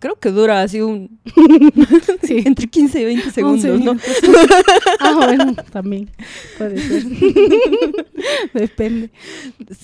creo 0.00 0.16
que 0.18 0.30
dura 0.30 0.62
así 0.62 0.80
un... 0.80 1.20
Sí. 2.22 2.42
entre 2.44 2.66
15 2.68 3.00
y 3.00 3.04
20 3.04 3.30
segundos, 3.30 3.64
11 3.64 3.84
¿no? 3.84 3.96
ah, 5.00 5.14
bueno, 5.14 5.54
también 5.70 6.10
puede 6.58 6.78
ser. 6.78 7.04
Depende. 8.54 9.10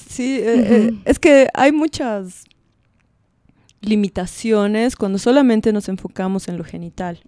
Sí, 0.09 0.39
eh, 0.39 0.66
eh, 0.68 0.95
es 1.05 1.18
que 1.18 1.49
hay 1.55 1.72
muchas 1.72 2.45
limitaciones 3.81 4.97
cuando 4.97 5.18
solamente 5.18 5.72
nos 5.72 5.89
enfocamos 5.89 6.49
en 6.49 6.59
lo 6.59 6.64
genital. 6.64 7.20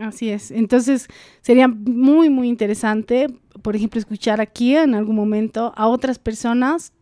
Así 0.00 0.30
es. 0.30 0.50
Entonces, 0.50 1.08
sería 1.40 1.68
muy, 1.68 2.28
muy 2.28 2.48
interesante, 2.48 3.28
por 3.62 3.76
ejemplo, 3.76 3.98
escuchar 3.98 4.40
aquí 4.40 4.76
en 4.76 4.94
algún 4.94 5.16
momento 5.16 5.72
a 5.76 5.86
otras 5.86 6.18
personas, 6.18 6.92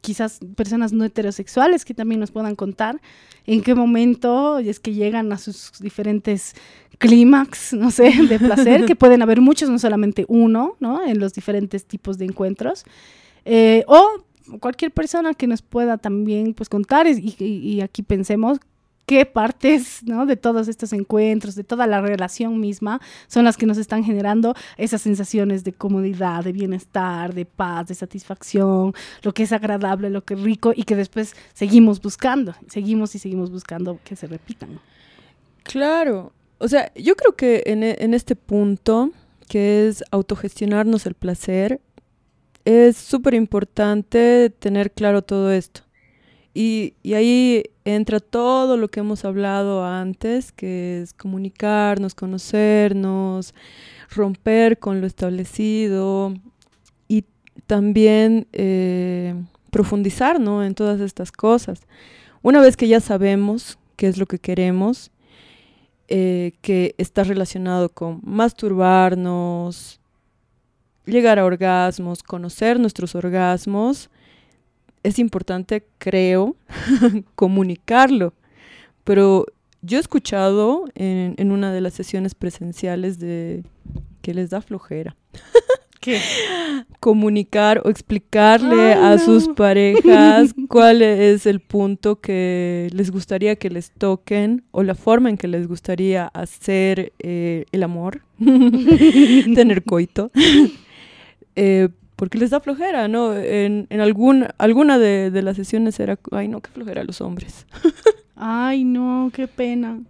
quizás 0.00 0.40
personas 0.56 0.92
no 0.92 1.04
heterosexuales, 1.04 1.84
que 1.84 1.94
también 1.94 2.20
nos 2.20 2.30
puedan 2.30 2.54
contar 2.54 3.00
en 3.46 3.62
qué 3.62 3.74
momento 3.74 4.58
es 4.58 4.80
que 4.80 4.94
llegan 4.94 5.32
a 5.32 5.38
sus 5.38 5.72
diferentes 5.80 6.54
clímax, 6.98 7.72
no 7.74 7.90
sé, 7.90 8.12
de 8.28 8.38
placer, 8.38 8.86
que 8.86 8.96
pueden 8.96 9.22
haber 9.22 9.40
muchos, 9.40 9.68
no 9.68 9.78
solamente 9.78 10.24
uno, 10.28 10.76
¿no? 10.80 11.04
En 11.04 11.18
los 11.18 11.34
diferentes 11.34 11.84
tipos 11.86 12.18
de 12.18 12.26
encuentros. 12.26 12.84
Eh, 13.44 13.84
o 13.86 14.24
cualquier 14.60 14.90
persona 14.92 15.34
que 15.34 15.46
nos 15.46 15.62
pueda 15.62 15.98
también 15.98 16.54
pues 16.54 16.68
contar 16.68 17.06
y, 17.06 17.34
y- 17.38 17.80
aquí 17.80 18.02
pensemos 18.02 18.58
qué 19.06 19.26
partes 19.26 20.02
¿no? 20.04 20.24
de 20.24 20.36
todos 20.36 20.66
estos 20.66 20.92
encuentros, 20.94 21.54
de 21.54 21.62
toda 21.64 21.86
la 21.86 22.00
relación 22.00 22.58
misma, 22.58 23.00
son 23.26 23.44
las 23.44 23.58
que 23.58 23.66
nos 23.66 23.76
están 23.76 24.02
generando 24.02 24.54
esas 24.78 25.02
sensaciones 25.02 25.62
de 25.62 25.74
comodidad, 25.74 26.42
de 26.42 26.52
bienestar, 26.52 27.34
de 27.34 27.44
paz, 27.44 27.88
de 27.88 27.94
satisfacción, 27.94 28.94
lo 29.22 29.34
que 29.34 29.42
es 29.42 29.52
agradable, 29.52 30.08
lo 30.08 30.24
que 30.24 30.32
es 30.34 30.40
rico 30.40 30.72
y 30.74 30.84
que 30.84 30.96
después 30.96 31.34
seguimos 31.52 32.00
buscando, 32.00 32.54
seguimos 32.68 33.14
y 33.14 33.18
seguimos 33.18 33.50
buscando 33.50 33.98
que 34.04 34.16
se 34.16 34.26
repitan. 34.26 34.80
Claro, 35.64 36.32
o 36.58 36.68
sea, 36.68 36.92
yo 36.94 37.14
creo 37.16 37.34
que 37.36 37.62
en, 37.66 37.82
en 37.82 38.14
este 38.14 38.36
punto, 38.36 39.10
que 39.48 39.86
es 39.88 40.02
autogestionarnos 40.10 41.04
el 41.06 41.14
placer, 41.14 41.80
es 42.64 42.96
súper 42.96 43.34
importante 43.34 44.50
tener 44.58 44.92
claro 44.92 45.22
todo 45.22 45.52
esto. 45.52 45.82
Y, 46.54 46.94
y 47.02 47.14
ahí 47.14 47.64
entra 47.84 48.20
todo 48.20 48.76
lo 48.76 48.88
que 48.88 49.00
hemos 49.00 49.24
hablado 49.24 49.84
antes, 49.84 50.52
que 50.52 51.02
es 51.02 51.12
comunicarnos, 51.12 52.14
conocernos, 52.14 53.54
romper 54.10 54.78
con 54.78 55.00
lo 55.00 55.06
establecido 55.06 56.34
y 57.08 57.24
también 57.66 58.46
eh, 58.52 59.34
profundizar 59.70 60.40
¿no? 60.40 60.64
en 60.64 60.74
todas 60.74 61.00
estas 61.00 61.32
cosas. 61.32 61.80
Una 62.42 62.60
vez 62.60 62.76
que 62.76 62.88
ya 62.88 63.00
sabemos 63.00 63.78
qué 63.96 64.06
es 64.08 64.16
lo 64.16 64.26
que 64.26 64.38
queremos, 64.38 65.10
eh, 66.08 66.52
que 66.60 66.94
está 66.98 67.24
relacionado 67.24 67.88
con 67.88 68.20
masturbarnos, 68.22 70.00
llegar 71.06 71.38
a 71.38 71.44
orgasmos, 71.44 72.22
conocer 72.22 72.78
nuestros 72.80 73.14
orgasmos, 73.14 74.10
es 75.02 75.18
importante, 75.18 75.86
creo, 75.98 76.56
comunicarlo. 77.34 78.32
Pero 79.04 79.46
yo 79.82 79.98
he 79.98 80.00
escuchado 80.00 80.86
en, 80.94 81.34
en 81.36 81.52
una 81.52 81.72
de 81.72 81.80
las 81.80 81.94
sesiones 81.94 82.34
presenciales 82.34 83.18
de 83.18 83.62
que 84.22 84.32
les 84.32 84.50
da 84.50 84.62
flojera 84.62 85.14
¿Qué? 86.00 86.20
comunicar 87.00 87.82
o 87.84 87.90
explicarle 87.90 88.94
a 88.94 89.16
no. 89.16 89.18
sus 89.18 89.48
parejas 89.48 90.54
cuál 90.68 91.02
es 91.02 91.44
el 91.44 91.60
punto 91.60 92.20
que 92.20 92.88
les 92.92 93.10
gustaría 93.10 93.56
que 93.56 93.68
les 93.68 93.90
toquen 93.90 94.64
o 94.70 94.82
la 94.82 94.94
forma 94.94 95.28
en 95.28 95.36
que 95.36 95.48
les 95.48 95.66
gustaría 95.68 96.26
hacer 96.28 97.12
eh, 97.18 97.66
el 97.72 97.82
amor, 97.82 98.22
tener 98.38 99.84
coito, 99.84 100.30
Eh, 101.56 101.88
porque 102.16 102.38
les 102.38 102.50
da 102.50 102.60
flojera, 102.60 103.08
¿no? 103.08 103.34
En, 103.36 103.86
en 103.90 104.00
algún, 104.00 104.46
alguna 104.58 104.98
de, 104.98 105.30
de 105.30 105.42
las 105.42 105.56
sesiones 105.56 105.98
era, 105.98 106.18
ay 106.30 106.48
no, 106.48 106.60
qué 106.60 106.70
flojera 106.70 107.04
los 107.04 107.20
hombres. 107.20 107.66
Ay, 108.36 108.82
no, 108.82 109.30
qué 109.32 109.46
pena. 109.46 110.00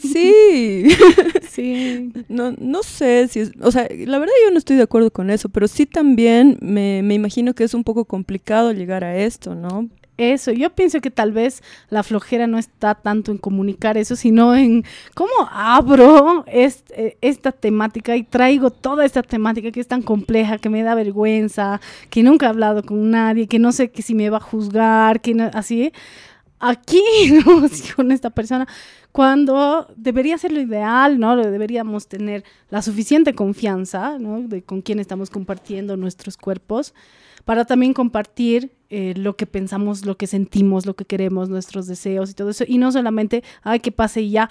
Sí, 0.00 0.84
Sí. 1.50 2.12
no, 2.28 2.52
no 2.52 2.82
sé 2.82 3.28
si 3.28 3.40
es, 3.40 3.52
o 3.60 3.70
sea, 3.70 3.86
la 4.06 4.18
verdad 4.18 4.32
yo 4.44 4.50
no 4.50 4.58
estoy 4.58 4.76
de 4.76 4.82
acuerdo 4.84 5.10
con 5.10 5.28
eso, 5.30 5.48
pero 5.50 5.68
sí 5.68 5.84
también 5.84 6.58
me, 6.62 7.02
me 7.02 7.14
imagino 7.14 7.54
que 7.54 7.64
es 7.64 7.74
un 7.74 7.84
poco 7.84 8.06
complicado 8.06 8.72
llegar 8.72 9.04
a 9.04 9.16
esto, 9.18 9.54
¿no? 9.54 9.88
Eso, 10.20 10.52
yo 10.52 10.68
pienso 10.68 11.00
que 11.00 11.10
tal 11.10 11.32
vez 11.32 11.62
la 11.88 12.02
flojera 12.02 12.46
no 12.46 12.58
está 12.58 12.94
tanto 12.94 13.32
en 13.32 13.38
comunicar 13.38 13.96
eso, 13.96 14.16
sino 14.16 14.54
en 14.54 14.84
cómo 15.14 15.30
abro 15.50 16.44
eh, 16.46 17.16
esta 17.22 17.52
temática 17.52 18.14
y 18.16 18.22
traigo 18.24 18.68
toda 18.70 19.06
esta 19.06 19.22
temática 19.22 19.70
que 19.72 19.80
es 19.80 19.88
tan 19.88 20.02
compleja, 20.02 20.58
que 20.58 20.68
me 20.68 20.82
da 20.82 20.94
vergüenza, 20.94 21.80
que 22.10 22.22
nunca 22.22 22.44
he 22.44 22.48
hablado 22.50 22.82
con 22.82 23.10
nadie, 23.10 23.46
que 23.46 23.58
no 23.58 23.72
sé 23.72 23.90
que 23.90 24.02
si 24.02 24.14
me 24.14 24.28
va 24.28 24.36
a 24.36 24.40
juzgar, 24.40 25.22
que 25.22 25.32
no- 25.32 25.50
así. 25.54 25.90
Aquí, 26.58 27.00
con 27.96 28.12
esta 28.12 28.28
persona, 28.28 28.68
cuando 29.12 29.86
debería 29.96 30.36
ser 30.36 30.52
lo 30.52 30.60
ideal, 30.60 31.18
¿no? 31.18 31.34
Deberíamos 31.34 32.08
tener 32.08 32.44
la 32.68 32.82
suficiente 32.82 33.34
confianza, 33.34 34.18
¿no? 34.18 34.42
De 34.42 34.60
con 34.62 34.82
quién 34.82 34.98
estamos 34.98 35.30
compartiendo 35.30 35.96
nuestros 35.96 36.36
cuerpos 36.36 36.92
para 37.46 37.64
también 37.64 37.94
compartir 37.94 38.72
eh, 38.90 39.14
lo 39.16 39.36
que 39.36 39.46
pensamos, 39.46 40.04
lo 40.04 40.16
que 40.16 40.26
sentimos, 40.26 40.84
lo 40.84 40.94
que 40.94 41.04
queremos, 41.04 41.48
nuestros 41.48 41.86
deseos 41.86 42.30
y 42.30 42.34
todo 42.34 42.50
eso. 42.50 42.64
Y 42.66 42.78
no 42.78 42.90
solamente, 42.90 43.44
ay, 43.62 43.78
que 43.78 43.92
pase 43.92 44.22
y 44.22 44.30
ya. 44.30 44.50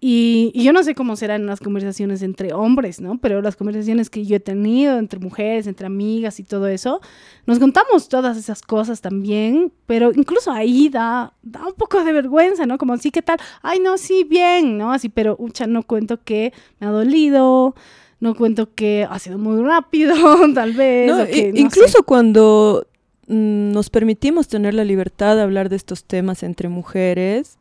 Y, 0.00 0.52
y 0.54 0.64
yo 0.64 0.72
no 0.72 0.82
sé 0.82 0.96
cómo 0.96 1.14
serán 1.16 1.46
las 1.46 1.60
conversaciones 1.60 2.22
entre 2.22 2.52
hombres, 2.52 3.00
¿no? 3.00 3.18
Pero 3.18 3.40
las 3.40 3.56
conversaciones 3.56 4.10
que 4.10 4.24
yo 4.24 4.36
he 4.36 4.40
tenido 4.40 4.98
entre 4.98 5.20
mujeres, 5.20 5.68
entre 5.68 5.86
amigas 5.86 6.40
y 6.40 6.44
todo 6.44 6.66
eso, 6.66 7.00
nos 7.46 7.60
contamos 7.60 8.08
todas 8.08 8.36
esas 8.36 8.62
cosas 8.62 9.00
también, 9.00 9.72
pero 9.86 10.12
incluso 10.12 10.50
ahí 10.50 10.88
da, 10.88 11.32
da 11.42 11.66
un 11.66 11.74
poco 11.74 12.02
de 12.02 12.12
vergüenza, 12.12 12.66
¿no? 12.66 12.78
Como, 12.78 12.96
sí, 12.96 13.12
¿qué 13.12 13.22
tal? 13.22 13.38
Ay, 13.62 13.78
no, 13.78 13.96
sí, 13.96 14.24
bien, 14.24 14.76
¿no? 14.76 14.92
Así, 14.92 15.08
pero, 15.08 15.36
ucha, 15.38 15.68
no 15.68 15.84
cuento 15.84 16.22
que 16.22 16.52
me 16.80 16.88
ha 16.88 16.90
dolido, 16.90 17.74
no 18.20 18.34
cuento 18.34 18.74
que 18.74 19.06
ha 19.08 19.18
sido 19.20 19.38
muy 19.38 19.62
rápido, 19.62 20.14
tal 20.54 20.72
vez. 20.72 21.08
No, 21.08 21.22
o 21.22 21.26
que, 21.26 21.52
no 21.52 21.58
incluso 21.60 21.98
sé. 21.98 22.02
cuando 22.04 22.87
nos 23.28 23.90
permitimos 23.90 24.48
tener 24.48 24.74
la 24.74 24.84
libertad 24.84 25.36
de 25.36 25.42
hablar 25.42 25.68
de 25.68 25.76
estos 25.76 26.04
temas 26.04 26.42
entre 26.42 26.68
mujeres, 26.68 27.58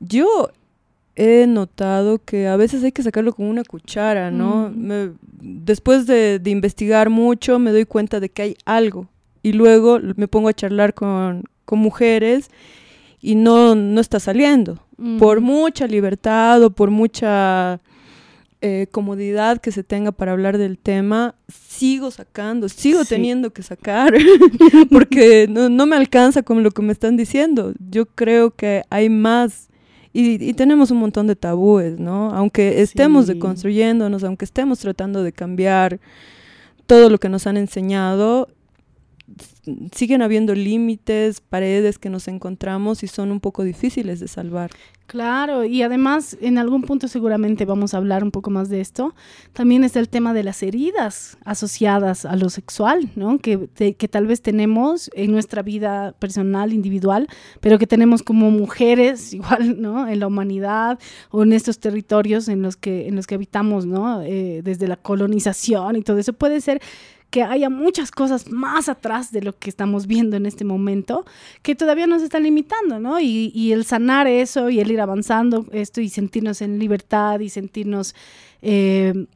yo 0.00 0.50
he 1.14 1.46
notado 1.46 2.18
que 2.18 2.46
a 2.48 2.56
veces 2.56 2.84
hay 2.84 2.92
que 2.92 3.02
sacarlo 3.02 3.32
con 3.32 3.46
una 3.46 3.64
cuchara, 3.64 4.30
¿no? 4.30 4.68
Mm. 4.68 4.76
Me- 4.86 5.10
después 5.40 6.06
de, 6.06 6.38
de 6.38 6.50
investigar 6.50 7.08
mucho 7.10 7.58
me 7.58 7.70
doy 7.72 7.86
cuenta 7.86 8.20
de 8.20 8.28
que 8.28 8.42
hay 8.42 8.56
algo 8.64 9.06
y 9.42 9.52
luego 9.52 9.98
me 10.16 10.28
pongo 10.28 10.48
a 10.48 10.52
charlar 10.54 10.92
con, 10.94 11.44
con 11.64 11.78
mujeres 11.78 12.50
y 13.22 13.34
no, 13.36 13.74
no 13.74 14.00
está 14.00 14.20
saliendo 14.20 14.78
por 15.18 15.38
Ujú. 15.38 15.46
mucha 15.46 15.86
libertad 15.86 16.62
o 16.62 16.70
por 16.70 16.90
mucha 16.90 17.80
eh, 18.62 18.86
comodidad 18.90 19.58
que 19.60 19.70
se 19.72 19.82
tenga 19.84 20.12
para 20.12 20.32
hablar 20.32 20.56
del 20.58 20.78
tema, 20.78 21.34
sigo 21.48 22.10
sacando, 22.10 22.68
sigo 22.68 23.04
Sí. 23.04 23.10
teniendo 23.10 23.52
que 23.52 23.62
sacar, 23.62 24.14
porque 24.90 25.46
no, 25.48 25.68
no 25.68 25.86
me 25.86 25.96
alcanza 25.96 26.42
con 26.42 26.62
lo 26.62 26.70
que 26.70 26.82
me 26.82 26.92
están 26.92 27.16
diciendo. 27.16 27.74
Yo 27.90 28.06
creo 28.06 28.50
que 28.52 28.82
hay 28.90 29.08
más. 29.08 29.68
Y, 30.12 30.42
y 30.42 30.54
tenemos 30.54 30.90
un 30.90 30.98
montón 30.98 31.26
de 31.26 31.36
tabúes, 31.36 31.98
¿no? 31.98 32.30
Aunque 32.30 32.80
estemos 32.80 33.26
Sí. 33.26 33.34
deconstruyéndonos, 33.34 34.24
aunque 34.24 34.46
estemos 34.46 34.78
tratando 34.78 35.22
de 35.22 35.32
cambiar 35.32 36.00
todo 36.86 37.10
lo 37.10 37.18
que 37.18 37.28
nos 37.28 37.46
han 37.46 37.56
enseñado, 37.58 38.48
siguen 39.94 40.22
habiendo 40.22 40.54
límites, 40.54 41.40
paredes 41.40 41.98
que 41.98 42.10
nos 42.10 42.28
encontramos 42.28 43.02
y 43.02 43.08
son 43.08 43.32
un 43.32 43.40
poco 43.40 43.64
difíciles 43.64 44.20
de 44.20 44.28
salvar. 44.28 44.70
Claro, 45.06 45.64
y 45.64 45.82
además 45.82 46.36
en 46.40 46.58
algún 46.58 46.82
punto 46.82 47.06
seguramente 47.06 47.64
vamos 47.64 47.94
a 47.94 47.98
hablar 47.98 48.24
un 48.24 48.32
poco 48.32 48.50
más 48.50 48.68
de 48.68 48.80
esto. 48.80 49.14
También 49.52 49.84
está 49.84 50.00
el 50.00 50.08
tema 50.08 50.34
de 50.34 50.42
las 50.42 50.64
heridas 50.64 51.38
asociadas 51.44 52.24
a 52.24 52.34
lo 52.34 52.50
sexual, 52.50 53.10
¿no? 53.14 53.38
Que, 53.38 53.68
que 53.96 54.08
tal 54.08 54.26
vez 54.26 54.42
tenemos 54.42 55.08
en 55.14 55.30
nuestra 55.30 55.62
vida 55.62 56.12
personal, 56.18 56.72
individual, 56.72 57.28
pero 57.60 57.78
que 57.78 57.86
tenemos 57.86 58.24
como 58.24 58.50
mujeres 58.50 59.32
igual, 59.32 59.80
¿no? 59.80 60.08
En 60.08 60.18
la 60.18 60.26
humanidad 60.26 60.98
o 61.30 61.44
en 61.44 61.52
estos 61.52 61.78
territorios 61.78 62.48
en 62.48 62.62
los 62.62 62.76
que, 62.76 63.06
en 63.06 63.14
los 63.14 63.28
que 63.28 63.36
habitamos, 63.36 63.86
¿no? 63.86 64.22
Eh, 64.22 64.62
desde 64.64 64.88
la 64.88 64.96
colonización 64.96 65.94
y 65.94 66.02
todo 66.02 66.18
eso. 66.18 66.32
Puede 66.32 66.60
ser 66.60 66.82
que 67.30 67.42
haya 67.42 67.68
muchas 67.68 68.10
cosas 68.10 68.50
más 68.50 68.88
atrás 68.88 69.32
de 69.32 69.42
lo 69.42 69.58
que 69.58 69.68
estamos 69.68 70.06
viendo 70.06 70.36
en 70.36 70.46
este 70.46 70.64
momento 70.64 71.24
que 71.62 71.74
todavía 71.74 72.06
nos 72.06 72.22
están 72.22 72.44
limitando, 72.44 72.98
¿no? 72.98 73.20
Y, 73.20 73.72
el 73.72 73.84
sanar 73.84 74.26
eso 74.26 74.70
y 74.70 74.80
el 74.80 74.90
ir 74.90 75.00
avanzando 75.00 75.66
esto 75.72 76.00
y 76.00 76.08
sentirnos 76.08 76.62
en 76.62 76.78
libertad 76.78 77.40
y 77.40 77.48
sentirnos 77.48 78.14
eh, 78.62 79.26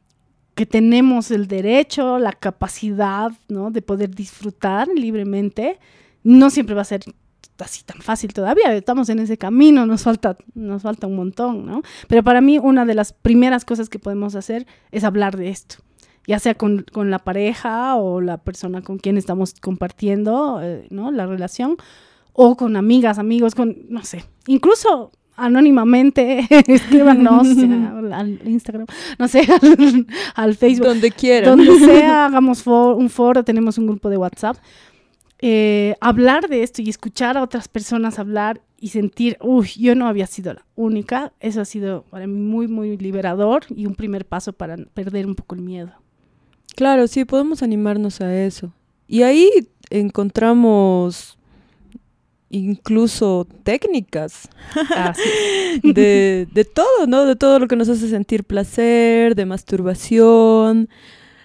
que 0.55 0.65
tenemos 0.65 1.31
el 1.31 1.47
derecho, 1.47 2.17
la 2.17 2.33
capacidad, 2.33 3.31
¿no? 3.49 3.71
De 3.71 3.81
poder 3.81 4.13
disfrutar 4.15 4.87
libremente, 4.87 5.79
no 6.23 6.49
siempre 6.49 6.75
va 6.75 6.81
a 6.81 6.85
ser 6.85 7.03
así 7.59 7.83
tan 7.83 8.01
fácil 8.01 8.33
todavía, 8.33 8.73
estamos 8.73 9.09
en 9.09 9.19
ese 9.19 9.37
camino, 9.37 9.85
nos 9.85 10.03
falta, 10.03 10.37
nos 10.55 10.81
falta 10.81 11.07
un 11.07 11.15
montón, 11.15 11.65
¿no? 11.65 11.83
Pero 12.07 12.23
para 12.23 12.41
mí 12.41 12.57
una 12.57 12.85
de 12.85 12.95
las 12.95 13.13
primeras 13.13 13.65
cosas 13.65 13.89
que 13.89 13.99
podemos 13.99 14.35
hacer 14.35 14.65
es 14.91 15.03
hablar 15.03 15.37
de 15.37 15.49
esto, 15.49 15.75
ya 16.27 16.39
sea 16.39 16.53
con, 16.55 16.85
con 16.91 17.09
la 17.11 17.19
pareja 17.19 17.95
o 17.95 18.21
la 18.21 18.37
persona 18.37 18.81
con 18.81 18.97
quien 18.99 19.17
estamos 19.17 19.53
compartiendo, 19.61 20.59
eh, 20.61 20.87
¿no? 20.89 21.11
La 21.11 21.25
relación, 21.25 21.77
o 22.33 22.55
con 22.55 22.75
amigas, 22.75 23.19
amigos, 23.19 23.55
con, 23.55 23.75
no 23.89 24.03
sé, 24.03 24.23
incluso 24.47 25.11
anónimamente, 25.35 26.45
escríbanos 26.67 27.47
al, 27.57 28.13
al 28.13 28.39
Instagram, 28.45 28.85
no 29.17 29.27
sé, 29.27 29.41
al, 29.61 30.07
al 30.35 30.55
Facebook. 30.55 30.87
Donde 30.87 31.11
quieran. 31.11 31.57
Donde 31.57 31.79
sea, 31.79 32.25
hagamos 32.27 32.63
for- 32.63 32.95
un 32.95 33.09
foro, 33.09 33.43
tenemos 33.43 33.77
un 33.77 33.87
grupo 33.87 34.09
de 34.09 34.17
WhatsApp. 34.17 34.57
Eh, 35.43 35.95
hablar 36.01 36.47
de 36.49 36.61
esto 36.61 36.83
y 36.83 36.89
escuchar 36.89 37.35
a 37.35 37.41
otras 37.41 37.67
personas 37.67 38.19
hablar 38.19 38.61
y 38.79 38.89
sentir, 38.89 39.37
uy, 39.41 39.67
yo 39.79 39.95
no 39.95 40.07
había 40.07 40.27
sido 40.27 40.53
la 40.53 40.65
única, 40.75 41.33
eso 41.39 41.61
ha 41.61 41.65
sido 41.65 42.03
para 42.11 42.27
mí 42.27 42.39
muy, 42.39 42.67
muy 42.67 42.95
liberador 42.97 43.63
y 43.75 43.87
un 43.87 43.95
primer 43.95 44.25
paso 44.25 44.53
para 44.53 44.77
perder 44.77 45.25
un 45.25 45.33
poco 45.35 45.55
el 45.55 45.61
miedo. 45.61 45.93
Claro, 46.75 47.07
sí, 47.07 47.25
podemos 47.25 47.63
animarnos 47.63 48.21
a 48.21 48.35
eso. 48.35 48.73
Y 49.07 49.23
ahí 49.23 49.49
encontramos 49.89 51.37
incluso 52.49 53.47
técnicas 53.63 54.49
de, 55.83 56.47
de 56.51 56.65
todo, 56.65 57.07
¿no? 57.07 57.25
De 57.25 57.35
todo 57.35 57.59
lo 57.59 57.67
que 57.67 57.75
nos 57.75 57.89
hace 57.89 58.09
sentir 58.09 58.43
placer, 58.43 59.35
de 59.35 59.45
masturbación, 59.45 60.89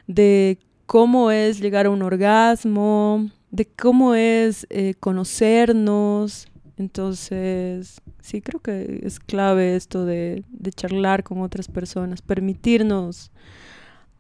de 0.07 0.59
cómo 0.87 1.31
es 1.31 1.61
llegar 1.61 1.87
a 1.87 1.91
un 1.91 2.03
orgasmo, 2.03 3.29
de 3.51 3.67
cómo 3.67 4.15
es 4.15 4.67
eh, 4.71 4.95
conocernos. 5.01 6.49
Entonces, 6.77 8.01
sí, 8.21 8.43
creo 8.43 8.61
que 8.61 9.01
es 9.03 9.19
clave 9.19 9.77
esto 9.77 10.05
de, 10.05 10.45
de 10.49 10.73
charlar 10.73 11.23
con 11.23 11.41
otras 11.41 11.69
personas, 11.69 12.21
permitirnos 12.21 13.31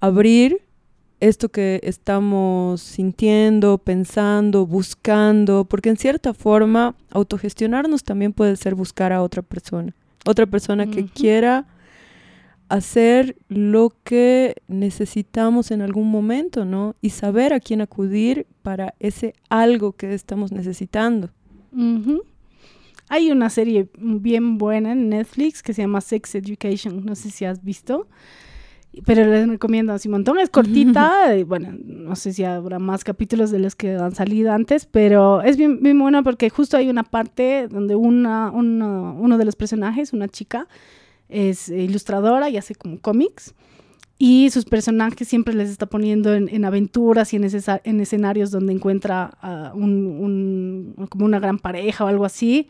abrir 0.00 0.65
esto 1.20 1.48
que 1.48 1.80
estamos 1.82 2.80
sintiendo, 2.80 3.78
pensando, 3.78 4.66
buscando, 4.66 5.64
porque 5.64 5.88
en 5.88 5.96
cierta 5.96 6.34
forma 6.34 6.94
autogestionarnos 7.10 8.04
también 8.04 8.32
puede 8.32 8.56
ser 8.56 8.74
buscar 8.74 9.12
a 9.12 9.22
otra 9.22 9.42
persona, 9.42 9.94
otra 10.26 10.46
persona 10.46 10.86
que 10.86 11.06
quiera 11.06 11.66
hacer 12.68 13.36
lo 13.48 13.92
que 14.02 14.56
necesitamos 14.66 15.70
en 15.70 15.82
algún 15.82 16.10
momento, 16.10 16.64
¿no? 16.64 16.96
Y 17.00 17.10
saber 17.10 17.52
a 17.52 17.60
quién 17.60 17.80
acudir 17.80 18.46
para 18.62 18.94
ese 18.98 19.34
algo 19.48 19.92
que 19.92 20.12
estamos 20.14 20.52
necesitando. 20.52 21.30
Hay 23.08 23.30
una 23.30 23.50
serie 23.50 23.88
bien 23.98 24.58
buena 24.58 24.92
en 24.92 25.08
Netflix 25.10 25.62
que 25.62 25.72
se 25.72 25.82
llama 25.82 26.00
Sex 26.00 26.34
Education, 26.34 27.04
no 27.04 27.14
sé 27.14 27.30
si 27.30 27.44
has 27.44 27.62
visto, 27.62 28.08
pero 29.04 29.24
les 29.26 29.46
recomiendo 29.48 29.92
así 29.92 30.08
un 30.08 30.12
montón, 30.12 30.38
es 30.38 30.48
cortita, 30.50 31.36
y 31.36 31.42
bueno, 31.44 31.74
no 31.84 32.16
sé 32.16 32.32
si 32.32 32.44
habrá 32.44 32.78
más 32.78 33.04
capítulos 33.04 33.50
de 33.50 33.58
los 33.58 33.74
que 33.74 33.94
han 33.96 34.14
salido 34.14 34.52
antes, 34.52 34.86
pero 34.86 35.42
es 35.42 35.56
bien, 35.56 35.80
bien 35.82 35.98
buena 35.98 36.22
porque 36.22 36.48
justo 36.50 36.76
hay 36.76 36.88
una 36.88 37.02
parte 37.04 37.68
donde 37.68 37.94
una, 37.96 38.50
una- 38.50 39.12
uno 39.12 39.38
de 39.38 39.44
los 39.44 39.56
personajes, 39.56 40.12
una 40.12 40.28
chica, 40.28 40.66
es 41.28 41.68
ilustradora 41.68 42.48
y 42.50 42.56
hace 42.56 42.74
como 42.74 42.98
cómics. 43.00 43.54
Y 44.18 44.48
sus 44.48 44.64
personajes 44.64 45.28
siempre 45.28 45.52
les 45.52 45.68
está 45.68 45.84
poniendo 45.86 46.32
en, 46.32 46.48
en 46.48 46.64
aventuras 46.64 47.34
y 47.34 47.36
en, 47.36 47.44
en 47.84 48.00
escenarios 48.00 48.50
donde 48.50 48.72
encuentra 48.72 49.36
a 49.42 49.72
un, 49.74 50.06
un- 50.96 51.06
como 51.10 51.26
una 51.26 51.38
gran 51.38 51.58
pareja 51.58 52.04
o 52.04 52.08
algo 52.08 52.24
así. 52.24 52.68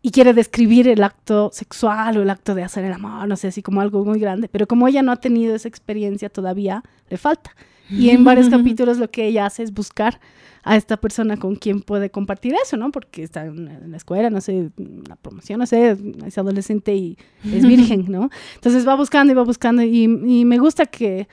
Y 0.00 0.10
quiere 0.10 0.32
describir 0.32 0.86
el 0.88 1.02
acto 1.02 1.50
sexual 1.52 2.18
o 2.18 2.22
el 2.22 2.30
acto 2.30 2.54
de 2.54 2.62
hacer 2.62 2.84
el 2.84 2.92
amor, 2.92 3.26
no 3.26 3.36
sé, 3.36 3.48
así 3.48 3.62
como 3.62 3.80
algo 3.80 4.04
muy 4.04 4.20
grande. 4.20 4.48
Pero 4.48 4.66
como 4.66 4.86
ella 4.86 5.02
no 5.02 5.10
ha 5.10 5.16
tenido 5.16 5.54
esa 5.54 5.68
experiencia 5.68 6.28
todavía, 6.28 6.84
le 7.10 7.16
falta. 7.16 7.54
Y 7.90 8.10
en 8.10 8.22
varios 8.24 8.48
capítulos 8.50 8.98
lo 8.98 9.10
que 9.10 9.26
ella 9.26 9.46
hace 9.46 9.62
es 9.62 9.72
buscar 9.72 10.20
a 10.62 10.76
esta 10.76 10.98
persona 10.98 11.36
con 11.36 11.56
quien 11.56 11.80
puede 11.80 12.10
compartir 12.10 12.54
eso, 12.62 12.76
¿no? 12.76 12.90
Porque 12.90 13.22
está 13.22 13.46
en 13.46 13.90
la 13.90 13.96
escuela, 13.96 14.28
no 14.30 14.40
sé, 14.40 14.70
en 14.76 15.02
la 15.08 15.16
promoción, 15.16 15.58
no 15.60 15.66
sé, 15.66 15.96
es 16.26 16.38
adolescente 16.38 16.94
y 16.94 17.16
es 17.44 17.66
virgen, 17.66 18.06
¿no? 18.08 18.30
Entonces 18.54 18.86
va 18.86 18.94
buscando 18.94 19.32
y 19.32 19.36
va 19.36 19.44
buscando 19.44 19.82
y, 19.82 20.04
y 20.04 20.44
me 20.44 20.58
gusta 20.58 20.86
que, 20.86 21.26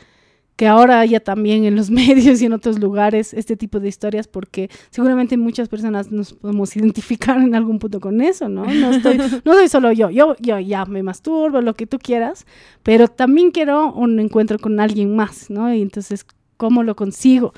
que 0.55 0.67
ahora 0.67 0.99
haya 0.99 1.19
también 1.19 1.65
en 1.65 1.75
los 1.75 1.89
medios 1.91 2.41
y 2.41 2.45
en 2.45 2.53
otros 2.53 2.79
lugares 2.79 3.33
este 3.33 3.57
tipo 3.57 3.79
de 3.79 3.87
historias 3.87 4.27
porque 4.27 4.69
seguramente 4.89 5.37
muchas 5.37 5.69
personas 5.69 6.11
nos 6.11 6.33
podemos 6.33 6.75
identificar 6.75 7.37
en 7.37 7.55
algún 7.55 7.79
punto 7.79 7.99
con 7.99 8.21
eso, 8.21 8.49
¿no? 8.49 8.65
No, 8.65 8.91
estoy, 8.91 9.17
no 9.45 9.53
soy 9.53 9.67
solo 9.67 9.91
yo, 9.91 10.09
yo, 10.09 10.35
yo 10.39 10.59
ya 10.59 10.85
me 10.85 11.03
masturbo, 11.03 11.61
lo 11.61 11.73
que 11.73 11.87
tú 11.87 11.99
quieras, 11.99 12.45
pero 12.83 13.07
también 13.07 13.51
quiero 13.51 13.93
un 13.93 14.19
encuentro 14.19 14.59
con 14.59 14.79
alguien 14.79 15.15
más, 15.15 15.49
¿no? 15.49 15.73
Y 15.73 15.81
entonces, 15.81 16.25
¿cómo 16.57 16.83
lo 16.83 16.95
consigo? 16.95 17.53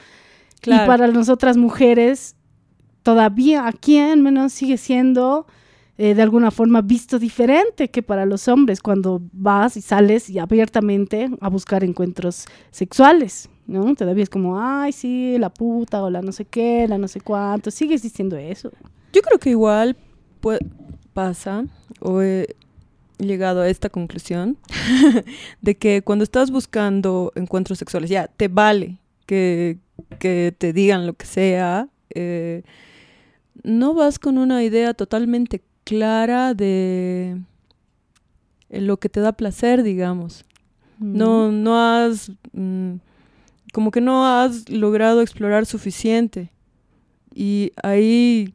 Claro. 0.62 0.84
Y 0.84 0.88
para 0.88 1.08
nosotras 1.08 1.58
mujeres, 1.58 2.36
todavía 3.04 3.68
aquí 3.68 4.00
al 4.00 4.22
menos 4.22 4.54
sigue 4.54 4.78
siendo 4.78 5.46
eh, 5.98 6.14
de 6.14 6.22
alguna 6.22 6.52
forma 6.52 6.82
visto 6.82 7.18
diferente 7.18 7.90
que 7.90 8.04
para 8.04 8.26
los 8.26 8.48
hombres 8.48 8.82
cuando 8.82 9.22
vas 9.34 9.78
y 9.78 9.82
sales 9.82 10.30
y 10.30 10.38
abiertamente 10.38 11.30
a 11.42 11.50
buscar 11.50 11.84
encuentros 11.84 12.46
sexuales, 12.70 13.50
¿no? 13.66 13.96
Todavía 13.96 14.24
es 14.24 14.30
como, 14.30 14.62
ay, 14.62 14.92
sí, 14.92 15.38
la 15.40 15.50
puta 15.50 16.04
o 16.04 16.10
la 16.10 16.22
no 16.22 16.32
sé 16.32 16.46
qué, 16.46 16.88
la 16.88 17.00
no 17.00 17.08
sé 17.08 17.22
cuánto, 17.22 17.72
sigue 17.72 17.96
existiendo 17.96 18.38
eso. 18.38 18.72
Yo 19.12 19.22
creo 19.22 19.40
que 19.40 19.50
igual 19.50 19.98
pasa, 21.14 21.66
o 22.00 22.22
he 22.22 22.56
llegado 23.18 23.62
a 23.62 23.70
esta 23.70 23.90
conclusión, 23.90 24.58
de 25.62 25.76
que 25.76 26.04
cuando 26.04 26.24
estás 26.24 26.52
buscando 26.52 27.32
encuentros 27.36 27.80
sexuales, 27.80 28.12
ya, 28.12 28.28
te 28.28 28.48
vale 28.48 29.00
que, 29.26 29.80
que 30.20 30.54
te 30.56 30.74
digan 30.74 31.08
lo 31.08 31.14
que 31.14 31.26
sea, 31.26 31.90
eh, 32.14 32.62
no 33.64 33.96
vas 33.96 34.20
con 34.20 34.38
una 34.38 34.64
idea 34.64 34.94
totalmente 34.94 35.64
clara 35.88 36.54
de 36.54 37.40
lo 38.70 38.98
que 38.98 39.08
te 39.08 39.22
da 39.22 39.32
placer, 39.32 39.84
digamos. 39.84 40.44
No, 41.00 41.50
no 41.50 41.80
has, 41.80 42.30
mm, 42.52 42.96
como 43.72 43.92
que 43.92 44.02
no 44.02 44.28
has 44.28 44.68
logrado 44.68 45.22
explorar 45.22 45.66
suficiente. 45.66 46.52
Y 47.34 47.72
ahí, 47.82 48.54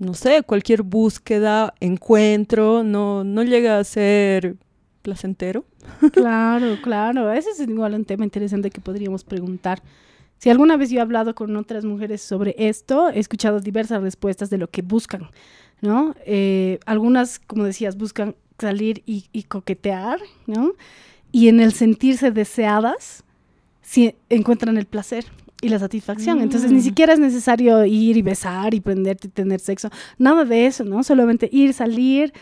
no 0.00 0.14
sé, 0.14 0.42
cualquier 0.42 0.82
búsqueda, 0.82 1.72
encuentro, 1.78 2.82
no, 2.82 3.22
no 3.22 3.44
llega 3.44 3.78
a 3.78 3.84
ser 3.84 4.56
placentero. 5.02 5.64
Claro, 6.10 6.78
claro. 6.82 7.30
Ese 7.30 7.50
es 7.50 7.60
igual 7.60 7.94
un 7.94 8.04
tema 8.04 8.24
interesante 8.24 8.70
que 8.70 8.80
podríamos 8.80 9.22
preguntar. 9.22 9.82
Si 10.38 10.50
alguna 10.50 10.76
vez 10.76 10.90
yo 10.90 10.98
he 10.98 11.02
hablado 11.02 11.36
con 11.36 11.54
otras 11.56 11.84
mujeres 11.84 12.22
sobre 12.22 12.56
esto, 12.58 13.08
he 13.10 13.20
escuchado 13.20 13.60
diversas 13.60 14.02
respuestas 14.02 14.50
de 14.50 14.58
lo 14.58 14.68
que 14.68 14.82
buscan, 14.82 15.28
¿no? 15.80 16.14
Eh, 16.26 16.78
algunas, 16.86 17.38
como 17.38 17.64
decías, 17.64 17.96
buscan 17.96 18.34
salir 18.58 19.02
y, 19.06 19.26
y 19.32 19.44
coquetear, 19.44 20.20
¿no? 20.46 20.72
Y 21.32 21.48
en 21.48 21.60
el 21.60 21.72
sentirse 21.72 22.30
deseadas, 22.30 23.22
si 23.82 24.14
encuentran 24.30 24.76
el 24.78 24.86
placer 24.86 25.26
y 25.62 25.68
la 25.68 25.78
satisfacción. 25.78 26.40
Entonces 26.40 26.70
ni 26.72 26.78
Mm. 26.78 26.82
siquiera 26.82 27.12
es 27.12 27.18
necesario 27.18 27.84
ir 27.84 28.16
y 28.16 28.22
besar 28.22 28.74
y 28.74 28.80
prenderte 28.80 29.28
y 29.28 29.30
tener 29.30 29.60
sexo. 29.60 29.90
Nada 30.18 30.44
de 30.44 30.66
eso, 30.66 30.84
¿no? 30.84 31.02
Solamente 31.02 31.48
ir, 31.52 31.72
salir, 31.72 32.32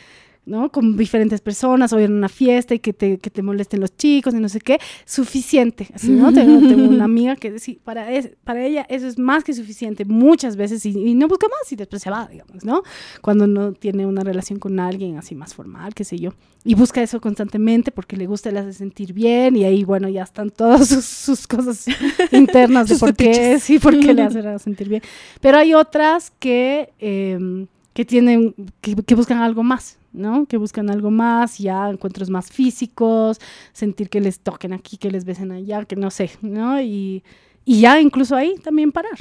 ¿no? 0.47 0.71
Con 0.71 0.97
diferentes 0.97 1.41
personas 1.41 1.93
o 1.93 1.99
a 1.99 2.03
una 2.05 2.29
fiesta 2.29 2.75
y 2.75 2.79
que 2.79 2.93
te, 2.93 3.19
que 3.19 3.31
te 3.31 3.43
molesten 3.43 3.81
los 3.81 3.97
chicos 3.97 4.35
y 4.35 4.39
no 4.41 4.49
sé 4.49 4.61
qué. 4.61 4.79
Suficiente, 5.07 5.89
así, 5.95 6.11
¿no? 6.11 6.33
tengo, 6.33 6.59
tengo 6.69 6.89
una 6.89 7.05
amiga 7.05 7.37
que 7.37 7.59
sí, 7.59 7.79
para, 7.83 8.13
es- 8.13 8.31
para 8.45 8.65
ella 8.65 8.85
eso 8.89 9.07
es 9.07 9.19
más 9.19 9.43
que 9.45 9.55
suficiente 9.55 10.05
muchas 10.05 10.57
veces 10.57 10.85
y, 10.85 10.91
y 10.91 11.15
no 11.15 11.29
busca 11.29 11.47
más 11.49 11.71
y 11.73 11.77
después 11.77 12.03
se 12.03 12.11
va, 12.11 12.27
digamos, 12.27 12.65
¿no? 12.65 12.83
Cuando 13.23 13.47
no 13.47 13.73
tiene 13.73 14.05
una 14.07 14.23
relación 14.23 14.59
con 14.59 14.79
alguien 14.81 15.17
así 15.17 15.35
más 15.35 15.55
formal, 15.55 15.95
qué 15.95 16.05
sé 16.05 16.19
yo. 16.19 16.31
Y 16.67 16.75
busca 16.75 17.03
eso 17.03 17.21
constantemente 17.21 17.91
porque 17.93 18.17
le 18.17 18.27
gusta, 18.27 18.51
le 18.51 18.59
hace 18.61 18.73
sentir 18.73 19.13
bien 19.13 19.57
y 19.57 19.65
ahí, 19.65 19.85
bueno, 19.85 20.09
ya 20.09 20.23
están 20.25 20.51
todas 20.51 20.89
sus, 20.89 21.05
sus 21.05 21.47
cosas 21.47 21.87
internas 22.33 22.89
de 22.89 22.97
por 22.97 23.15
qué, 23.15 23.59
sí, 23.61 23.79
por 23.79 23.99
qué 23.99 24.15
le 24.15 24.23
hacen 24.25 24.59
sentir 24.59 24.89
bien. 24.89 25.03
Pero 25.41 25.59
hay 25.59 25.75
otras 25.75 26.31
que, 26.39 26.91
eh, 26.99 27.67
que 27.93 28.05
tienen, 28.05 28.55
que, 28.81 28.95
que 28.97 29.15
buscan 29.15 29.39
algo 29.39 29.63
más, 29.63 29.99
¿no? 30.15 30.47
Que 30.47 30.57
buscan 30.57 30.89
algo 30.89 31.11
más, 31.11 31.59
ya 31.59 31.91
encuentros 31.91 32.31
más 32.31 32.51
físicos, 32.51 33.39
sentir 33.75 34.09
que 34.09 34.21
les 34.21 34.41
toquen 34.41 34.73
aquí, 34.73 34.97
que 34.97 35.11
les 35.11 35.25
besen 35.27 35.53
allá, 35.53 35.85
que 35.85 35.97
no 35.97 36.11
sé, 36.11 36.31
¿no? 36.41 36.81
Y, 36.81 37.23
y 37.67 37.81
ya 37.81 38.01
incluso 38.01 38.35
ahí 38.37 38.55
también 38.63 38.91
parar. 38.93 39.19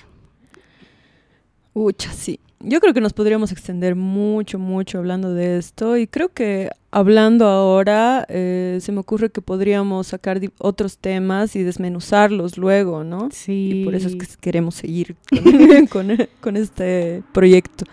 Ucha, 1.73 2.11
sí. 2.13 2.39
Yo 2.65 2.79
creo 2.79 2.93
que 2.93 3.01
nos 3.01 3.11
podríamos 3.11 3.51
extender 3.51 3.95
mucho, 3.95 4.57
mucho 4.57 4.99
hablando 4.99 5.33
de 5.33 5.57
esto 5.57 5.97
y 5.97 6.07
creo 6.07 6.29
que 6.29 6.69
hablando 6.91 7.45
ahora 7.45 8.25
eh, 8.29 8.77
se 8.79 8.93
me 8.93 8.99
ocurre 9.01 9.31
que 9.31 9.41
podríamos 9.41 10.07
sacar 10.07 10.39
otros 10.59 10.97
temas 10.97 11.57
y 11.57 11.63
desmenuzarlos 11.63 12.57
luego, 12.57 13.03
¿no? 13.03 13.27
Sí. 13.33 13.81
Y 13.81 13.83
por 13.85 13.95
eso 13.95 14.07
es 14.07 14.15
que 14.15 14.27
queremos 14.39 14.75
seguir 14.75 15.17
con, 15.29 15.87
con- 16.07 16.27
con 16.39 16.55
este 16.55 17.21
proyecto. 17.33 17.83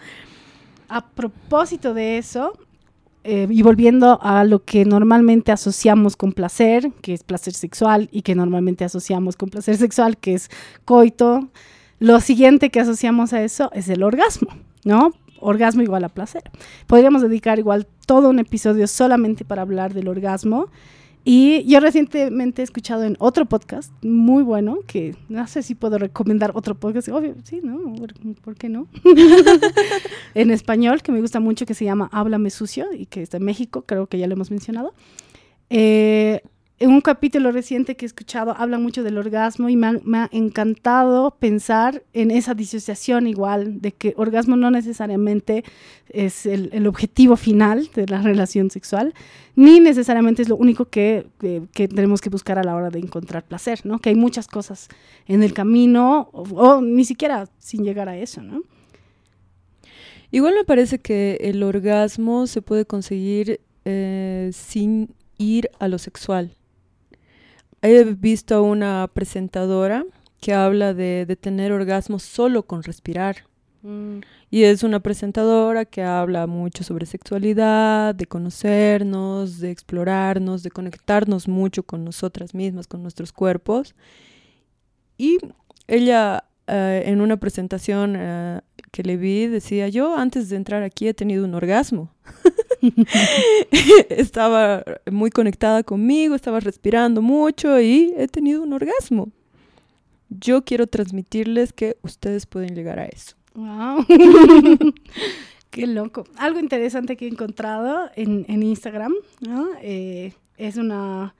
a 0.88 1.04
propósito 1.04 1.92
de 1.92 2.18
eso, 2.18 2.52
eh, 3.22 3.46
y 3.50 3.62
volviendo 3.62 4.18
a 4.22 4.44
lo 4.44 4.64
que 4.64 4.84
normalmente 4.84 5.52
asociamos 5.52 6.16
con 6.16 6.32
placer, 6.32 6.90
que 7.02 7.12
es 7.12 7.22
placer 7.22 7.52
sexual, 7.52 8.08
y 8.12 8.22
que 8.22 8.34
normalmente 8.34 8.84
asociamos 8.84 9.36
con 9.36 9.50
placer 9.50 9.76
sexual, 9.76 10.16
que 10.16 10.34
es 10.34 10.50
coito, 10.84 11.48
lo 11.98 12.20
siguiente 12.20 12.70
que 12.70 12.80
asociamos 12.80 13.32
a 13.32 13.42
eso 13.42 13.70
es 13.74 13.88
el 13.88 14.02
orgasmo, 14.02 14.48
¿no? 14.84 15.12
Orgasmo 15.38 15.82
igual 15.82 16.04
a 16.04 16.08
placer. 16.08 16.42
Podríamos 16.86 17.20
dedicar 17.22 17.58
igual 17.58 17.86
todo 18.06 18.30
un 18.30 18.38
episodio 18.38 18.86
solamente 18.86 19.44
para 19.44 19.62
hablar 19.62 19.92
del 19.92 20.08
orgasmo 20.08 20.68
y 21.24 21.64
yo 21.64 21.80
recientemente 21.80 22.62
he 22.62 22.64
escuchado 22.64 23.04
en 23.04 23.16
otro 23.18 23.46
podcast 23.46 23.92
muy 24.02 24.42
bueno, 24.42 24.78
que 24.86 25.14
no 25.28 25.46
sé 25.46 25.62
si 25.62 25.74
puedo 25.74 25.98
recomendar 25.98 26.52
otro 26.54 26.74
podcast, 26.74 27.08
obvio, 27.08 27.34
sí, 27.44 27.60
¿no? 27.62 27.94
¿Por, 28.42 28.54
qué 28.56 28.68
no? 28.68 28.86
en 30.34 30.50
español, 30.50 31.02
que 31.02 31.12
me 31.12 31.20
gusta 31.20 31.40
mucho, 31.40 31.66
que 31.66 31.74
se 31.74 31.84
llama 31.84 32.08
Háblame 32.12 32.50
Sucio 32.50 32.86
y 32.92 33.06
que 33.06 33.22
está 33.22 33.36
en 33.36 33.44
México, 33.44 33.82
creo 33.82 34.06
que 34.06 34.18
ya 34.18 34.26
lo 34.26 34.34
hemos 34.34 34.50
mencionado. 34.50 34.94
Eh, 35.68 36.42
en 36.80 36.90
un 36.90 37.02
capítulo 37.02 37.52
reciente 37.52 37.94
que 37.94 38.06
he 38.06 38.08
escuchado 38.08 38.54
habla 38.56 38.78
mucho 38.78 39.02
del 39.02 39.18
orgasmo 39.18 39.68
y 39.68 39.76
me 39.76 40.18
ha, 40.18 40.28
encantado 40.32 41.36
pensar 41.38 42.02
en 42.14 42.30
esa 42.30 42.54
disociación 42.54 43.26
igual, 43.26 43.82
de 43.82 43.92
que 43.92 44.14
orgasmo 44.16 44.56
no 44.56 44.70
necesariamente 44.70 45.62
es 46.08 46.46
el, 46.46 46.86
objetivo 46.86 47.36
final 47.36 47.90
de 47.94 48.06
la 48.06 48.22
relación 48.22 48.70
sexual, 48.70 49.12
ni 49.56 49.78
necesariamente 49.78 50.40
es 50.40 50.48
lo 50.48 50.56
único 50.56 50.86
que, 50.86 51.26
tenemos 51.74 52.22
que 52.22 52.30
buscar 52.30 52.58
a 52.58 52.64
la 52.64 52.74
hora 52.74 52.88
de 52.88 52.98
encontrar 52.98 53.44
placer, 53.44 53.84
¿no? 53.84 53.98
Que 53.98 54.08
hay 54.08 54.16
muchas 54.16 54.48
cosas 54.48 54.88
en 55.26 55.42
el 55.42 55.52
camino 55.52 56.30
o, 56.32 56.80
ni 56.80 57.04
siquiera 57.04 57.46
sin 57.58 57.84
llegar 57.84 58.08
a 58.08 58.16
eso, 58.16 58.42
¿no? 58.42 58.62
Igual 60.30 60.54
me 60.54 60.64
parece 60.64 60.98
que 60.98 61.36
el 61.42 61.62
orgasmo 61.62 62.46
se 62.46 62.62
puede 62.62 62.86
conseguir 62.86 63.60
eh, 63.84 64.50
sin 64.54 65.10
ir 65.36 65.68
a 65.78 65.86
lo 65.88 65.98
sexual 65.98 66.56
he 67.82 68.04
visto 68.04 68.54
a 68.54 68.62
una 68.62 69.08
presentadora 69.12 70.04
que 70.40 70.54
habla 70.54 70.94
de, 70.94 71.36
tener 71.40 71.72
orgasmos 71.72 72.22
solo 72.22 72.64
con 72.64 72.82
respirar. 72.82 73.44
Mm. 73.82 74.20
Y 74.50 74.64
es 74.64 74.82
una 74.82 75.00
presentadora 75.00 75.84
que 75.84 76.02
habla 76.02 76.46
mucho 76.46 76.82
sobre 76.82 77.06
sexualidad, 77.06 78.14
de 78.14 78.26
conocernos, 78.26 79.60
de 79.60 79.70
explorarnos, 79.70 80.62
de 80.62 80.70
conectarnos 80.70 81.46
mucho 81.46 81.82
con 81.82 82.04
nosotras 82.04 82.54
mismas, 82.54 82.86
con 82.86 83.02
nuestros 83.02 83.32
cuerpos. 83.32 83.94
Y 85.16 85.38
ella 85.86 86.44
eh, 86.66 87.02
en 87.06 87.20
una 87.20 87.36
presentación 87.36 88.14
eh, 88.16 88.60
que 88.92 89.02
le 89.02 89.16
vi 89.16 89.46
decía, 89.46 89.88
yo 89.88 90.16
antes 90.16 90.48
de 90.48 90.56
entrar 90.56 90.82
aquí 90.82 91.08
he 91.08 91.14
tenido 91.14 91.44
un 91.44 91.54
orgasmo. 91.54 92.12
estaba 94.10 94.84
muy 95.10 95.30
conectada 95.30 95.82
conmigo, 95.82 96.34
estaba 96.34 96.60
respirando 96.60 97.22
mucho 97.22 97.80
y 97.80 98.12
he 98.16 98.28
tenido 98.28 98.62
un 98.62 98.72
orgasmo. 98.72 99.28
Yo 100.28 100.64
quiero 100.64 100.86
transmitirles 100.86 101.72
que 101.72 101.96
ustedes 102.02 102.46
pueden 102.46 102.74
llegar 102.74 102.98
a 102.98 103.06
eso. 103.06 103.34
Wow. 103.54 104.06
Qué 105.70 105.86
loco. 105.86 106.24
Algo 106.36 106.58
interesante 106.60 107.16
que 107.16 107.26
he 107.26 107.28
encontrado 107.28 108.10
en, 108.16 108.62
Instagram, 108.62 109.14
eh, 109.82 110.32
es 110.56 110.76
una, 110.76 111.34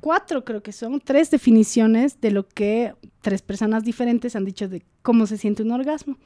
cuatro 0.00 0.44
creo 0.44 0.62
que 0.62 0.72
son, 0.72 1.00
tres 1.00 1.30
definiciones 1.30 2.20
de 2.20 2.30
lo 2.30 2.48
que 2.48 2.94
tres 3.20 3.42
personas 3.42 3.84
diferentes 3.84 4.36
han 4.36 4.44
dicho 4.44 4.68
de 4.68 4.82
cómo 5.02 5.26
se 5.26 5.36
siente 5.36 5.62
un 5.62 5.72
orgasmo. 5.72 6.16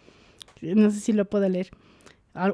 No 0.61 0.91
sé 0.91 1.01
si 1.01 1.13
lo 1.13 1.25
puedo 1.25 1.49
leer. 1.49 1.71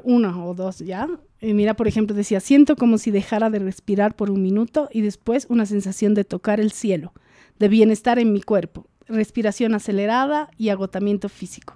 Una 0.03 0.45
o 0.45 0.53
dos, 0.53 0.79
¿ya? 0.79 1.07
Eh, 1.41 1.53
mira, 1.53 1.75
por 1.75 1.87
ejemplo, 1.87 2.15
decía, 2.15 2.39
siento 2.39 2.75
como 2.75 2.97
si 2.97 3.11
dejara 3.11 3.49
de 3.49 3.59
respirar 3.59 4.15
por 4.15 4.31
un 4.31 4.41
minuto 4.41 4.89
y 4.91 5.01
después 5.01 5.45
una 5.49 5.65
sensación 5.65 6.13
de 6.13 6.23
tocar 6.23 6.59
el 6.59 6.71
cielo, 6.71 7.13
de 7.59 7.67
bienestar 7.67 8.19
en 8.19 8.31
mi 8.31 8.41
cuerpo, 8.41 8.87
respiración 9.07 9.73
acelerada 9.73 10.49
y 10.57 10.69
agotamiento 10.69 11.29
físico, 11.29 11.75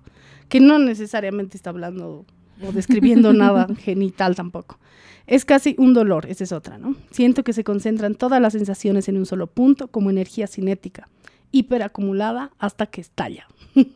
que 0.50 0.60
no 0.60 0.80
necesariamente 0.80 1.58
está 1.58 1.72
hablando 1.72 2.26
o 2.62 2.72
describiendo 2.72 3.34
nada 3.34 3.68
genital 3.80 4.36
tampoco. 4.36 4.80
Es 5.26 5.44
casi 5.44 5.76
un 5.78 5.94
dolor, 5.94 6.26
esa 6.28 6.46
es 6.46 6.54
otra, 6.54 6.78
¿no? 6.78 6.96
Siento 7.12 7.44
que 7.44 7.52
se 7.52 7.66
concentran 7.66 8.16
todas 8.16 8.42
las 8.42 8.54
sensaciones 8.54 9.10
en 9.10 9.18
un 9.18 9.26
solo 9.26 9.48
punto 9.48 9.90
como 9.90 10.10
energía 10.10 10.48
cinética, 10.48 11.10
hiperacumulada 11.52 12.52
hasta 12.58 12.86
que 12.86 13.02
estalla. 13.02 13.48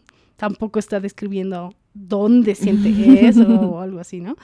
tampoco 0.41 0.79
está 0.79 0.99
describiendo 0.99 1.75
dónde 1.93 2.55
siente 2.55 3.27
eso 3.27 3.47
o 3.47 3.79
algo 3.79 3.99
así, 3.99 4.21
¿no? 4.21 4.35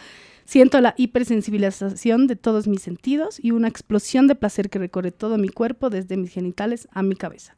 Siento 0.46 0.80
la 0.80 0.94
hipersensibilización 0.98 2.28
de 2.28 2.38
todos 2.38 2.68
mis 2.68 2.82
sentidos 2.82 3.38
y 3.42 3.52
una 3.52 3.68
explosión 3.68 4.28
de 4.28 4.36
placer 4.36 4.70
que 4.70 4.80
recorre 4.80 5.12
todo 5.12 5.38
mi 5.38 5.50
cuerpo, 5.50 5.90
desde 5.90 6.16
mis 6.16 6.32
genitales 6.32 6.88
a 6.92 7.04
mi 7.04 7.16
cabeza. 7.16 7.58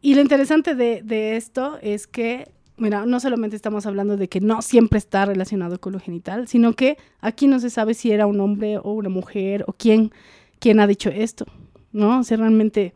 Y 0.00 0.14
lo 0.14 0.22
interesante 0.22 0.74
de, 0.74 1.36
esto 1.36 1.78
es 1.82 2.06
que, 2.06 2.50
mira, 2.78 3.04
no 3.04 3.20
solamente 3.20 3.56
estamos 3.56 3.84
hablando 3.84 4.16
de 4.16 4.28
que 4.28 4.40
no 4.40 4.62
siempre 4.62 4.98
está 4.98 5.26
relacionado 5.26 5.78
con 5.78 5.92
lo 5.92 6.00
genital, 6.00 6.48
sino 6.48 6.72
que 6.72 6.96
aquí 7.20 7.48
no 7.48 7.60
se 7.60 7.68
sabe 7.68 7.92
si 7.94 8.12
era 8.12 8.26
un 8.26 8.40
hombre 8.40 8.78
o 8.78 8.92
una 8.92 9.10
mujer 9.10 9.64
o 9.66 9.74
quién, 9.74 10.10
quién 10.58 10.80
ha 10.80 10.86
dicho 10.86 11.10
esto, 11.10 11.44
¿no? 11.92 12.20
O 12.20 12.22
sea, 12.22 12.38
realmente... 12.38 12.94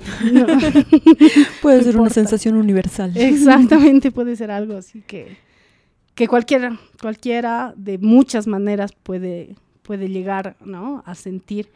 puede 1.62 1.82
ser 1.82 1.96
una 1.96 2.10
sensación 2.10 2.56
universal. 2.56 3.12
Exactamente, 3.16 4.10
puede 4.10 4.36
ser 4.36 4.50
algo 4.50 4.76
así 4.76 5.02
que 5.06 5.36
que 6.14 6.28
cualquiera, 6.28 6.78
cualquiera 7.00 7.74
de 7.76 7.98
muchas 7.98 8.46
maneras 8.46 8.92
puede, 8.92 9.56
puede 9.82 10.08
llegar 10.08 10.56
¿no? 10.64 11.02
a 11.06 11.14
sentir. 11.14 11.68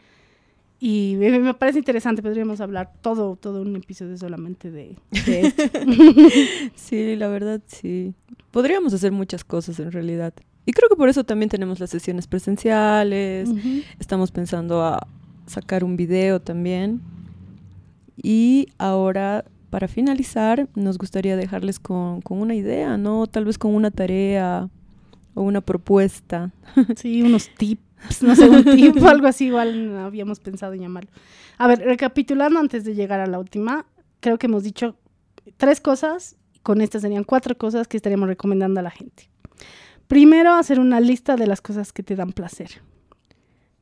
Y 0.78 1.16
me, 1.18 1.54
parece 1.54 1.78
interesante, 1.78 2.22
podríamos 2.22 2.60
hablar 2.60 2.92
todo, 3.00 3.36
todo 3.36 3.62
un 3.62 3.76
episodio 3.76 4.18
solamente 4.18 4.70
de, 4.70 4.96
esto. 5.10 5.62
sí, 6.74 7.16
la 7.16 7.28
verdad, 7.28 7.62
sí. 7.66 8.12
Podríamos 8.50 8.92
hacer 8.92 9.10
muchas 9.10 9.42
cosas 9.42 9.80
en 9.80 9.90
realidad. 9.90 10.34
Y 10.66 10.72
creo 10.72 10.90
que 10.90 10.96
por 10.96 11.08
eso 11.08 11.24
también 11.24 11.48
tenemos 11.48 11.80
las 11.80 11.88
sesiones 11.88 12.26
presenciales. 12.26 13.48
Estamos 13.98 14.32
pensando 14.32 14.82
a 14.82 15.06
sacar 15.46 15.82
un 15.82 15.96
video 15.96 16.40
también. 16.40 17.00
Y 18.28 18.70
ahora 18.78 19.44
para 19.70 19.86
finalizar, 19.86 20.68
nos 20.74 20.98
gustaría 20.98 21.36
dejarles 21.36 21.78
con, 21.78 22.22
una 22.28 22.56
idea, 22.56 22.96
¿no? 22.96 23.28
Tal 23.28 23.44
vez 23.44 23.56
con 23.56 23.72
una 23.72 23.92
tarea 23.92 24.68
o 25.34 25.42
una 25.42 25.60
propuesta. 25.60 26.50
Sí, 26.96 27.22
unos 27.22 27.48
tips, 27.56 28.22
no 28.22 28.34
sé, 28.34 28.48
un 28.48 28.64
tip 28.64 29.00
o 29.00 29.06
algo 29.06 29.28
así, 29.28 29.46
igual 29.46 29.96
habíamos 29.98 30.40
pensado 30.40 30.72
en 30.72 30.80
llamarlo. 30.80 31.08
A 31.56 31.68
ver, 31.68 31.78
recapitulando 31.78 32.58
antes 32.58 32.82
de 32.82 32.96
llegar 32.96 33.20
a 33.20 33.28
la 33.28 33.38
última, 33.38 33.86
creo 34.18 34.38
que 34.38 34.46
hemos 34.46 34.64
dicho 34.64 34.96
tres 35.56 35.80
cosas, 35.80 36.34
con 36.64 36.80
estas 36.80 37.02
serían 37.02 37.22
cuatro 37.22 37.56
cosas 37.56 37.86
que 37.86 37.96
estaríamos 37.96 38.26
recomendando 38.26 38.80
a 38.80 38.82
la 38.82 38.90
gente. 38.90 39.30
Primero, 40.08 40.54
hacer 40.54 40.80
una 40.80 40.98
lista 40.98 41.36
de 41.36 41.46
las 41.46 41.60
cosas 41.60 41.92
que 41.92 42.02
te 42.02 42.16
dan 42.16 42.32
placer. 42.32 42.82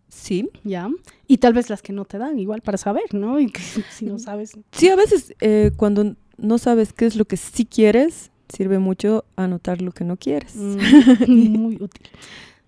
Sí. 0.09 0.49
Ya. 0.63 0.89
Y 1.27 1.39
tal 1.39 1.53
vez 1.53 1.71
las 1.71 1.83
que 1.83 1.93
no 1.93 2.05
te 2.05 2.19
dan, 2.19 2.39
igual 2.39 2.61
para 2.63 2.79
saber, 2.79 3.13
¿no? 3.15 3.41
Y 3.41 3.51
que, 3.51 3.61
si 3.91 4.07
no 4.07 4.19
sabes. 4.19 4.53
Sí, 4.73 4.89
a 4.89 4.97
veces 4.97 5.35
eh, 5.41 5.73
cuando 5.77 6.17
no 6.37 6.59
sabes 6.59 6.93
qué 6.93 7.07
es 7.07 7.17
lo 7.17 7.25
que 7.25 7.37
sí 7.37 7.65
quieres, 7.65 8.31
sirve 8.49 8.79
mucho 8.79 9.25
anotar 9.37 9.83
lo 9.83 9.93
que 9.93 10.05
no 10.05 10.17
quieres. 10.17 10.55
Mm, 10.57 10.79
muy 11.29 11.77
útil. 11.77 12.09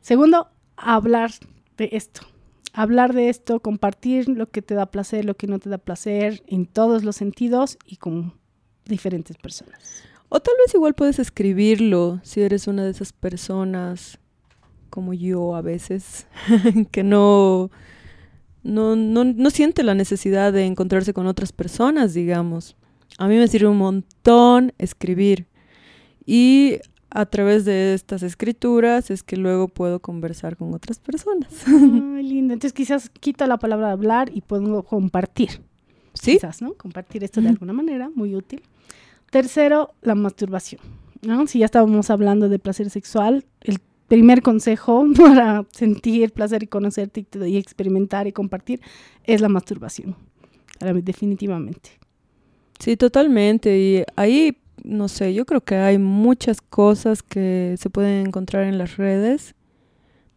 Segundo, 0.01 0.49
hablar 0.77 1.33
de 1.77 1.91
esto. 1.93 2.23
Hablar 2.73 3.15
de 3.15 3.31
esto, 3.31 3.61
compartir 3.61 4.29
lo 4.29 4.51
que 4.51 4.61
te 4.61 4.75
da 4.75 4.87
placer, 4.87 5.25
lo 5.25 5.35
que 5.35 5.47
no 5.47 5.59
te 5.59 5.71
da 5.71 5.79
placer, 5.79 6.43
en 6.47 6.67
todos 6.67 7.05
los 7.05 7.17
sentidos 7.17 7.79
y 7.87 7.97
con 7.97 8.35
diferentes 8.85 9.37
personas. 9.39 10.03
O 10.29 10.41
tal 10.41 10.55
vez 10.65 10.75
igual 10.75 10.95
puedes 10.95 11.19
escribirlo 11.19 12.21
si 12.23 12.43
eres 12.43 12.67
una 12.67 12.85
de 12.85 12.91
esas 12.91 13.13
personas 13.13 14.19
como 14.91 15.15
yo 15.15 15.55
a 15.55 15.63
veces, 15.63 16.27
que 16.91 17.03
no, 17.03 17.71
no, 18.63 18.97
no, 18.97 19.51
siente 19.51 19.83
la 19.83 19.95
necesidad 19.95 20.53
de 20.53 20.65
encontrarse 20.65 21.13
con 21.13 21.27
otras 21.27 21.53
personas, 21.53 22.15
digamos. 22.15 22.77
A 23.19 23.29
mí 23.29 23.37
me 23.37 23.49
sirve 23.49 23.69
un 23.69 23.79
montón 23.79 24.73
escribir. 24.79 25.47
Y 26.25 26.79
a 27.11 27.27
través 27.27 27.65
de 27.65 27.95
estas 27.95 28.23
escrituras 28.23 29.11
es 29.11 29.23
que 29.23 29.37
luego 29.37 29.69
puedo 29.69 30.01
conversar 30.01 30.57
con 30.57 30.75
otras 30.75 30.99
personas. 30.99 31.53
Ay, 31.67 32.23
lindo. 32.23 32.55
Entonces 32.55 32.73
quizás 32.73 33.09
quito 33.09 33.47
la 33.47 33.59
palabra 33.59 33.93
hablar 33.93 34.31
y 34.35 34.41
puedo 34.41 34.83
compartir. 34.83 35.63
Sí. 36.15 36.33
Quizás, 36.33 36.63
¿no? 36.63 36.75
Compartir 36.75 37.23
esto 37.25 37.41
de 37.41 37.51
alguna 37.51 37.73
manera, 37.73 38.11
muy 38.15 38.35
útil. 38.35 38.63
Tercero, 39.31 39.95
la 40.03 40.15
masturbación. 40.15 40.81
¿no? 41.23 41.47
Si 41.47 41.59
ya 41.59 41.67
estábamos 41.67 42.11
hablando 42.11 42.49
de 42.49 42.59
placer 42.59 42.91
sexual, 42.91 43.45
el 43.61 43.81
primer 44.09 44.43
consejo 44.43 45.05
para 45.17 45.65
sentir 45.73 46.33
placer 46.33 46.63
y 46.63 46.67
conocerte 46.67 47.27
y, 47.47 47.57
experimentar 47.57 48.27
y 48.27 48.33
compartir 48.33 48.81
es 49.25 49.41
la 49.41 49.49
masturbación. 49.49 50.17
Definitivamente. 50.81 51.91
Sí, 52.79 52.97
totalmente. 52.97 53.79
Y 53.79 54.05
ahí 54.17 54.59
no 54.85 55.09
sé, 55.09 55.35
yo 55.35 55.45
creo 55.47 55.63
que 55.63 55.75
hay 55.77 55.99
muchas 55.99 56.61
cosas 56.61 57.23
que 57.23 57.75
se 57.79 57.91
pueden 57.91 58.29
encontrar 58.29 58.65
en 58.65 58.79
las 58.79 58.97
redes. 58.97 59.56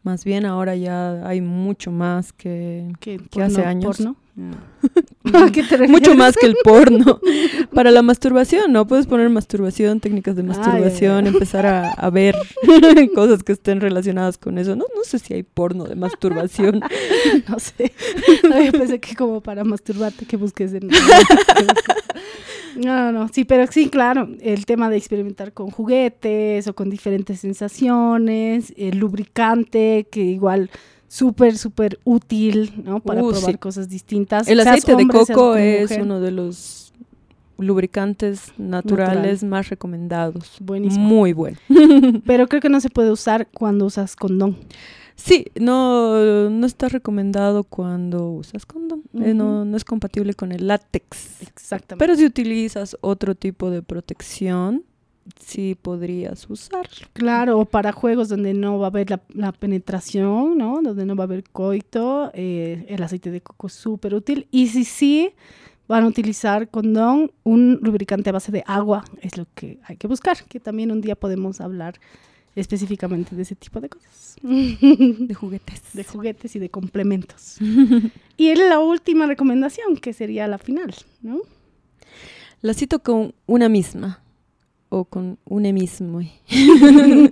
Más 0.04 0.24
bien 0.24 0.46
ahora 0.46 0.76
ya 0.76 1.28
hay 1.28 1.42
mucho 1.42 1.92
más 1.92 2.32
que, 2.34 2.88
¿Qué, 3.00 3.20
que 3.30 3.42
hace 3.44 3.56
porno- 3.62 3.68
años. 3.70 3.98
porno? 3.98 4.16
¿A 5.34 5.52
qué 5.52 5.64
te 5.64 5.76
refieres? 5.76 5.90
Mucho 5.90 6.16
más 6.16 6.38
que 6.38 6.46
el 6.46 6.56
porno. 6.64 7.20
Para 7.74 7.92
la 7.92 8.02
masturbación, 8.02 8.72
¿no? 8.72 8.88
Puedes 8.88 9.06
poner 9.08 9.30
masturbación, 9.30 10.00
técnicas 10.00 10.38
de 10.38 10.44
masturbación, 10.44 11.26
ay. 11.28 11.34
empezar 11.34 11.66
a, 11.66 11.90
a 11.92 12.10
ver 12.10 12.36
cosas 13.16 13.44
que 13.44 13.52
estén 13.52 13.82
relacionadas 13.82 14.38
con 14.38 14.58
eso. 14.58 14.78
No, 14.78 14.86
no 14.96 15.04
sé 15.04 15.20
si 15.20 15.34
hay 15.34 15.44
porno 15.44 15.84
de 15.84 15.96
masturbación. 15.96 16.80
No 17.50 17.60
sé. 17.60 17.92
No, 18.50 18.62
yo 18.64 18.72
pensé 18.72 19.00
que 19.02 19.16
como 19.16 19.42
para 19.42 19.66
masturbarte 19.66 20.26
que 20.26 20.38
busques 20.38 20.74
en... 20.74 20.90
No, 22.80 22.96
no, 22.96 23.12
no. 23.12 23.28
Sí, 23.30 23.44
pero 23.46 23.66
sí, 23.72 23.90
claro. 23.90 24.30
El 24.40 24.66
tema 24.66 24.90
de 24.90 24.98
experimentar 24.98 25.54
con 25.54 25.70
juguetes 25.70 26.68
o 26.68 26.74
con 26.74 26.90
diferentes 26.90 27.40
sensaciones. 27.40 28.74
El 28.78 28.98
lubricante, 29.00 30.08
que 30.10 30.22
igual 30.22 30.70
súper, 31.08 31.58
súper 31.58 32.00
útil, 32.04 32.74
¿no? 32.84 33.00
Para 33.00 33.24
Uh, 33.24 33.32
probar 33.32 33.52
sí. 33.52 33.58
cosas 33.58 33.90
distintas. 33.90 34.48
El 34.48 34.58
seas 34.62 34.68
aceite 34.68 34.96
de 34.96 35.04
hombre, 35.04 35.20
coco 35.20 35.56
es 35.56 35.92
uno 35.92 36.20
de 36.20 36.32
los 36.32 36.94
lubricantes 37.58 38.54
naturales 38.58 39.44
más 39.44 39.70
recomendados. 39.70 40.58
Buenísimo. 40.62 41.04
Muy 41.04 41.34
bueno. 41.34 41.58
Pero 42.26 42.48
creo 42.48 42.62
que 42.62 42.70
no 42.70 42.80
se 42.80 42.90
puede 42.90 43.12
usar 43.12 43.48
cuando 43.54 43.86
usas 43.86 44.16
condón. 44.16 44.56
Sí, 45.20 45.48
no, 45.60 46.50
no 46.50 46.66
está 46.66 46.88
recomendado 46.88 47.66
cuando 47.66 48.30
usas 48.30 48.66
condón. 48.66 49.04
Eh, 49.22 49.34
no, 49.34 49.66
no 49.66 49.76
es 49.76 49.84
compatible 49.84 50.34
con 50.34 50.54
el 50.54 50.68
látex. 50.68 51.42
Exactamente. 51.42 52.04
Pero 52.04 52.16
si 52.16 52.26
utilizas 52.26 52.98
otro 53.02 53.36
tipo 53.36 53.70
de 53.70 53.82
protección, 53.82 54.86
sí 55.38 55.76
podrías 55.80 56.50
usarlo. 56.50 57.08
Claro, 57.12 57.60
o 57.60 57.66
para 57.66 57.92
juegos 57.92 58.30
donde 58.30 58.54
no 58.54 58.80
va 58.80 58.88
a 58.88 58.90
haber 58.90 59.10
la, 59.10 59.22
la 59.34 59.52
penetración, 59.52 60.58
¿no? 60.58 60.82
Donde 60.82 61.06
no 61.06 61.16
va 61.18 61.26
a 61.26 61.28
haber 61.28 61.44
coito, 61.44 62.32
eh, 62.34 62.86
el 62.88 63.04
aceite 63.04 63.30
de 63.30 63.42
coco 63.42 63.68
es 63.68 63.74
súper 63.74 64.16
útil. 64.16 64.48
Y 64.52 64.68
si 64.68 64.86
sí 64.86 65.34
van 65.90 66.06
a 66.06 66.08
utilizar 66.08 66.70
condón, 66.70 67.32
un 67.44 67.80
lubricante 67.82 68.30
a 68.30 68.34
base 68.34 68.54
de 68.54 68.64
agua 68.66 69.04
es 69.22 69.38
lo 69.38 69.48
que 69.54 69.80
hay 69.84 69.98
que 69.98 70.08
buscar, 70.08 70.38
que 70.46 70.62
también 70.62 70.92
un 70.92 71.02
día 71.02 71.16
podemos 71.16 71.60
hablar 71.60 72.00
específicamente 72.56 73.36
de 73.36 73.42
ese 73.44 73.56
tipo 73.56 73.80
de 73.80 73.90
cosas. 73.90 74.38
De 74.42 75.34
juguetes. 75.34 75.82
de 75.94 76.04
juguetes 76.04 76.56
y 76.56 76.60
de 76.60 76.70
complementos. 76.70 77.58
y 78.38 78.56
la 78.56 78.80
última 78.80 79.28
recomendación, 79.28 79.98
que 79.98 80.14
sería 80.14 80.48
la 80.48 80.58
final, 80.58 80.96
¿no? 81.22 81.42
La 82.62 82.74
cito 82.74 83.00
con 83.00 83.34
una 83.46 83.70
misma 83.70 84.22
o 84.90 85.06
con 85.06 85.38
un 85.46 85.74
mismo. 85.74 86.22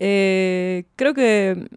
Eh, 0.00 0.84
creo 0.94 1.12
que 1.12 1.68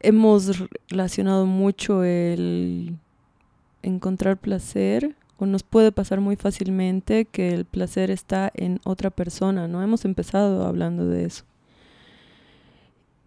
hemos 0.00 0.60
relacionado 0.88 1.46
mucho 1.46 2.02
el 2.02 2.96
encontrar 3.82 4.38
placer 4.38 5.14
o 5.38 5.46
nos 5.46 5.62
puede 5.62 5.92
pasar 5.92 6.20
muy 6.20 6.36
fácilmente 6.36 7.24
que 7.24 7.48
el 7.48 7.64
placer 7.64 8.10
está 8.10 8.50
en 8.54 8.80
otra 8.84 9.10
persona, 9.10 9.68
¿no? 9.68 9.82
Hemos 9.82 10.04
empezado 10.04 10.66
hablando 10.66 11.06
de 11.06 11.24
eso. 11.24 11.44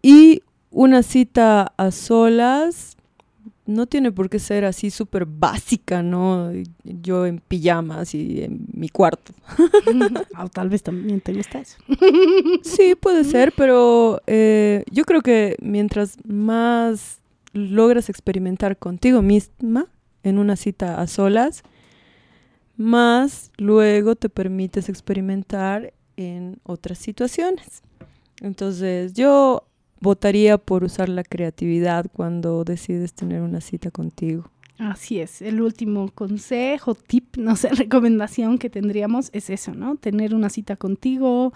Y 0.02 0.44
una 0.72 1.04
cita 1.04 1.74
a 1.78 1.92
solas 1.92 2.98
no 3.66 3.86
tiene 3.86 4.12
por 4.12 4.30
qué 4.30 4.40
ser 4.40 4.64
así 4.64 4.90
súper 4.90 5.26
básica, 5.26 6.02
¿no? 6.02 6.52
Yo 6.84 7.26
en 7.26 7.40
pijamas 7.40 8.16
y 8.16 8.42
en 8.42 8.66
mi 8.74 8.90
cuarto. 8.90 9.34
o 10.42 10.48
tal 10.50 10.70
vez 10.70 10.82
también 10.84 11.22
te 11.22 11.34
gusta 11.34 11.60
eso. 11.60 11.78
Sí, 12.64 12.96
puede 12.96 13.24
ser, 13.24 13.54
pero 13.56 14.22
eh, 14.26 14.84
yo 14.92 15.04
creo 15.04 15.22
que 15.22 15.58
mientras 15.62 16.18
más 16.26 17.20
logras 17.54 18.10
experimentar 18.10 18.78
contigo 18.78 19.22
misma 19.22 19.88
en 20.24 20.38
una 20.38 20.56
cita 20.56 21.02
a 21.02 21.08
solas, 21.08 21.64
más 22.78 23.52
luego 23.58 24.16
te 24.16 24.30
permites 24.30 24.90
experimentar 24.90 25.94
en 26.16 26.60
otras 26.64 26.98
situaciones. 26.98 27.82
Entonces, 28.42 29.14
yo 29.14 29.68
votaría 30.00 30.58
por 30.58 30.84
usar 30.84 31.10
la 31.10 31.24
creatividad 31.24 32.06
cuando 32.12 32.64
decides 32.64 33.14
tener 33.14 33.42
una 33.42 33.62
cita 33.62 33.92
contigo. 33.92 34.50
Así 34.78 35.20
es, 35.20 35.42
el 35.42 35.62
último 35.62 36.12
consejo, 36.12 36.94
tip, 36.94 37.38
no 37.38 37.56
sé, 37.56 37.70
recomendación 37.74 38.60
que 38.60 38.70
tendríamos 38.70 39.30
es 39.34 39.50
eso, 39.50 39.74
¿no? 39.74 39.96
Tener 39.96 40.36
una 40.36 40.50
cita 40.50 40.76
contigo, 40.76 41.52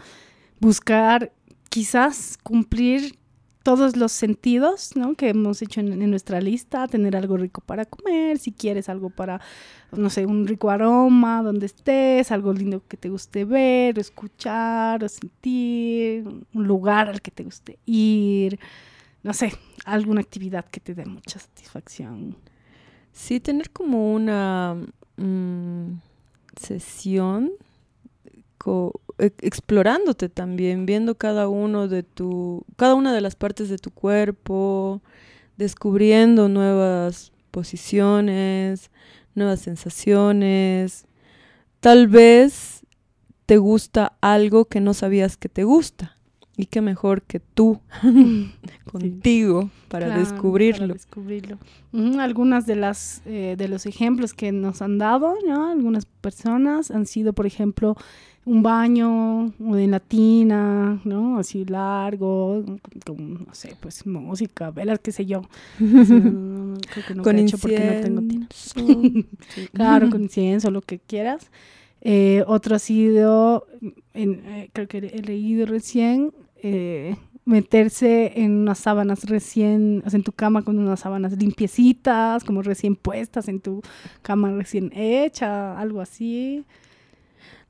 buscar 0.60 1.32
quizás 1.70 2.38
cumplir 2.42 3.21
todos 3.64 3.96
los 3.96 4.12
sentidos, 4.12 4.96
¿no? 4.96 5.16
Que 5.16 5.30
hemos 5.30 5.62
hecho 5.62 5.82
en, 5.82 6.10
nuestra 6.10 6.42
lista, 6.42 6.88
tener 6.88 7.16
algo 7.16 7.38
rico 7.38 7.62
para 7.62 7.86
comer, 7.86 8.38
si 8.40 8.52
quieres 8.52 8.90
algo 8.90 9.10
para, 9.10 9.40
no 9.92 10.10
sé, 10.10 10.26
un 10.26 10.48
rico 10.48 10.70
aroma 10.70 11.44
donde 11.44 11.68
estés, 11.68 12.32
algo 12.32 12.54
lindo 12.54 12.84
que 12.88 12.98
te 12.98 13.10
guste 13.10 13.46
ver, 13.46 14.00
escuchar 14.00 15.04
o 15.04 15.10
sentir, 15.10 16.26
un 16.54 16.68
lugar 16.68 17.10
al 17.10 17.22
que 17.22 17.32
te 17.32 17.44
guste 17.44 17.78
ir, 17.86 18.60
no 19.24 19.34
sé, 19.34 19.54
alguna 19.86 20.22
actividad 20.22 20.66
que 20.66 20.80
te 20.80 20.96
dé 20.96 21.06
mucha 21.06 21.40
satisfacción. 21.40 22.36
Sí, 23.14 23.40
tener 23.40 23.72
como 23.72 24.14
una 24.14 24.76
mm, 25.18 26.00
sesión 26.56 27.52
co- 28.58 29.02
explorándote 29.22 30.30
también, 30.30 30.86
viendo 30.86 31.16
cada 31.16 31.48
uno 31.48 31.88
de 31.88 32.04
tu, 32.04 32.66
cada 32.76 32.96
una 32.96 33.14
de 33.14 33.22
las 33.22 33.36
partes 33.36 33.70
de 33.70 33.78
tu 33.78 33.92
cuerpo, 33.92 35.02
descubriendo 35.58 36.50
nuevas 36.50 37.32
posiciones, 37.52 38.90
nuevas 39.36 39.60
sensaciones. 39.62 41.06
Tal 41.80 42.08
vez 42.08 42.86
te 43.46 43.58
gusta 43.58 44.14
algo 44.22 44.66
que 44.66 44.80
no 44.82 44.94
sabías 44.94 45.38
que 45.38 45.50
te 45.50 45.64
gusta. 45.64 46.16
Y 46.58 46.66
qué 46.68 46.82
mejor 46.82 47.22
que 47.24 47.40
tú 47.40 47.80
contigo 48.92 49.70
para 49.88 50.08
Claro, 50.08 50.20
descubrirlo. 50.22 50.82
para 50.82 50.94
descubrirlo. 50.94 51.58
Algunas 52.20 52.66
de 52.66 52.76
las 52.76 53.22
eh, 53.26 53.56
de 53.58 53.68
los 53.68 53.86
ejemplos 53.86 54.34
que 54.34 54.52
nos 54.52 54.82
han 54.82 54.98
dado, 54.98 55.36
¿no? 55.48 55.70
Algunas 55.72 56.06
personas 56.06 56.92
han 56.92 57.06
sido, 57.06 57.34
por 57.34 57.46
ejemplo, 57.46 57.96
un 58.44 58.64
baño 58.64 59.46
o 59.64 59.78
en 59.78 59.92
la 59.92 60.00
tina, 60.00 61.00
¿no? 61.04 61.38
Así 61.38 61.64
largo, 61.66 62.64
con, 63.06 63.46
no 63.46 63.54
sé, 63.54 63.76
pues 63.80 64.06
música, 64.06 64.72
velas, 64.72 65.00
qué 65.00 65.12
sé 65.12 65.26
yo. 65.26 65.44
No- 65.80 66.04
no- 66.06 66.32
no, 66.74 66.78
creo 66.90 67.06
que 67.06 67.14
nunca 67.16 67.30
Con 67.30 67.38
he 67.38 67.42
hecho 67.42 67.58
porque 67.58 67.80
no 67.80 68.02
tengo 68.02 68.22
tina. 68.22 68.48
Sí. 68.52 69.28
Claro, 69.74 70.10
con 70.10 70.22
incienso, 70.24 70.72
lo 70.72 70.82
que 70.82 71.00
quieras. 71.00 71.52
Eh, 72.02 72.44
otro 72.48 72.76
ha 72.76 72.80
sido, 72.80 73.68
en- 74.14 74.42
eh, 74.48 74.70
creo 74.74 74.88
que 74.88 74.98
he 74.98 75.22
leído 75.22 75.68
recién, 75.68 76.34
eh, 76.64 77.16
meterse 77.46 78.34
en 78.42 78.52
unas 78.54 78.80
sábanas 78.80 79.24
recién, 79.26 80.02
o 80.06 80.10
sea, 80.10 80.18
en 80.18 80.24
tu 80.24 80.32
cama 80.32 80.64
con 80.64 80.80
unas 80.80 81.00
sábanas 81.02 81.34
limpiecitas, 81.38 82.44
como 82.44 82.62
recién 82.64 82.96
puestas 82.96 83.48
en 83.50 83.60
tu 83.60 83.82
cama 84.24 84.52
recién 84.52 84.92
hecha, 84.96 85.78
algo 85.80 86.02
así. 86.02 86.64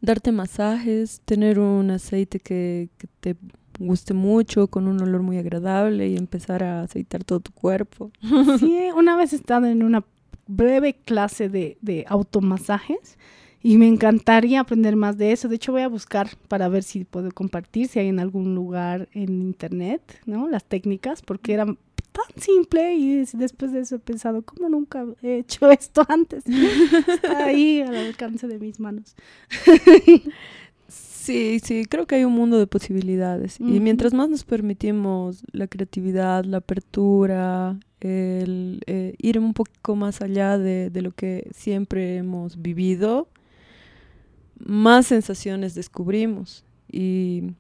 Darte 0.02 0.32
masajes, 0.32 1.22
tener 1.26 1.60
un 1.60 1.92
aceite 1.92 2.40
que, 2.40 2.90
que 2.98 3.08
te 3.20 3.36
guste 3.80 4.14
mucho, 4.14 4.68
con 4.68 4.88
un 4.88 5.02
olor 5.02 5.22
muy 5.22 5.38
agradable 5.38 6.08
y 6.08 6.18
empezar 6.18 6.64
a 6.64 6.82
aceitar 6.82 7.24
todo 7.24 7.40
tu 7.40 7.52
cuerpo. 7.52 8.12
Sí, 8.60 8.78
una 8.96 9.16
vez 9.16 9.34
he 9.34 9.38
estado 9.38 9.68
en 9.68 9.84
una 9.84 10.04
breve 10.48 10.94
clase 10.94 11.50
de, 11.50 11.78
de 11.82 12.06
automasajes 12.08 13.18
y 13.64 13.78
me 13.78 13.88
encantaría 13.88 14.60
aprender 14.60 14.96
más 14.96 15.18
de 15.18 15.32
eso. 15.32 15.48
De 15.48 15.56
hecho, 15.56 15.72
voy 15.72 15.82
a 15.82 15.88
buscar 15.88 16.30
para 16.48 16.68
ver 16.68 16.84
si 16.84 17.06
puedo 17.06 17.32
compartir, 17.32 17.88
si 17.88 18.00
hay 18.00 18.08
en 18.08 18.20
algún 18.20 18.56
lugar 18.56 19.08
en 19.14 19.42
internet, 19.42 20.02
¿no? 20.26 20.48
Las 20.48 20.64
técnicas, 20.64 21.22
porque 21.22 21.54
era 21.54 21.66
tan 22.12 22.42
simple 22.42 22.96
y 22.96 23.16
des- 23.18 23.38
después 23.38 23.72
de 23.72 23.80
eso 23.82 23.96
he 23.96 24.00
pensado, 24.00 24.42
¿cómo 24.44 24.70
nunca 24.70 25.06
he 25.22 25.38
hecho 25.40 25.70
esto 25.72 26.06
antes? 26.10 26.44
Está 26.48 27.46
ahí 27.46 27.82
al 27.82 27.96
alcance 27.96 28.48
de 28.48 28.60
mis 28.60 28.80
manos. 28.80 29.16
Sí, 30.88 31.60
sí, 31.64 31.86
creo 31.86 32.08
que 32.08 32.16
hay 32.16 32.24
un 32.26 32.34
mundo 32.34 32.58
de 32.58 32.66
posibilidades. 32.66 33.60
Y 33.60 33.80
mientras 33.80 34.12
más 34.12 34.28
nos 34.28 34.44
permitimos 34.44 35.44
la 35.52 35.68
creatividad, 35.68 36.44
la 36.46 36.58
apertura, 36.58 37.80
el 38.00 38.82
eh, 38.88 39.14
ir 39.20 39.38
un 39.38 39.54
poco 39.54 39.96
más 39.96 40.22
allá 40.22 40.58
de, 40.58 40.90
de 40.90 41.02
lo 41.04 41.12
que 41.12 41.48
siempre 41.54 42.18
hemos 42.18 42.60
vivido, 42.60 43.28
más 44.58 45.06
sensaciones 45.08 45.76
descubrimos. 45.76 46.66
Y 46.92 47.52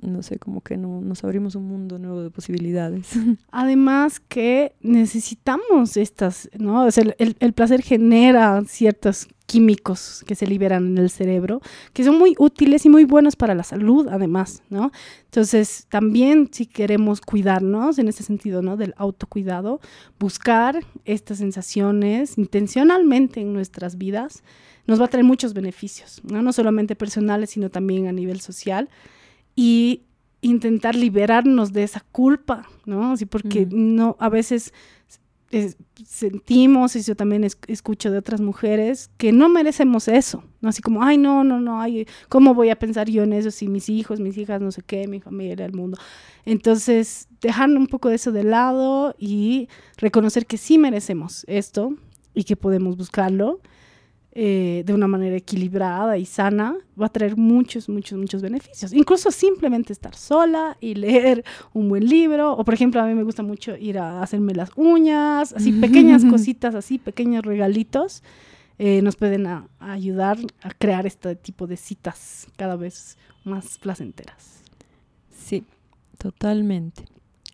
no 0.00 0.22
sé, 0.22 0.38
como 0.38 0.62
que 0.62 0.76
no, 0.76 1.00
nos 1.00 1.22
abrimos 1.22 1.54
un 1.54 1.68
mundo 1.68 1.98
nuevo 1.98 2.22
de 2.22 2.30
posibilidades. 2.30 3.10
Además 3.50 4.20
que 4.20 4.74
necesitamos 4.80 5.96
estas, 5.96 6.48
¿no? 6.58 6.86
O 6.86 6.90
sea, 6.90 7.04
el, 7.18 7.36
el, 7.38 7.52
placer 7.52 7.82
genera 7.82 8.62
ciertos 8.66 9.28
químicos 9.46 10.24
que 10.26 10.34
se 10.34 10.46
liberan 10.46 10.86
en 10.86 10.98
el 10.98 11.10
cerebro, 11.10 11.60
que 11.92 12.04
son 12.04 12.18
muy 12.18 12.34
útiles 12.38 12.86
y 12.86 12.88
muy 12.88 13.04
buenos 13.04 13.36
para 13.36 13.54
la 13.54 13.64
salud, 13.64 14.08
además, 14.10 14.62
¿no? 14.70 14.90
Entonces, 15.26 15.86
también 15.90 16.48
si 16.50 16.66
queremos 16.66 17.20
cuidarnos 17.20 17.98
en 17.98 18.08
ese 18.08 18.22
sentido, 18.22 18.62
¿no? 18.62 18.76
Del 18.76 18.94
autocuidado, 18.96 19.80
buscar 20.18 20.80
estas 21.04 21.38
sensaciones 21.38 22.38
intencionalmente 22.38 23.40
en 23.40 23.52
nuestras 23.52 23.98
vidas, 23.98 24.42
nos 24.86 25.00
va 25.00 25.04
a 25.04 25.08
traer 25.08 25.24
muchos 25.24 25.54
beneficios, 25.54 26.22
¿no? 26.24 26.42
No 26.42 26.52
solamente 26.52 26.96
personales, 26.96 27.50
sino 27.50 27.70
también 27.70 28.08
a 28.08 28.12
nivel 28.12 28.40
social 28.40 28.88
y 29.54 30.02
intentar 30.40 30.96
liberarnos 30.96 31.72
de 31.72 31.84
esa 31.84 32.04
culpa, 32.12 32.68
¿no? 32.84 33.16
Sí, 33.16 33.26
porque 33.26 33.66
no, 33.70 34.16
a 34.18 34.28
veces 34.28 34.72
sentimos, 36.06 36.96
y 36.96 37.02
yo 37.02 37.14
también 37.14 37.44
escucho 37.44 38.10
de 38.10 38.18
otras 38.18 38.40
mujeres, 38.40 39.10
que 39.18 39.32
no 39.32 39.50
merecemos 39.50 40.08
eso, 40.08 40.42
¿no? 40.62 40.70
Así 40.70 40.80
como, 40.80 41.02
ay, 41.04 41.18
no, 41.18 41.44
no, 41.44 41.60
no, 41.60 41.80
ay, 41.80 42.06
¿cómo 42.30 42.54
voy 42.54 42.70
a 42.70 42.78
pensar 42.78 43.10
yo 43.10 43.22
en 43.22 43.34
eso 43.34 43.50
si 43.50 43.68
mis 43.68 43.90
hijos, 43.90 44.18
mis 44.18 44.38
hijas, 44.38 44.62
no 44.62 44.72
sé 44.72 44.82
qué, 44.82 45.06
mi 45.06 45.20
familia, 45.20 45.66
el 45.66 45.74
mundo? 45.74 45.98
Entonces, 46.46 47.28
dejar 47.42 47.68
un 47.68 47.86
poco 47.86 48.08
de 48.08 48.14
eso 48.14 48.32
de 48.32 48.44
lado 48.44 49.14
y 49.18 49.68
reconocer 49.98 50.46
que 50.46 50.56
sí 50.56 50.78
merecemos 50.78 51.44
esto 51.46 51.96
y 52.34 52.44
que 52.44 52.56
podemos 52.56 52.96
buscarlo 52.96 53.60
eh, 54.34 54.82
de 54.86 54.94
una 54.94 55.06
manera 55.06 55.36
equilibrada 55.36 56.16
y 56.16 56.24
sana, 56.24 56.74
va 56.98 57.06
a 57.06 57.08
traer 57.10 57.36
muchos, 57.36 57.90
muchos, 57.90 58.18
muchos 58.18 58.40
beneficios. 58.40 58.94
Incluso 58.94 59.30
simplemente 59.30 59.92
estar 59.92 60.14
sola 60.14 60.78
y 60.80 60.94
leer 60.94 61.44
un 61.74 61.90
buen 61.90 62.08
libro, 62.08 62.52
o 62.52 62.64
por 62.64 62.72
ejemplo, 62.72 63.02
a 63.02 63.06
mí 63.06 63.14
me 63.14 63.24
gusta 63.24 63.42
mucho 63.42 63.76
ir 63.76 63.98
a 63.98 64.22
hacerme 64.22 64.54
las 64.54 64.70
uñas, 64.76 65.52
así 65.52 65.72
pequeñas 65.72 66.24
cositas, 66.30 66.74
así 66.74 66.98
pequeños 66.98 67.44
regalitos, 67.44 68.22
eh, 68.78 69.02
nos 69.02 69.16
pueden 69.16 69.46
ayudar 69.78 70.38
a 70.62 70.70
crear 70.70 71.06
este 71.06 71.36
tipo 71.36 71.66
de 71.66 71.76
citas 71.76 72.46
cada 72.56 72.76
vez 72.76 73.18
más 73.44 73.76
placenteras. 73.76 74.62
Sí, 75.30 75.64
totalmente. 76.16 77.04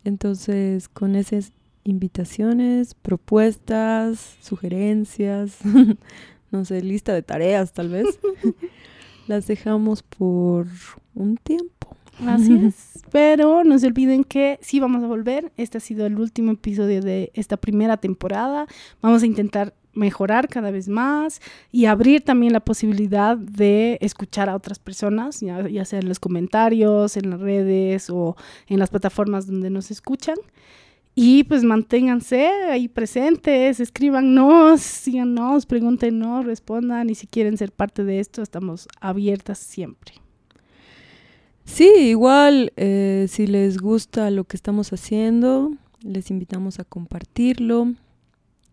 Entonces, 0.05 0.87
con 0.87 1.15
esas 1.15 1.51
invitaciones, 1.83 2.93
propuestas, 2.93 4.37
sugerencias, 4.41 5.57
no 6.51 6.65
sé, 6.65 6.81
lista 6.81 7.13
de 7.13 7.21
tareas 7.21 7.73
tal 7.73 7.89
vez, 7.89 8.19
las 9.27 9.47
dejamos 9.47 10.03
por 10.03 10.67
un 11.15 11.37
tiempo. 11.37 11.95
Así 12.25 12.53
es. 12.53 13.03
Pero 13.11 13.63
no 13.63 13.79
se 13.79 13.87
olviden 13.87 14.23
que 14.23 14.59
sí 14.61 14.79
vamos 14.79 15.03
a 15.03 15.07
volver. 15.07 15.51
Este 15.57 15.77
ha 15.77 15.81
sido 15.81 16.05
el 16.05 16.19
último 16.19 16.51
episodio 16.51 17.01
de 17.01 17.31
esta 17.33 17.57
primera 17.57 17.97
temporada. 17.97 18.67
Vamos 19.01 19.23
a 19.23 19.25
intentar 19.25 19.73
mejorar 19.93 20.47
cada 20.47 20.71
vez 20.71 20.87
más 20.87 21.41
y 21.71 21.85
abrir 21.85 22.23
también 22.23 22.53
la 22.53 22.59
posibilidad 22.59 23.35
de 23.37 23.97
escuchar 24.01 24.49
a 24.49 24.55
otras 24.55 24.79
personas, 24.79 25.41
ya, 25.41 25.67
ya 25.67 25.83
sea 25.85 25.99
en 25.99 26.07
los 26.07 26.19
comentarios, 26.19 27.17
en 27.17 27.31
las 27.31 27.39
redes 27.39 28.09
o 28.09 28.35
en 28.67 28.79
las 28.79 28.89
plataformas 28.89 29.47
donde 29.47 29.69
nos 29.69 29.91
escuchan. 29.91 30.35
Y 31.15 31.43
pues 31.43 31.63
manténganse 31.63 32.47
ahí 32.47 32.87
presentes, 32.87 33.79
escríbanos, 33.79 34.81
síganos, 34.81 35.65
pregúntenos, 35.65 36.45
respondan 36.45 37.09
y 37.09 37.15
si 37.15 37.27
quieren 37.27 37.57
ser 37.57 37.71
parte 37.71 38.03
de 38.03 38.19
esto, 38.19 38.41
estamos 38.41 38.87
abiertas 39.01 39.57
siempre. 39.57 40.13
Sí, 41.65 41.89
igual, 41.97 42.73
eh, 42.77 43.27
si 43.29 43.47
les 43.47 43.77
gusta 43.77 44.31
lo 44.31 44.43
que 44.45 44.55
estamos 44.55 44.91
haciendo, 44.91 45.71
les 46.01 46.31
invitamos 46.31 46.79
a 46.79 46.83
compartirlo 46.83 47.93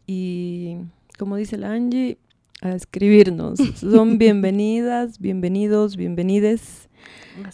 y, 0.07 0.77
como 1.19 1.37
dice 1.37 1.59
la 1.59 1.73
Angie, 1.73 2.17
a 2.63 2.71
escribirnos. 2.71 3.59
Son 3.77 4.19
bienvenidas, 4.19 5.19
bienvenidos, 5.19 5.97
bienvenides. 5.97 6.89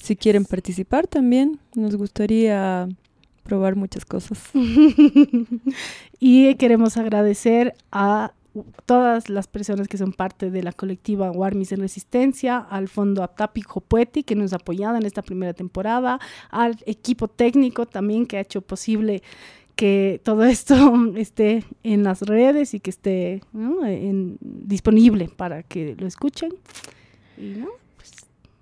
Si 0.00 0.16
quieren 0.16 0.44
participar 0.44 1.06
también, 1.06 1.58
nos 1.74 1.96
gustaría 1.96 2.88
probar 3.42 3.76
muchas 3.76 4.04
cosas. 4.04 4.38
y 6.20 6.54
queremos 6.56 6.96
agradecer 6.96 7.74
a 7.90 8.32
todas 8.86 9.28
las 9.28 9.46
personas 9.46 9.88
que 9.88 9.96
son 9.96 10.12
parte 10.12 10.50
de 10.50 10.62
la 10.62 10.72
colectiva 10.72 11.30
Warmis 11.30 11.72
en 11.72 11.80
Resistencia, 11.80 12.58
al 12.58 12.88
Fondo 12.88 13.22
Aptapi 13.22 13.62
Jopueti 13.62 14.22
que 14.22 14.34
nos 14.34 14.52
ha 14.52 14.56
apoyado 14.56 14.96
en 14.96 15.06
esta 15.06 15.22
primera 15.22 15.54
temporada, 15.54 16.20
al 16.50 16.76
equipo 16.86 17.28
técnico 17.28 17.86
también 17.86 18.26
que 18.26 18.36
ha 18.36 18.40
hecho 18.40 18.60
posible 18.60 19.22
que 19.74 20.20
todo 20.22 20.44
esto 20.44 20.76
esté 21.16 21.64
en 21.82 22.04
las 22.04 22.22
redes 22.22 22.74
y 22.74 22.80
que 22.80 22.90
esté 22.90 23.42
disponible 24.40 25.30
para 25.34 25.62
que 25.62 25.96
lo 25.98 26.06
escuchen. 26.06 26.52
Pues 27.96 28.10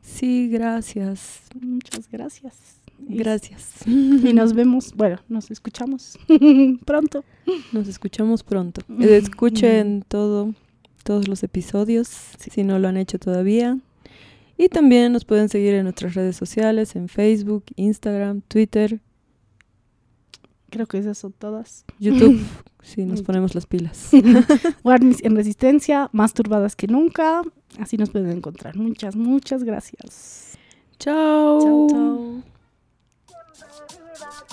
sí, 0.03 0.49
gracias. 0.49 1.43
Muchas 1.61 2.09
gracias. 2.11 2.80
Gracias. 3.09 3.75
Y 3.87 4.33
nos 4.33 4.53
vemos, 4.55 4.93
bueno, 4.95 5.19
nos 5.29 5.51
escuchamos 5.51 6.19
pronto. 6.85 7.25
Nos 7.73 7.89
escuchamos 7.89 8.43
pronto. 8.43 8.83
Escuchen 9.01 10.05
todo, 10.07 10.55
todos 11.05 11.29
los 11.29 11.43
episodios, 11.43 12.09
si 12.39 12.63
no 12.65 12.79
lo 12.79 12.89
han 12.89 12.97
hecho 12.97 13.19
todavía. 13.19 13.79
Y 14.57 14.69
también 14.69 15.13
nos 15.13 15.25
pueden 15.25 15.49
seguir 15.49 15.75
en 15.75 15.85
nuestras 15.85 16.15
redes 16.15 16.37
sociales, 16.37 16.95
en 16.95 17.09
Facebook, 17.09 17.65
Instagram, 17.77 18.43
Twitter. 18.43 19.01
Creo 20.69 20.87
que 20.87 20.99
esas 20.99 21.17
son 21.19 21.33
todas. 21.33 21.85
YouTube, 21.99 22.39
si 22.83 23.05
nos 23.07 23.23
ponemos 23.23 23.55
las 23.55 23.67
pilas. 23.67 24.11
Warnis 24.85 25.25
en 25.25 25.35
resistencia, 25.35 26.11
más 26.13 26.35
turbadas 26.35 26.77
que 26.77 26.87
nunca. 26.87 27.43
Así 27.79 27.97
nos 27.97 28.11
pueden 28.11 28.31
encontrar. 28.31 28.77
Muchas, 28.77 29.17
muchas 29.17 29.65
gracias. 29.65 30.59
Chao. 30.99 31.61
Chao, 31.61 31.87
chao. 31.89 32.60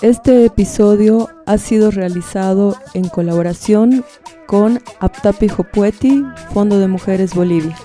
Este 0.02 0.46
episodio 0.46 1.30
ha 1.46 1.58
sido 1.58 1.92
realizado 1.92 2.78
en 2.94 3.10
colaboración 3.10 4.06
con 4.46 4.80
Aptapi 5.00 5.50
Jopueti, 5.50 6.24
Fondo 6.54 6.80
de 6.80 6.88
Mujeres 6.88 7.34
Bolivia. 7.34 7.76